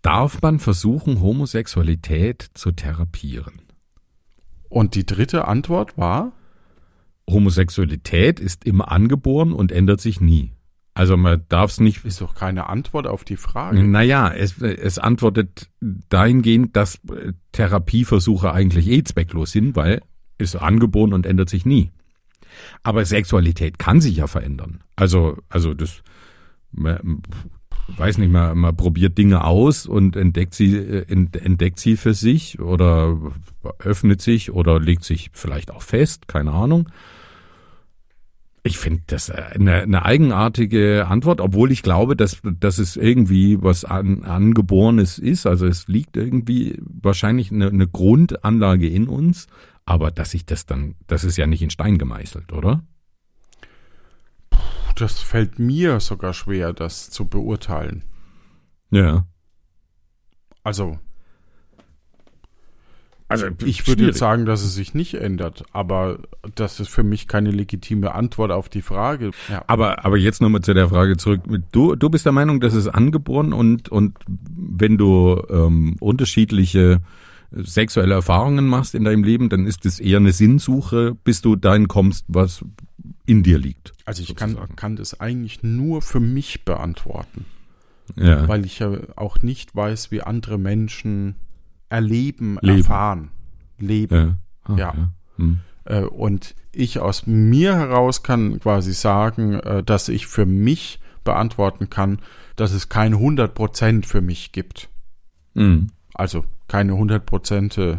darf 0.02 0.40
man 0.42 0.60
versuchen, 0.60 1.20
Homosexualität 1.20 2.50
zu 2.54 2.70
therapieren? 2.70 3.62
Und 4.68 4.94
die 4.94 5.04
dritte 5.06 5.48
Antwort 5.48 5.96
war? 5.98 6.32
Homosexualität 7.28 8.38
ist 8.38 8.64
immer 8.64 8.92
angeboren 8.92 9.52
und 9.52 9.72
ändert 9.72 10.00
sich 10.00 10.20
nie. 10.20 10.52
Also 10.96 11.18
man 11.18 11.42
darf 11.50 11.72
es 11.72 11.78
nicht 11.80 12.06
Ist 12.06 12.22
doch 12.22 12.34
keine 12.34 12.70
Antwort 12.70 13.06
auf 13.06 13.22
die 13.22 13.36
Frage. 13.36 13.84
Naja, 13.84 14.32
es, 14.32 14.62
es 14.62 14.98
antwortet 14.98 15.68
dahingehend, 15.80 16.74
dass 16.74 16.96
äh, 17.10 17.34
Therapieversuche 17.52 18.50
eigentlich 18.50 18.88
eh 18.88 19.04
zwecklos 19.04 19.52
sind, 19.52 19.76
weil 19.76 20.00
ist 20.38 20.56
angeboren 20.56 21.12
und 21.12 21.26
ändert 21.26 21.50
sich 21.50 21.66
nie. 21.66 21.92
Aber 22.82 23.04
Sexualität 23.04 23.78
kann 23.78 24.00
sich 24.00 24.16
ja 24.16 24.26
verändern. 24.26 24.80
Also, 24.96 25.36
also 25.50 25.74
das, 25.74 26.02
man, 26.72 27.20
weiß 27.88 28.16
nicht, 28.16 28.30
man, 28.32 28.56
man 28.56 28.74
probiert 28.74 29.18
Dinge 29.18 29.44
aus 29.44 29.84
und 29.84 30.16
entdeckt 30.16 30.54
sie, 30.54 30.76
äh, 30.76 31.04
ent- 31.12 31.36
entdeckt 31.36 31.78
sie 31.78 31.98
für 31.98 32.14
sich 32.14 32.58
oder 32.58 33.18
öffnet 33.80 34.22
sich 34.22 34.50
oder 34.50 34.80
legt 34.80 35.04
sich 35.04 35.28
vielleicht 35.34 35.70
auch 35.70 35.82
fest, 35.82 36.26
keine 36.26 36.52
Ahnung. 36.52 36.88
Ich 38.66 38.78
finde 38.78 39.04
das 39.06 39.28
äh, 39.28 39.40
eine, 39.54 39.82
eine 39.82 40.04
eigenartige 40.04 41.06
Antwort, 41.06 41.40
obwohl 41.40 41.70
ich 41.70 41.84
glaube, 41.84 42.16
dass, 42.16 42.40
dass 42.42 42.78
es 42.78 42.96
irgendwie 42.96 43.62
was 43.62 43.84
an, 43.84 44.24
Angeborenes 44.24 45.20
ist. 45.20 45.46
Also 45.46 45.66
es 45.66 45.86
liegt 45.86 46.16
irgendwie 46.16 46.76
wahrscheinlich 46.80 47.52
eine, 47.52 47.68
eine 47.68 47.86
Grundanlage 47.86 48.88
in 48.88 49.06
uns, 49.06 49.46
aber 49.84 50.10
dass 50.10 50.32
sich 50.32 50.46
das 50.46 50.66
dann, 50.66 50.96
das 51.06 51.22
ist 51.22 51.36
ja 51.36 51.46
nicht 51.46 51.62
in 51.62 51.70
Stein 51.70 51.96
gemeißelt, 51.96 52.52
oder? 52.52 52.82
Das 54.96 55.20
fällt 55.20 55.60
mir 55.60 56.00
sogar 56.00 56.34
schwer, 56.34 56.72
das 56.72 57.08
zu 57.10 57.28
beurteilen. 57.28 58.02
Ja. 58.90 59.28
Also 60.64 60.98
Also 63.28 63.46
ich 63.64 63.88
würde 63.88 64.06
jetzt 64.06 64.18
sagen, 64.18 64.46
dass 64.46 64.62
es 64.62 64.74
sich 64.74 64.94
nicht 64.94 65.14
ändert, 65.14 65.64
aber 65.72 66.20
das 66.54 66.78
ist 66.78 66.88
für 66.88 67.02
mich 67.02 67.26
keine 67.26 67.50
legitime 67.50 68.14
Antwort 68.14 68.52
auf 68.52 68.68
die 68.68 68.82
Frage. 68.82 69.32
Ja. 69.50 69.64
Aber, 69.66 70.04
aber 70.04 70.16
jetzt 70.16 70.40
nochmal 70.40 70.60
zu 70.60 70.74
der 70.74 70.88
Frage 70.88 71.16
zurück. 71.16 71.40
Du, 71.72 71.96
du 71.96 72.08
bist 72.08 72.24
der 72.24 72.32
Meinung, 72.32 72.60
dass 72.60 72.74
es 72.74 72.86
angeboren 72.86 73.52
und, 73.52 73.88
und 73.88 74.16
wenn 74.28 74.96
du 74.96 75.42
ähm, 75.50 75.96
unterschiedliche 75.98 77.00
sexuelle 77.50 78.14
Erfahrungen 78.14 78.66
machst 78.66 78.94
in 78.94 79.04
deinem 79.04 79.24
Leben, 79.24 79.48
dann 79.48 79.66
ist 79.66 79.86
es 79.86 79.98
eher 79.98 80.18
eine 80.18 80.32
Sinnsuche, 80.32 81.16
bis 81.24 81.42
du 81.42 81.56
dahin 81.56 81.88
kommst, 81.88 82.24
was 82.28 82.64
in 83.24 83.42
dir 83.42 83.58
liegt. 83.58 83.92
Also 84.04 84.22
ich 84.22 84.36
kann, 84.36 84.56
kann 84.76 84.94
das 84.96 85.18
eigentlich 85.20 85.62
nur 85.64 86.00
für 86.02 86.20
mich 86.20 86.64
beantworten, 86.64 87.44
Ja. 88.16 88.46
weil 88.46 88.64
ich 88.64 88.78
ja 88.78 88.92
auch 89.16 89.42
nicht 89.42 89.74
weiß, 89.74 90.10
wie 90.12 90.22
andere 90.22 90.58
Menschen 90.58 91.34
erleben, 91.88 92.58
Leben. 92.60 92.78
erfahren, 92.78 93.30
leben. 93.78 94.38
ja. 94.68 94.72
Ah, 94.72 94.76
Ja. 94.76 95.10
Hm. 95.36 95.58
Äh, 95.84 96.00
Und 96.02 96.54
ich 96.72 96.98
aus 96.98 97.26
mir 97.26 97.76
heraus 97.76 98.22
kann 98.22 98.60
quasi 98.60 98.92
sagen, 98.92 99.54
äh, 99.54 99.82
dass 99.82 100.08
ich 100.08 100.26
für 100.26 100.46
mich 100.46 101.00
beantworten 101.24 101.90
kann, 101.90 102.18
dass 102.56 102.72
es 102.72 102.88
keine 102.88 103.16
100% 103.16 104.06
für 104.06 104.20
mich 104.20 104.52
gibt. 104.52 104.88
Hm. 105.54 105.88
Also 106.14 106.44
keine 106.68 106.92
100% 106.92 107.98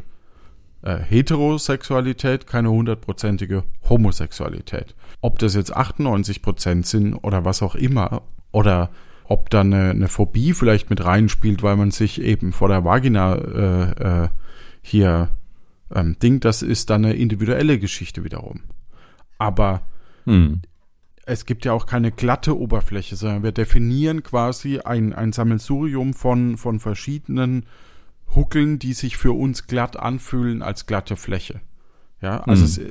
äh, 0.81 0.97
Heterosexualität, 0.97 2.47
keine 2.47 2.69
hundertprozentige 2.71 3.63
Homosexualität. 3.89 4.95
Ob 5.21 5.39
das 5.39 5.55
jetzt 5.55 5.75
98% 5.75 6.85
sind 6.85 7.15
oder 7.15 7.45
was 7.45 7.61
auch 7.61 7.75
immer, 7.75 8.21
oder 8.51 8.89
ob 9.29 9.49
da 9.49 9.61
eine, 9.61 9.89
eine 9.91 10.07
Phobie 10.07 10.53
vielleicht 10.53 10.89
mit 10.89 11.03
reinspielt, 11.03 11.63
weil 11.63 11.75
man 11.75 11.91
sich 11.91 12.21
eben 12.21 12.53
vor 12.53 12.69
der 12.69 12.83
Vagina 12.85 13.35
äh, 13.35 14.23
äh, 14.23 14.29
hier 14.81 15.29
ähm, 15.93 16.17
Ding, 16.19 16.39
das 16.39 16.61
ist 16.61 16.89
dann 16.89 17.05
eine 17.05 17.13
individuelle 17.13 17.79
Geschichte 17.79 18.23
wiederum. 18.23 18.61
Aber 19.37 19.81
Hm. 20.25 20.61
es 21.25 21.45
gibt 21.45 21.65
ja 21.65 21.73
auch 21.73 21.85
keine 21.85 22.11
glatte 22.11 22.57
Oberfläche, 22.57 23.15
sondern 23.15 23.43
wir 23.43 23.51
definieren 23.51 24.23
quasi 24.23 24.79
ein, 24.79 25.13
ein 25.13 25.31
Sammelsurium 25.33 26.13
von, 26.13 26.57
von 26.57 26.79
verschiedenen 26.79 27.65
Huckeln, 28.35 28.79
die 28.79 28.93
sich 28.93 29.15
für 29.17 29.31
uns 29.31 29.67
glatt 29.67 29.97
anfühlen 29.97 30.61
als 30.61 30.85
glatte 30.85 31.15
Fläche. 31.15 31.61
Ja, 32.21 32.39
also 32.41 32.63
Mhm. 32.63 32.87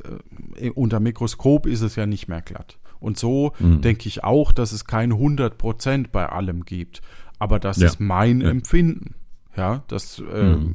es, 0.55 0.61
äh, 0.63 0.71
unter 0.71 1.01
Mikroskop 1.01 1.67
ist 1.67 1.81
es 1.83 1.97
ja 1.97 2.07
nicht 2.07 2.29
mehr 2.29 2.43
glatt. 2.43 2.79
Und 3.01 3.19
so 3.19 3.53
Mhm. 3.59 3.81
denke 3.83 4.09
ich 4.09 4.25
auch, 4.25 4.53
dass 4.53 4.73
es 4.73 4.85
keine 4.85 5.15
100 5.19 5.59
Prozent 5.59 6.13
bei 6.13 6.27
allem 6.27 6.65
gibt. 6.65 7.01
Aber 7.39 7.59
das 7.59 7.79
Ja. 7.79 7.87
ist 7.87 8.01
mein 8.01 8.41
Ja. 8.41 8.51
Empfinden. 8.51 9.15
Ja, 9.57 9.83
das, 9.89 10.23
ähm, 10.33 10.51
Mhm. 10.51 10.75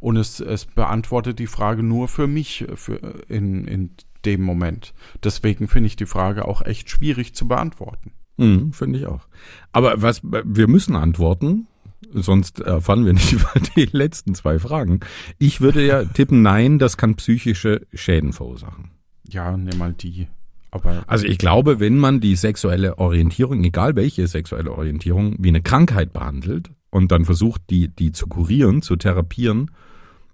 und 0.00 0.16
es, 0.16 0.40
es 0.40 0.64
beantwortet 0.66 1.38
die 1.38 1.46
Frage 1.46 1.82
nur 1.82 2.08
für 2.08 2.26
mich 2.26 2.66
für, 2.74 2.96
in, 3.28 3.66
in 3.66 3.90
dem 4.24 4.42
Moment. 4.42 4.92
Deswegen 5.22 5.68
finde 5.68 5.86
ich 5.86 5.96
die 5.96 6.06
Frage 6.06 6.44
auch 6.46 6.62
echt 6.62 6.90
schwierig 6.90 7.34
zu 7.34 7.46
beantworten. 7.46 8.12
Hm, 8.38 8.72
Finde 8.72 8.98
ich 8.98 9.06
auch. 9.06 9.28
Aber 9.72 10.02
was 10.02 10.20
wir 10.22 10.68
müssen 10.68 10.94
antworten, 10.96 11.68
sonst 12.12 12.60
erfahren 12.60 13.06
wir 13.06 13.12
nicht 13.14 13.32
über 13.32 13.50
die 13.76 13.84
letzten 13.92 14.34
zwei 14.34 14.58
Fragen. 14.58 15.00
Ich 15.38 15.60
würde 15.60 15.84
ja 15.86 16.04
tippen, 16.04 16.42
nein, 16.42 16.78
das 16.78 16.96
kann 16.96 17.14
psychische 17.14 17.86
Schäden 17.94 18.32
verursachen. 18.32 18.90
Ja, 19.28 19.56
nimm 19.56 19.78
mal 19.78 19.92
die. 19.92 20.28
Aber 20.76 21.04
Also 21.06 21.26
ich 21.26 21.38
glaube, 21.38 21.80
wenn 21.80 21.96
man 21.98 22.20
die 22.20 22.36
sexuelle 22.36 22.98
Orientierung, 22.98 23.62
egal 23.64 23.96
welche 23.96 24.26
sexuelle 24.26 24.72
Orientierung, 24.72 25.36
wie 25.38 25.48
eine 25.48 25.62
Krankheit 25.62 26.12
behandelt 26.12 26.70
und 26.90 27.10
dann 27.12 27.24
versucht, 27.24 27.62
die, 27.70 27.88
die 27.88 28.12
zu 28.12 28.26
kurieren, 28.26 28.82
zu 28.82 28.96
therapieren, 28.96 29.70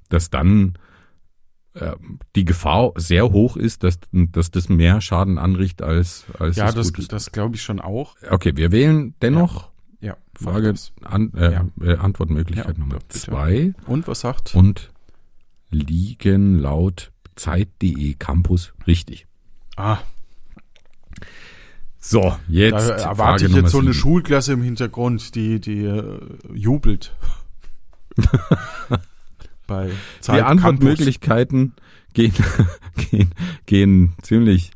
dass 0.09 0.30
dann 0.30 0.74
äh, 1.74 1.93
die 2.36 2.45
Gefahr 2.45 2.93
sehr 2.97 3.32
hoch 3.32 3.57
ist, 3.57 3.82
dass, 3.82 3.99
dass 4.12 4.51
das 4.51 4.68
mehr 4.68 5.01
Schaden 5.01 5.38
anrichtet 5.38 5.86
als, 5.86 6.24
als 6.38 6.57
ja, 6.57 6.70
das, 6.70 6.90
ist. 6.90 7.12
das 7.12 7.32
glaube 7.32 7.57
ich 7.57 7.62
schon 7.62 7.80
auch. 7.80 8.14
Okay, 8.30 8.53
wir 8.57 8.70
wählen 8.72 9.14
dennoch 9.22 9.70
Ja, 10.01 10.16
mach 10.40 10.53
Frage, 10.53 10.72
das. 10.72 10.93
an, 11.03 11.32
äh, 11.34 11.53
Ja. 11.53 11.66
äh, 11.80 11.97
Antwortmöglichkeit 11.97 12.76
Ja, 12.76 12.80
Nummer 12.80 12.97
bitte. 12.99 13.18
zwei 13.18 13.72
Und 13.86 14.07
was 14.07 14.20
sagt? 14.20 14.55
und 14.55 14.90
liegen 15.70 16.59
laut 16.59 17.11
Zeit.de 17.36 18.14
Campus 18.18 18.74
richtig. 18.86 19.26
ah, 19.76 19.99
So, 22.05 22.36
jetzt 22.48 22.72
da 22.88 22.96
Frage 22.96 23.03
erwarte 23.03 23.44
ich 23.44 23.50
Nummer 23.53 23.62
jetzt 23.62 23.70
so 23.70 23.78
eine. 23.78 23.94
Schulklasse 23.94 24.53
im 24.55 24.62
Hintergrund, 24.62 25.36
die, 25.36 25.61
die 25.61 25.84
äh, 25.84 26.18
jubelt. 26.53 27.14
Bei 29.68 29.90
Zeit 30.20 30.36
Die. 30.40 30.46
Antwortmöglichkeiten 30.46 31.74
gehen, 32.12 32.32
gehen, 33.11 33.30
gehen 33.66 34.12
ziemlich 34.20 34.72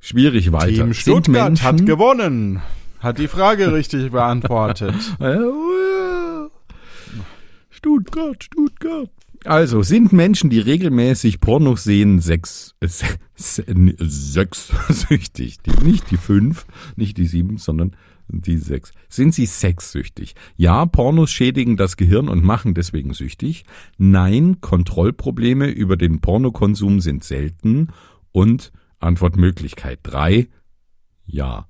schwierig 0.00 0.50
weiter. 0.50 0.74
Team 0.74 0.94
Stuttgart 0.94 1.62
hat 1.62 1.74
Menschen- 1.74 1.86
gewonnen. 1.86 2.60
Hat 2.98 3.18
die 3.18 3.28
Frage 3.28 3.72
richtig 3.72 4.10
beantwortet. 4.10 4.96
Stuttgart, 7.70 8.42
Stuttgart. 8.42 9.10
Also, 9.44 9.82
sind 9.82 10.12
Menschen, 10.12 10.50
die 10.50 10.58
regelmäßig 10.58 11.40
Pornos 11.40 11.84
sehen, 11.84 12.20
sechs, 12.20 12.74
äh, 12.80 12.88
se- 12.88 13.06
se- 13.36 13.66
n- 13.66 13.94
sechssüchtig? 13.98 15.58
Die, 15.62 15.84
nicht 15.84 16.10
die 16.10 16.16
fünf, 16.16 16.66
nicht 16.96 17.16
die 17.18 17.26
sieben, 17.26 17.56
sondern 17.56 17.94
die 18.28 18.58
sechs. 18.58 18.92
Sind 19.08 19.32
sie 19.34 19.46
sexsüchtig? 19.46 20.34
Ja, 20.56 20.84
Pornos 20.86 21.30
schädigen 21.30 21.76
das 21.76 21.96
Gehirn 21.96 22.28
und 22.28 22.42
machen 22.44 22.74
deswegen 22.74 23.14
süchtig. 23.14 23.64
Nein, 23.96 24.60
Kontrollprobleme 24.60 25.68
über 25.68 25.96
den 25.96 26.20
Pornokonsum 26.20 27.00
sind 27.00 27.24
selten. 27.24 27.88
Und 28.32 28.72
Antwortmöglichkeit 28.98 30.00
drei, 30.02 30.48
ja. 31.26 31.68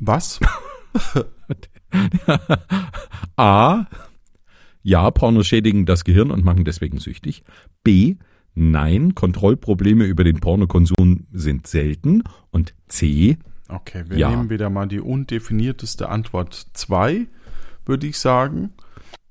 Was? 0.00 0.40
A. 3.36 3.86
Ja, 4.88 5.10
Pornos 5.10 5.46
schädigen 5.46 5.84
das 5.84 6.02
Gehirn 6.02 6.30
und 6.30 6.46
machen 6.46 6.64
deswegen 6.64 6.98
süchtig. 6.98 7.42
B. 7.84 8.16
Nein, 8.54 9.14
Kontrollprobleme 9.14 10.04
über 10.06 10.24
den 10.24 10.40
Pornokonsum 10.40 11.26
sind 11.30 11.66
selten. 11.66 12.22
Und 12.50 12.72
C. 12.86 13.36
Okay, 13.68 14.04
wir 14.08 14.16
Ja. 14.16 14.30
nehmen 14.30 14.48
wieder 14.48 14.70
mal 14.70 14.88
die 14.88 15.00
undefinierteste 15.00 16.08
Antwort 16.08 16.68
2, 16.72 17.26
würde 17.84 18.06
ich 18.06 18.18
sagen. 18.18 18.70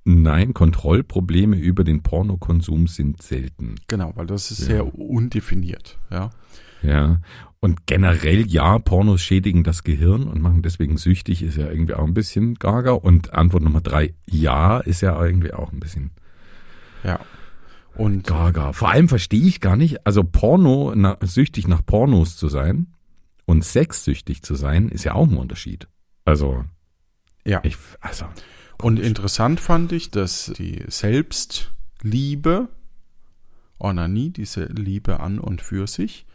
Nein, 0.06 0.54
Kontrollprobleme 0.54 1.58
über 1.58 1.84
den 1.84 2.04
Pornokonsum 2.04 2.86
sind 2.86 3.24
selten. 3.24 3.78
Genau, 3.88 4.12
weil 4.16 4.28
das 4.28 4.52
ist 4.52 4.60
Ja. 4.60 4.66
sehr 4.68 5.00
undefiniert. 5.00 5.98
Ja. 6.12 6.30
Ja. 6.84 7.20
Und 7.60 7.88
generell, 7.88 8.46
ja, 8.48 8.78
Pornos 8.78 9.22
schädigen 9.22 9.64
das 9.64 9.84
Gehirn 9.84 10.28
und 10.28 10.42
machen 10.42 10.62
deswegen 10.62 10.98
süchtig, 10.98 11.42
ist 11.42 11.58
ja 11.58 11.70
irgendwie 11.70 11.96
auch 11.96 12.06
ein 12.06 12.14
bisschen 12.14 12.56
gaga. 12.56 12.92
Und 12.92 13.34
Antwort 13.34 13.64
Nummer 13.64 13.82
drei, 13.82 14.14
ja, 14.28 14.80
ist 14.80 15.02
ja 15.02 15.20
irgendwie 15.24 15.54
auch 15.54 15.72
ein 15.72 15.80
bisschen 15.80 16.12
ja. 17.04 17.20
Und 17.96 18.28
Gaga. 18.28 18.74
Vor 18.74 18.92
allem 18.92 19.10
verstehe 19.10 19.46
ich 19.46 19.60
gar 19.60 19.76
nicht, 19.76 20.06
also 20.06 20.24
Porno, 20.24 20.94
na, 20.96 21.18
süchtig 21.22 21.68
nach 21.68 21.84
Pornos 21.84 22.38
zu 22.38 22.48
sein 22.48 22.94
und 23.46 23.66
sexsüchtig 23.66 24.44
zu 24.44 24.54
sein, 24.54 24.90
ist 24.90 25.04
ja 25.04 25.16
auch 25.16 25.28
ein 25.28 25.38
Unterschied. 25.38 25.88
Also, 26.24 26.64
ja. 27.44 27.62
ich, 27.64 27.78
also, 28.00 28.26
Und 28.82 29.00
interessant 29.00 29.60
fand 29.60 29.94
ich, 29.94 30.12
dass 30.12 30.54
die 30.56 30.84
Selbstliebe, 30.88 32.70
Onanie, 33.80 34.30
diese 34.30 34.66
Liebe 34.66 35.20
an 35.20 35.40
und 35.40 35.62
für 35.62 35.88
sich, 35.88 36.27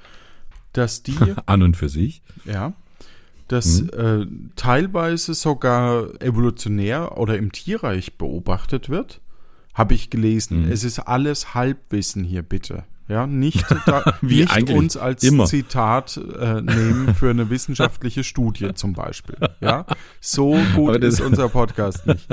dass 0.72 1.02
die, 1.02 1.16
an 1.46 1.62
und 1.62 1.76
für 1.76 1.88
sich. 1.88 2.22
ja, 2.44 2.72
dass 3.48 3.80
äh, 3.80 4.24
teilweise 4.56 5.34
sogar 5.34 6.20
evolutionär 6.22 7.18
oder 7.18 7.36
im 7.36 7.52
Tierreich 7.52 8.16
beobachtet 8.16 8.88
wird, 8.88 9.20
habe 9.74 9.92
ich 9.94 10.08
gelesen. 10.08 10.64
Mhm. 10.66 10.72
Es 10.72 10.84
ist 10.84 11.00
alles 11.00 11.54
Halbwissen 11.54 12.24
hier, 12.24 12.42
bitte. 12.42 12.84
Ja, 13.08 13.26
nicht, 13.26 13.64
da, 13.86 14.14
Wie 14.22 14.44
nicht 14.44 14.70
uns 14.70 14.96
als 14.96 15.22
immer. 15.22 15.44
Zitat 15.44 16.16
äh, 16.38 16.62
nehmen 16.62 17.14
für 17.14 17.28
eine 17.28 17.50
wissenschaftliche 17.50 18.24
Studie 18.24 18.70
zum 18.74 18.94
Beispiel. 18.94 19.36
Ja, 19.60 19.84
so 20.20 20.56
gut 20.74 21.02
das- 21.02 21.14
ist 21.14 21.20
unser 21.20 21.50
Podcast 21.50 22.06
nicht. 22.06 22.26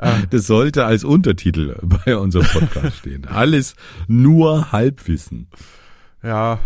Ähm, 0.00 0.24
Das 0.30 0.46
sollte 0.46 0.86
als 0.86 1.04
Untertitel 1.04 1.76
bei 1.82 2.16
unserem 2.16 2.46
Podcast 2.46 2.98
stehen. 2.98 3.26
Alles 3.26 3.74
nur 4.06 4.72
Halbwissen. 4.72 5.48
Ja, 6.22 6.58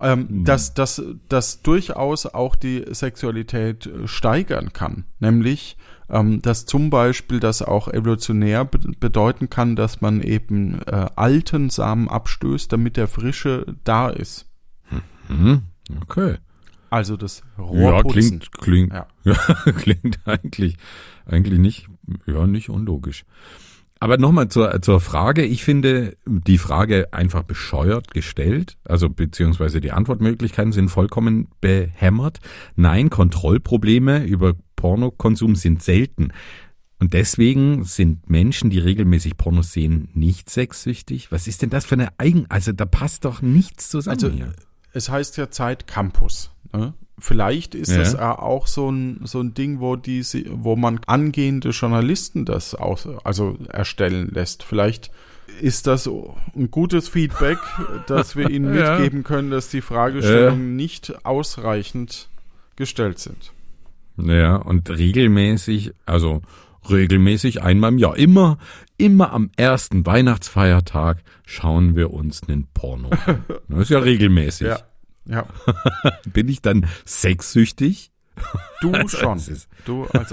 ähm, 0.00 0.26
Mhm. 0.30 0.44
dass, 0.44 0.74
dass, 0.74 1.02
dass 1.28 1.62
durchaus 1.62 2.26
auch 2.26 2.54
die 2.56 2.84
Sexualität 2.90 3.86
äh, 3.86 4.06
steigern 4.08 4.72
kann. 4.72 5.04
Nämlich, 5.18 5.76
ähm, 6.08 6.42
dass 6.42 6.66
zum 6.66 6.90
Beispiel 6.90 7.38
das 7.40 7.62
auch 7.62 7.86
evolutionär 7.88 8.64
be 8.64 8.78
bedeuten 8.98 9.50
kann, 9.50 9.76
dass 9.76 10.00
man 10.00 10.22
eben 10.22 10.80
äh, 10.86 11.06
alten 11.16 11.70
Samen 11.70 12.08
abstößt, 12.08 12.72
damit 12.72 12.96
der 12.96 13.08
frische 13.08 13.66
da 13.84 14.08
ist. 14.08 14.46
Mhm. 15.28 15.62
Okay. 16.02 16.36
Also 16.88 17.16
das 17.16 17.42
Ja, 17.56 17.62
Rohrputzen. 17.64 18.40
klingt, 18.40 18.52
klingt, 18.52 18.92
Ja. 18.92 19.06
ja. 19.22 19.34
klingt 19.72 20.18
eigentlich, 20.24 20.76
eigentlich 21.26 21.58
nicht, 21.60 21.86
ja, 22.26 22.46
nicht 22.48 22.68
unlogisch. 22.70 23.24
Aber 24.02 24.16
nochmal 24.16 24.48
zur, 24.48 24.80
zur 24.80 24.98
Frage. 24.98 25.44
Ich 25.44 25.62
finde 25.62 26.16
die 26.24 26.56
Frage 26.56 27.12
einfach 27.12 27.42
bescheuert 27.42 28.12
gestellt. 28.12 28.78
Also 28.84 29.10
beziehungsweise 29.10 29.82
die 29.82 29.92
Antwortmöglichkeiten 29.92 30.72
sind 30.72 30.88
vollkommen 30.88 31.48
behämmert. 31.60 32.38
Nein, 32.76 33.10
Kontrollprobleme 33.10 34.24
über 34.24 34.54
Pornokonsum 34.74 35.54
sind 35.54 35.82
selten. 35.82 36.32
Und 36.98 37.12
deswegen 37.12 37.84
sind 37.84 38.28
Menschen, 38.30 38.70
die 38.70 38.78
regelmäßig 38.78 39.36
Pornos 39.36 39.72
sehen, 39.72 40.08
nicht 40.14 40.48
sexsüchtig. 40.48 41.30
Was 41.30 41.46
ist 41.46 41.60
denn 41.60 41.70
das 41.70 41.84
für 41.84 41.94
eine 41.94 42.08
Eigen... 42.18 42.46
Also 42.48 42.72
da 42.72 42.86
passt 42.86 43.26
doch 43.26 43.42
nichts 43.42 43.90
zusammen 43.90 44.16
Also, 44.16 44.30
hier. 44.30 44.52
es 44.92 45.10
heißt 45.10 45.36
ja 45.36 45.50
Zeit 45.50 45.86
Campus. 45.86 46.52
Ne? 46.72 46.94
Vielleicht 47.20 47.74
ist 47.74 47.90
Ja. 47.92 47.98
das 47.98 48.12
ja 48.14 48.38
auch 48.38 48.66
so 48.66 48.90
ein, 48.90 49.20
so 49.24 49.40
ein 49.40 49.54
Ding, 49.54 49.80
wo 49.80 49.96
die, 49.96 50.22
sie- 50.22 50.46
wo 50.50 50.74
man 50.76 51.00
angehende 51.06 51.70
Journalisten 51.70 52.44
das 52.44 52.74
aus, 52.74 53.06
also 53.24 53.56
erstellen 53.68 54.30
lässt. 54.32 54.62
Vielleicht 54.62 55.10
ist 55.60 55.86
das 55.86 56.06
ein 56.08 56.70
gutes 56.70 57.08
Feedback, 57.08 57.58
dass 58.06 58.36
wir 58.36 58.48
ihnen 58.50 58.74
Ja. 58.74 58.94
mitgeben 58.98 59.22
können, 59.24 59.50
dass 59.50 59.68
die 59.68 59.80
Fragestellungen 59.82 60.76
nicht 60.76 61.24
ausreichend 61.26 62.28
gestellt 62.76 63.18
sind. 63.18 63.52
Ja, 64.16 64.56
und 64.56 64.88
regelmäßig, 64.90 65.92
also 66.06 66.42
regelmäßig 66.88 67.62
einmal 67.62 67.92
im 67.92 67.98
Jahr, 67.98 68.16
immer, 68.16 68.58
immer 68.96 69.32
am 69.32 69.50
ersten 69.56 70.04
Weihnachtsfeiertag 70.06 71.22
schauen 71.46 71.94
wir 71.96 72.12
uns 72.12 72.42
einen 72.48 72.66
Porno 72.72 73.10
an. 73.26 73.44
Das 73.68 73.80
ist 73.80 73.90
ja 73.90 73.98
regelmäßig. 73.98 74.66
Ja. 74.68 74.78
Ja. 75.26 75.46
Bin 76.32 76.48
ich 76.48 76.62
dann 76.62 76.86
sexsüchtig? 77.04 78.10
Du 78.80 78.92
Also, 78.94 79.16
schon. 79.18 79.40
Du 79.84 80.04
als, 80.06 80.30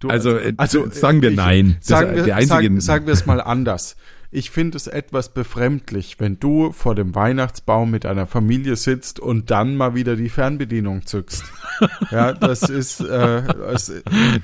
du 0.00 0.08
Also, 0.08 0.38
als- 0.56 0.74
äh, 0.74 0.90
sagen 0.90 1.22
wir 1.22 1.30
ich- 1.30 1.36
nein. 1.36 1.76
Das 1.80 1.88
Sagen 1.88 2.14
wir, 2.16 2.46
sagen, 2.46 2.80
sagen 2.80 3.06
wir 3.06 3.12
es 3.14 3.26
mal 3.26 3.40
anders. 3.40 3.96
Ich 4.34 4.50
finde 4.50 4.78
es 4.78 4.86
etwas 4.86 5.34
befremdlich, 5.34 6.16
wenn 6.18 6.40
du 6.40 6.72
vor 6.72 6.94
dem 6.94 7.14
Weihnachtsbaum 7.14 7.90
mit 7.90 8.06
einer 8.06 8.26
Familie 8.26 8.76
sitzt 8.76 9.20
und 9.20 9.50
dann 9.50 9.76
mal 9.76 9.94
wieder 9.94 10.16
die 10.16 10.30
Fernbedienung 10.30 11.04
zückst. 11.04 11.44
ja, 12.10 12.32
das 12.32 12.62
ist, 12.62 13.00
äh, 13.00 13.42
es, 13.74 13.92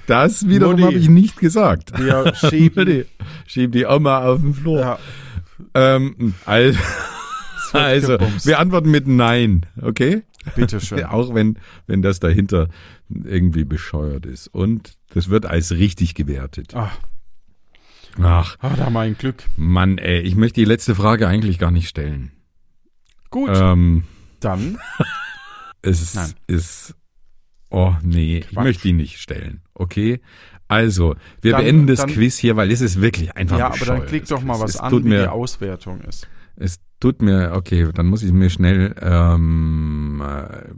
Das 0.06 0.46
wiederum 0.46 0.82
habe 0.84 0.92
ich 0.92 1.08
nicht 1.08 1.38
gesagt. 1.38 1.98
wir 1.98 2.34
schieben. 2.34 2.84
Die, 2.84 3.06
schieb 3.46 3.72
die 3.72 3.86
Oma 3.86 4.26
auf 4.26 4.40
den 4.42 4.52
Flur. 4.52 4.78
ja, 4.80 4.98
Ähm, 5.74 6.34
also, 6.44 6.78
also, 7.74 8.18
gebumst. 8.18 8.46
wir 8.46 8.58
antworten 8.58 8.90
mit 8.90 9.06
Nein, 9.06 9.66
okay? 9.80 10.22
Bitteschön. 10.54 11.04
Auch 11.04 11.34
wenn, 11.34 11.58
wenn 11.86 12.02
das 12.02 12.20
dahinter 12.20 12.68
irgendwie 13.08 13.64
bescheuert 13.64 14.26
ist. 14.26 14.48
Und 14.48 14.94
das 15.10 15.28
wird 15.28 15.46
als 15.46 15.72
richtig 15.72 16.14
gewertet. 16.14 16.74
Ach, 16.74 16.96
Ach, 18.20 18.56
ah, 18.60 18.74
da 18.76 18.90
mein 18.90 19.16
Glück. 19.16 19.44
Mann, 19.56 19.98
ey, 19.98 20.20
ich 20.20 20.34
möchte 20.34 20.60
die 20.60 20.64
letzte 20.64 20.94
Frage 20.94 21.28
eigentlich 21.28 21.58
gar 21.58 21.70
nicht 21.70 21.88
stellen. 21.88 22.32
Gut, 23.30 23.50
Ähm, 23.52 24.04
dann. 24.40 24.78
es 25.82 26.14
Nein. 26.14 26.32
ist, 26.46 26.94
oh 27.70 27.94
nee, 28.02 28.38
ich 28.38 28.48
Quatsch. 28.48 28.64
möchte 28.64 28.82
die 28.84 28.92
nicht 28.94 29.20
stellen, 29.20 29.60
okay? 29.74 30.20
Also, 30.66 31.14
wir 31.40 31.52
Dann- 31.52 31.62
beenden 31.64 31.86
das 31.86 32.00
dann- 32.00 32.10
Quiz 32.10 32.36
hier, 32.38 32.56
weil 32.56 32.70
es 32.70 32.80
ist 32.80 33.00
wirklich 33.00 33.36
einfach 33.36 33.58
Ja, 33.58 33.68
aber 33.68 33.84
dann 33.86 34.06
klick 34.06 34.26
doch 34.26 34.42
mal 34.42 34.58
was 34.58 34.70
es 34.70 34.76
an, 34.80 35.04
wie 35.04 35.10
die 35.10 35.26
Auswertung 35.26 36.00
ist. 36.00 36.28
Es 36.56 36.80
tut 37.00 37.22
mir, 37.22 37.52
okay, 37.54 37.88
dann 37.94 38.06
muss 38.06 38.22
ich 38.22 38.32
mir 38.32 38.50
schnell 38.50 38.94
ähm, 39.00 40.22
äh, 40.24 40.72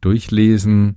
durchlesen. 0.00 0.96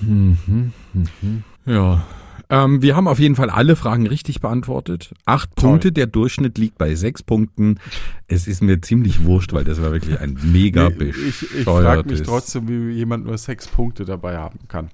Mhm, 0.00 0.72
mhm. 0.92 1.44
Ja. 1.66 2.06
Ähm, 2.50 2.80
wir 2.80 2.96
haben 2.96 3.08
auf 3.08 3.18
jeden 3.18 3.34
Fall 3.36 3.50
alle 3.50 3.76
Fragen 3.76 4.06
richtig 4.06 4.40
beantwortet. 4.40 5.12
Acht 5.26 5.50
Toll. 5.56 5.70
Punkte, 5.72 5.92
der 5.92 6.06
Durchschnitt 6.06 6.56
liegt 6.56 6.78
bei 6.78 6.94
sechs 6.94 7.22
Punkten. 7.22 7.78
Es 8.26 8.46
ist 8.46 8.62
mir 8.62 8.80
ziemlich 8.80 9.24
wurscht, 9.24 9.52
weil 9.52 9.64
das 9.64 9.82
war 9.82 9.92
wirklich 9.92 10.18
ein 10.18 10.38
mega 10.42 10.88
Nee, 10.88 11.10
ich 11.10 11.42
ich 11.42 11.64
frage 11.64 12.08
mich 12.08 12.22
trotzdem, 12.22 12.66
wie 12.68 12.92
jemand 12.92 13.26
nur 13.26 13.36
sechs 13.36 13.68
Punkte 13.68 14.06
dabei 14.06 14.38
haben 14.38 14.60
kann. 14.66 14.88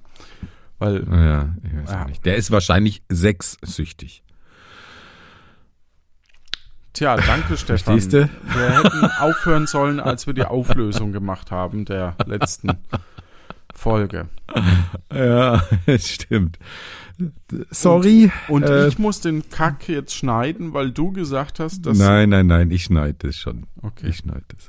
Weil, 0.79 1.05
Ja, 1.09 1.55
ich 1.63 1.73
weiß 1.83 1.91
Ja. 1.91 2.03
auch 2.03 2.07
nicht. 2.09 2.25
Der 2.25 2.35
ist 2.35 2.51
wahrscheinlich 2.51 3.03
sechssüchtig. 3.07 4.24
Tja, 6.95 7.15
danke 7.17 7.55
Stefan. 7.57 7.99
Verstehst 7.99 8.13
du? 8.13 8.29
Wir 8.53 8.69
hätten 8.83 9.05
aufhören 9.19 9.67
sollen, 9.67 9.99
als 9.99 10.25
wir 10.25 10.33
die 10.33 10.43
Auflösung 10.45 11.11
gemacht 11.11 11.51
haben 11.51 11.85
der 11.85 12.15
letzten 12.25 12.71
Folge. 13.73 14.27
Ja, 15.13 15.63
es 15.85 16.09
stimmt. 16.13 16.57
Sorry. 17.69 18.31
Und 18.49 18.63
Äh, 18.63 18.87
ich 18.87 18.97
muss 18.99 19.21
den 19.21 19.47
Kack 19.49 19.87
jetzt 19.87 20.13
schneiden, 20.15 20.73
weil 20.73 20.91
du 20.91 21.11
gesagt 21.11 21.59
hast, 21.59 21.85
dass. 21.85 21.97
Nein, 21.97 22.29
nein, 22.29 22.47
nein, 22.47 22.71
ich 22.71 22.83
schneide 22.85 23.27
das 23.27 23.37
schon. 23.37 23.67
Okay. 23.81 24.07
Ich 24.09 24.17
schneide 24.17 24.43
das. 24.49 24.67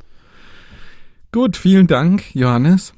Gut, 1.33 1.57
vielen 1.57 1.87
Dank, 1.89 2.35
Johannes. 2.35 2.95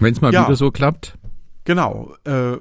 Wenn 0.00 0.12
es 0.12 0.20
mal 0.20 0.32
Ja. 0.32 0.44
wieder 0.46 0.56
so 0.56 0.70
klappt. 0.70 1.16
Genau. 1.64 2.14
Äh, 2.24 2.56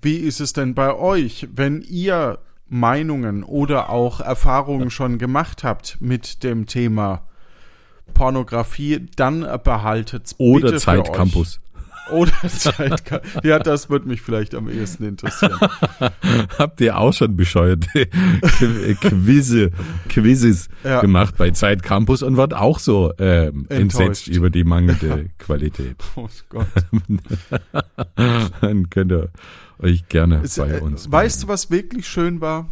wie 0.00 0.16
ist 0.16 0.40
es 0.40 0.52
denn 0.52 0.74
bei 0.74 0.92
euch, 0.94 1.48
wenn 1.54 1.82
ihr 1.82 2.38
Meinungen 2.68 3.42
oder 3.44 3.90
auch 3.90 4.20
Erfahrungen 4.20 4.90
schon 4.90 5.18
gemacht 5.18 5.64
habt 5.64 5.98
mit 6.00 6.42
dem 6.42 6.66
Thema 6.66 7.22
Pornografie, 8.14 9.06
dann 9.16 9.46
behaltet's 9.64 10.34
Oder 10.38 10.68
bitte 10.68 10.78
Zeitcampus. 10.80 11.60
Oder 12.10 12.32
Zeitcampus. 12.48 13.42
Ja, 13.44 13.58
das 13.58 13.90
würde 13.90 14.08
mich 14.08 14.22
vielleicht 14.22 14.54
am 14.54 14.70
ehesten 14.70 15.04
interessieren. 15.04 15.58
Habt 16.58 16.80
ihr 16.80 16.96
auch 16.96 17.12
schon 17.12 17.36
bescheuerte 17.36 17.86
Qu- 18.06 18.94
Quizze, 18.94 19.70
Quizzes 20.08 20.70
Ja. 20.84 21.02
gemacht 21.02 21.34
bei 21.36 21.50
Zeitcampus 21.50 22.22
und 22.22 22.38
wart 22.38 22.54
auch 22.54 22.78
so 22.78 23.12
ähm, 23.18 23.66
entsetzt 23.68 24.26
über 24.28 24.48
die 24.48 24.64
mangelnde 24.64 25.26
Qualität. 25.38 25.96
Oh 26.16 26.28
Gott. 26.48 26.66
Dann 28.62 28.88
könnt 28.90 29.12
ihr 29.12 29.28
euch 29.80 30.08
gerne 30.08 30.40
Es, 30.42 30.56
bei 30.56 30.70
äh, 30.78 30.80
uns 30.80 31.10
weißt 31.10 31.42
du, 31.44 31.48
was 31.48 31.70
wirklich 31.70 32.06
schön 32.08 32.40
war? 32.40 32.70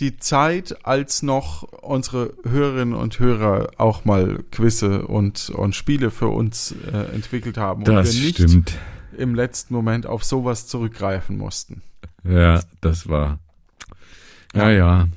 Die 0.00 0.18
Zeit, 0.18 0.84
als 0.86 1.22
noch 1.22 1.62
unsere 1.62 2.34
Hörerinnen 2.44 2.94
und 2.94 3.18
Hörer 3.18 3.70
auch 3.78 4.04
mal 4.04 4.44
Quizze 4.52 5.06
und, 5.06 5.48
und 5.50 5.74
Spiele 5.74 6.10
für 6.10 6.28
uns 6.28 6.74
äh, 6.92 7.14
entwickelt 7.14 7.56
haben 7.56 7.80
und 7.84 7.88
Das 7.88 8.14
wir 8.14 8.22
nicht 8.24 8.34
stimmt. 8.36 8.74
im 9.16 9.34
letzten 9.34 9.72
Moment 9.72 10.06
auf 10.06 10.22
sowas 10.22 10.66
zurückgreifen 10.66 11.38
mussten. 11.38 11.80
Ja, 12.24 12.60
das 12.82 13.08
war. 13.08 13.38
Ja, 14.54 14.70
ja. 14.70 15.08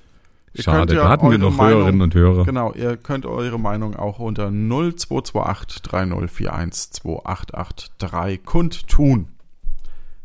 Ihr 0.53 0.63
Schade. 0.63 0.95
ja 0.95 1.03
da 1.03 1.09
hatten 1.09 1.29
wir 1.29 1.37
noch 1.37 1.55
Meinung- 1.55 1.79
Hörerinnen 1.79 2.01
und 2.01 2.15
Hörer. 2.15 2.45
Genau, 2.45 2.73
ihr 2.73 2.95
könnt 2.97 3.25
eure 3.25 3.59
Meinung 3.59 3.95
auch 3.97 4.19
unter 4.19 4.49
0228 4.49 5.81
3041 5.81 6.91
2883 6.93 8.43
kundtun. 8.45 9.27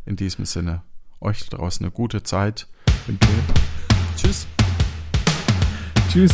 In 0.06 0.16
diesem 0.16 0.44
Sinne, 0.44 0.82
euch 1.24 1.48
da 1.48 1.56
draußen 1.56 1.84
eine 1.84 1.90
gute 1.90 2.22
Zeit. 2.22 2.66
Tschüss. 4.16 4.46
Tschüss. 6.10 6.32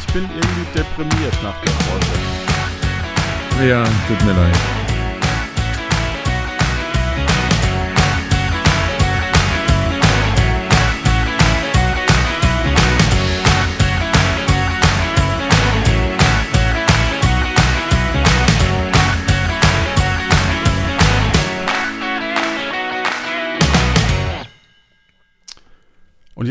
Ich 0.00 0.12
bin 0.12 0.24
irgendwie 0.24 0.78
deprimiert 0.78 1.42
nach 1.42 1.60
der 1.62 1.72
Folge. 1.72 2.06
Ja, 3.68 3.84
tut 4.06 4.24
mir 4.24 4.32
leid. 4.32 4.83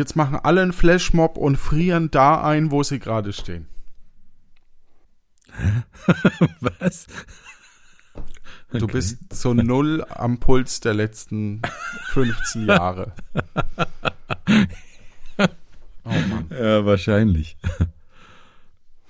Jetzt 0.04 0.18
machen 0.18 0.38
alle 0.44 0.62
einen 0.62 0.74
Flashmob 0.74 1.38
und 1.38 1.56
frieren 1.56 2.12
da 2.12 2.44
ein, 2.44 2.72
wo 2.72 2.84
sie 2.84 3.00
gerade 3.00 3.32
stehen. 3.32 3.68
Was? 6.60 7.08
Du 8.74 8.88
bist 8.88 9.34
so 9.34 9.54
null 9.54 10.04
am 10.10 10.40
Puls 10.40 10.82
der 10.82 10.94
letzten 10.94 11.62
15 12.12 12.66
Jahre. 12.68 13.14
Oh 16.06 16.10
Mann. 16.10 16.48
Ja, 16.52 16.86
wahrscheinlich. 16.86 17.56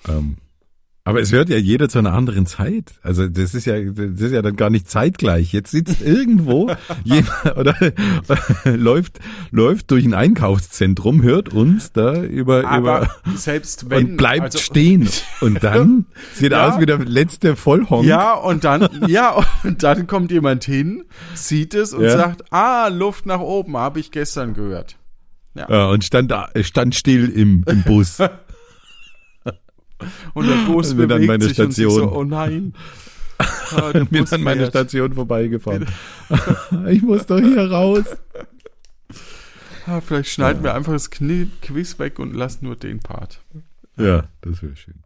ähm, 0.08 0.38
aber 1.06 1.20
es 1.20 1.32
hört 1.34 1.50
ja 1.50 1.58
jeder 1.58 1.90
zu 1.90 2.00
einer 2.00 2.14
anderen 2.14 2.46
Zeit. 2.46 2.94
Also 3.02 3.28
das 3.28 3.54
ist 3.54 3.66
ja, 3.66 3.74
das 3.80 4.22
ist 4.22 4.32
ja 4.32 4.42
dann 4.42 4.56
gar 4.56 4.70
nicht 4.70 4.90
zeitgleich. 4.90 5.52
Jetzt 5.52 5.72
sitzt 5.72 6.02
irgendwo 6.06 6.72
jemand 7.04 7.58
oder 7.58 7.76
läuft 8.66 9.20
läuft 9.52 9.92
durch 9.92 10.06
ein 10.06 10.14
Einkaufszentrum, 10.14 11.22
hört 11.22 11.50
uns 11.54 11.92
da 11.92 12.22
über 12.24 12.66
Aber 12.70 13.02
über 13.24 13.38
selbst 13.38 13.90
wenn. 13.90 14.12
und 14.12 14.18
bleibt 14.18 14.44
also- 14.44 14.60
stehen 14.60 15.10
und 15.42 15.64
dann 15.64 16.06
sieht 16.34 16.52
Ja. 16.54 16.70
aus 16.70 16.80
wie 16.80 16.86
der 16.86 17.00
letzte 17.00 17.56
Vollhonk. 17.58 18.06
Ja, 18.06 18.34
und 18.34 18.64
dann, 18.64 18.88
ja, 19.08 19.44
und 19.64 19.84
dann 19.84 20.08
kommt 20.08 20.32
jemand 20.32 20.64
hin, 20.64 21.04
sieht 21.34 21.74
es 21.74 21.94
und 21.94 22.04
Ja. 22.04 22.12
sagt, 22.18 22.52
ah, 22.54 22.88
Luft 22.88 23.26
nach 23.26 23.40
oben, 23.42 23.76
habe 23.76 24.00
ich 24.00 24.12
gestern 24.12 24.54
gehört. 24.54 24.96
Ja, 25.56 25.86
und 25.90 26.04
stand 26.04 26.32
da, 26.32 26.50
stand 26.62 26.96
still 26.96 27.30
im, 27.30 27.64
im 27.68 27.84
Bus. 27.84 28.18
Und 30.34 30.48
der 30.48 30.56
Bus 30.68 30.88
Also 30.88 30.98
wir 30.98 31.08
dann 31.08 31.18
bewegt 31.22 31.28
meine 31.28 31.44
sich 31.44 31.60
und 31.60 31.74
sie 31.74 31.84
so, 31.84 31.90
Station. 31.90 32.14
oh 32.14 32.24
nein. 32.24 32.74
Ah, 33.76 33.92
der 33.92 34.06
bin 34.06 34.26
an 34.32 34.42
meine. 34.44 34.68
Station 34.68 35.14
vorbeigefahren. 35.14 35.88
ich 36.88 37.02
muss 37.02 37.26
doch 37.26 37.40
hier 37.40 37.70
raus. 37.72 38.06
Ah, 39.88 40.00
vielleicht 40.00 40.30
schneiden 40.30 40.64
wir 40.64 40.76
einfach 40.76 40.94
das 40.94 41.10
Knie 41.10 41.50
Quiz 41.62 41.98
weg 41.98 42.20
und 42.20 42.36
lassen 42.36 42.66
nur 42.66 42.76
den 42.76 43.00
Part. 43.00 43.42
Ja, 43.98 44.26
das 44.42 44.62
wäre 44.62 44.76
schön. 44.76 45.03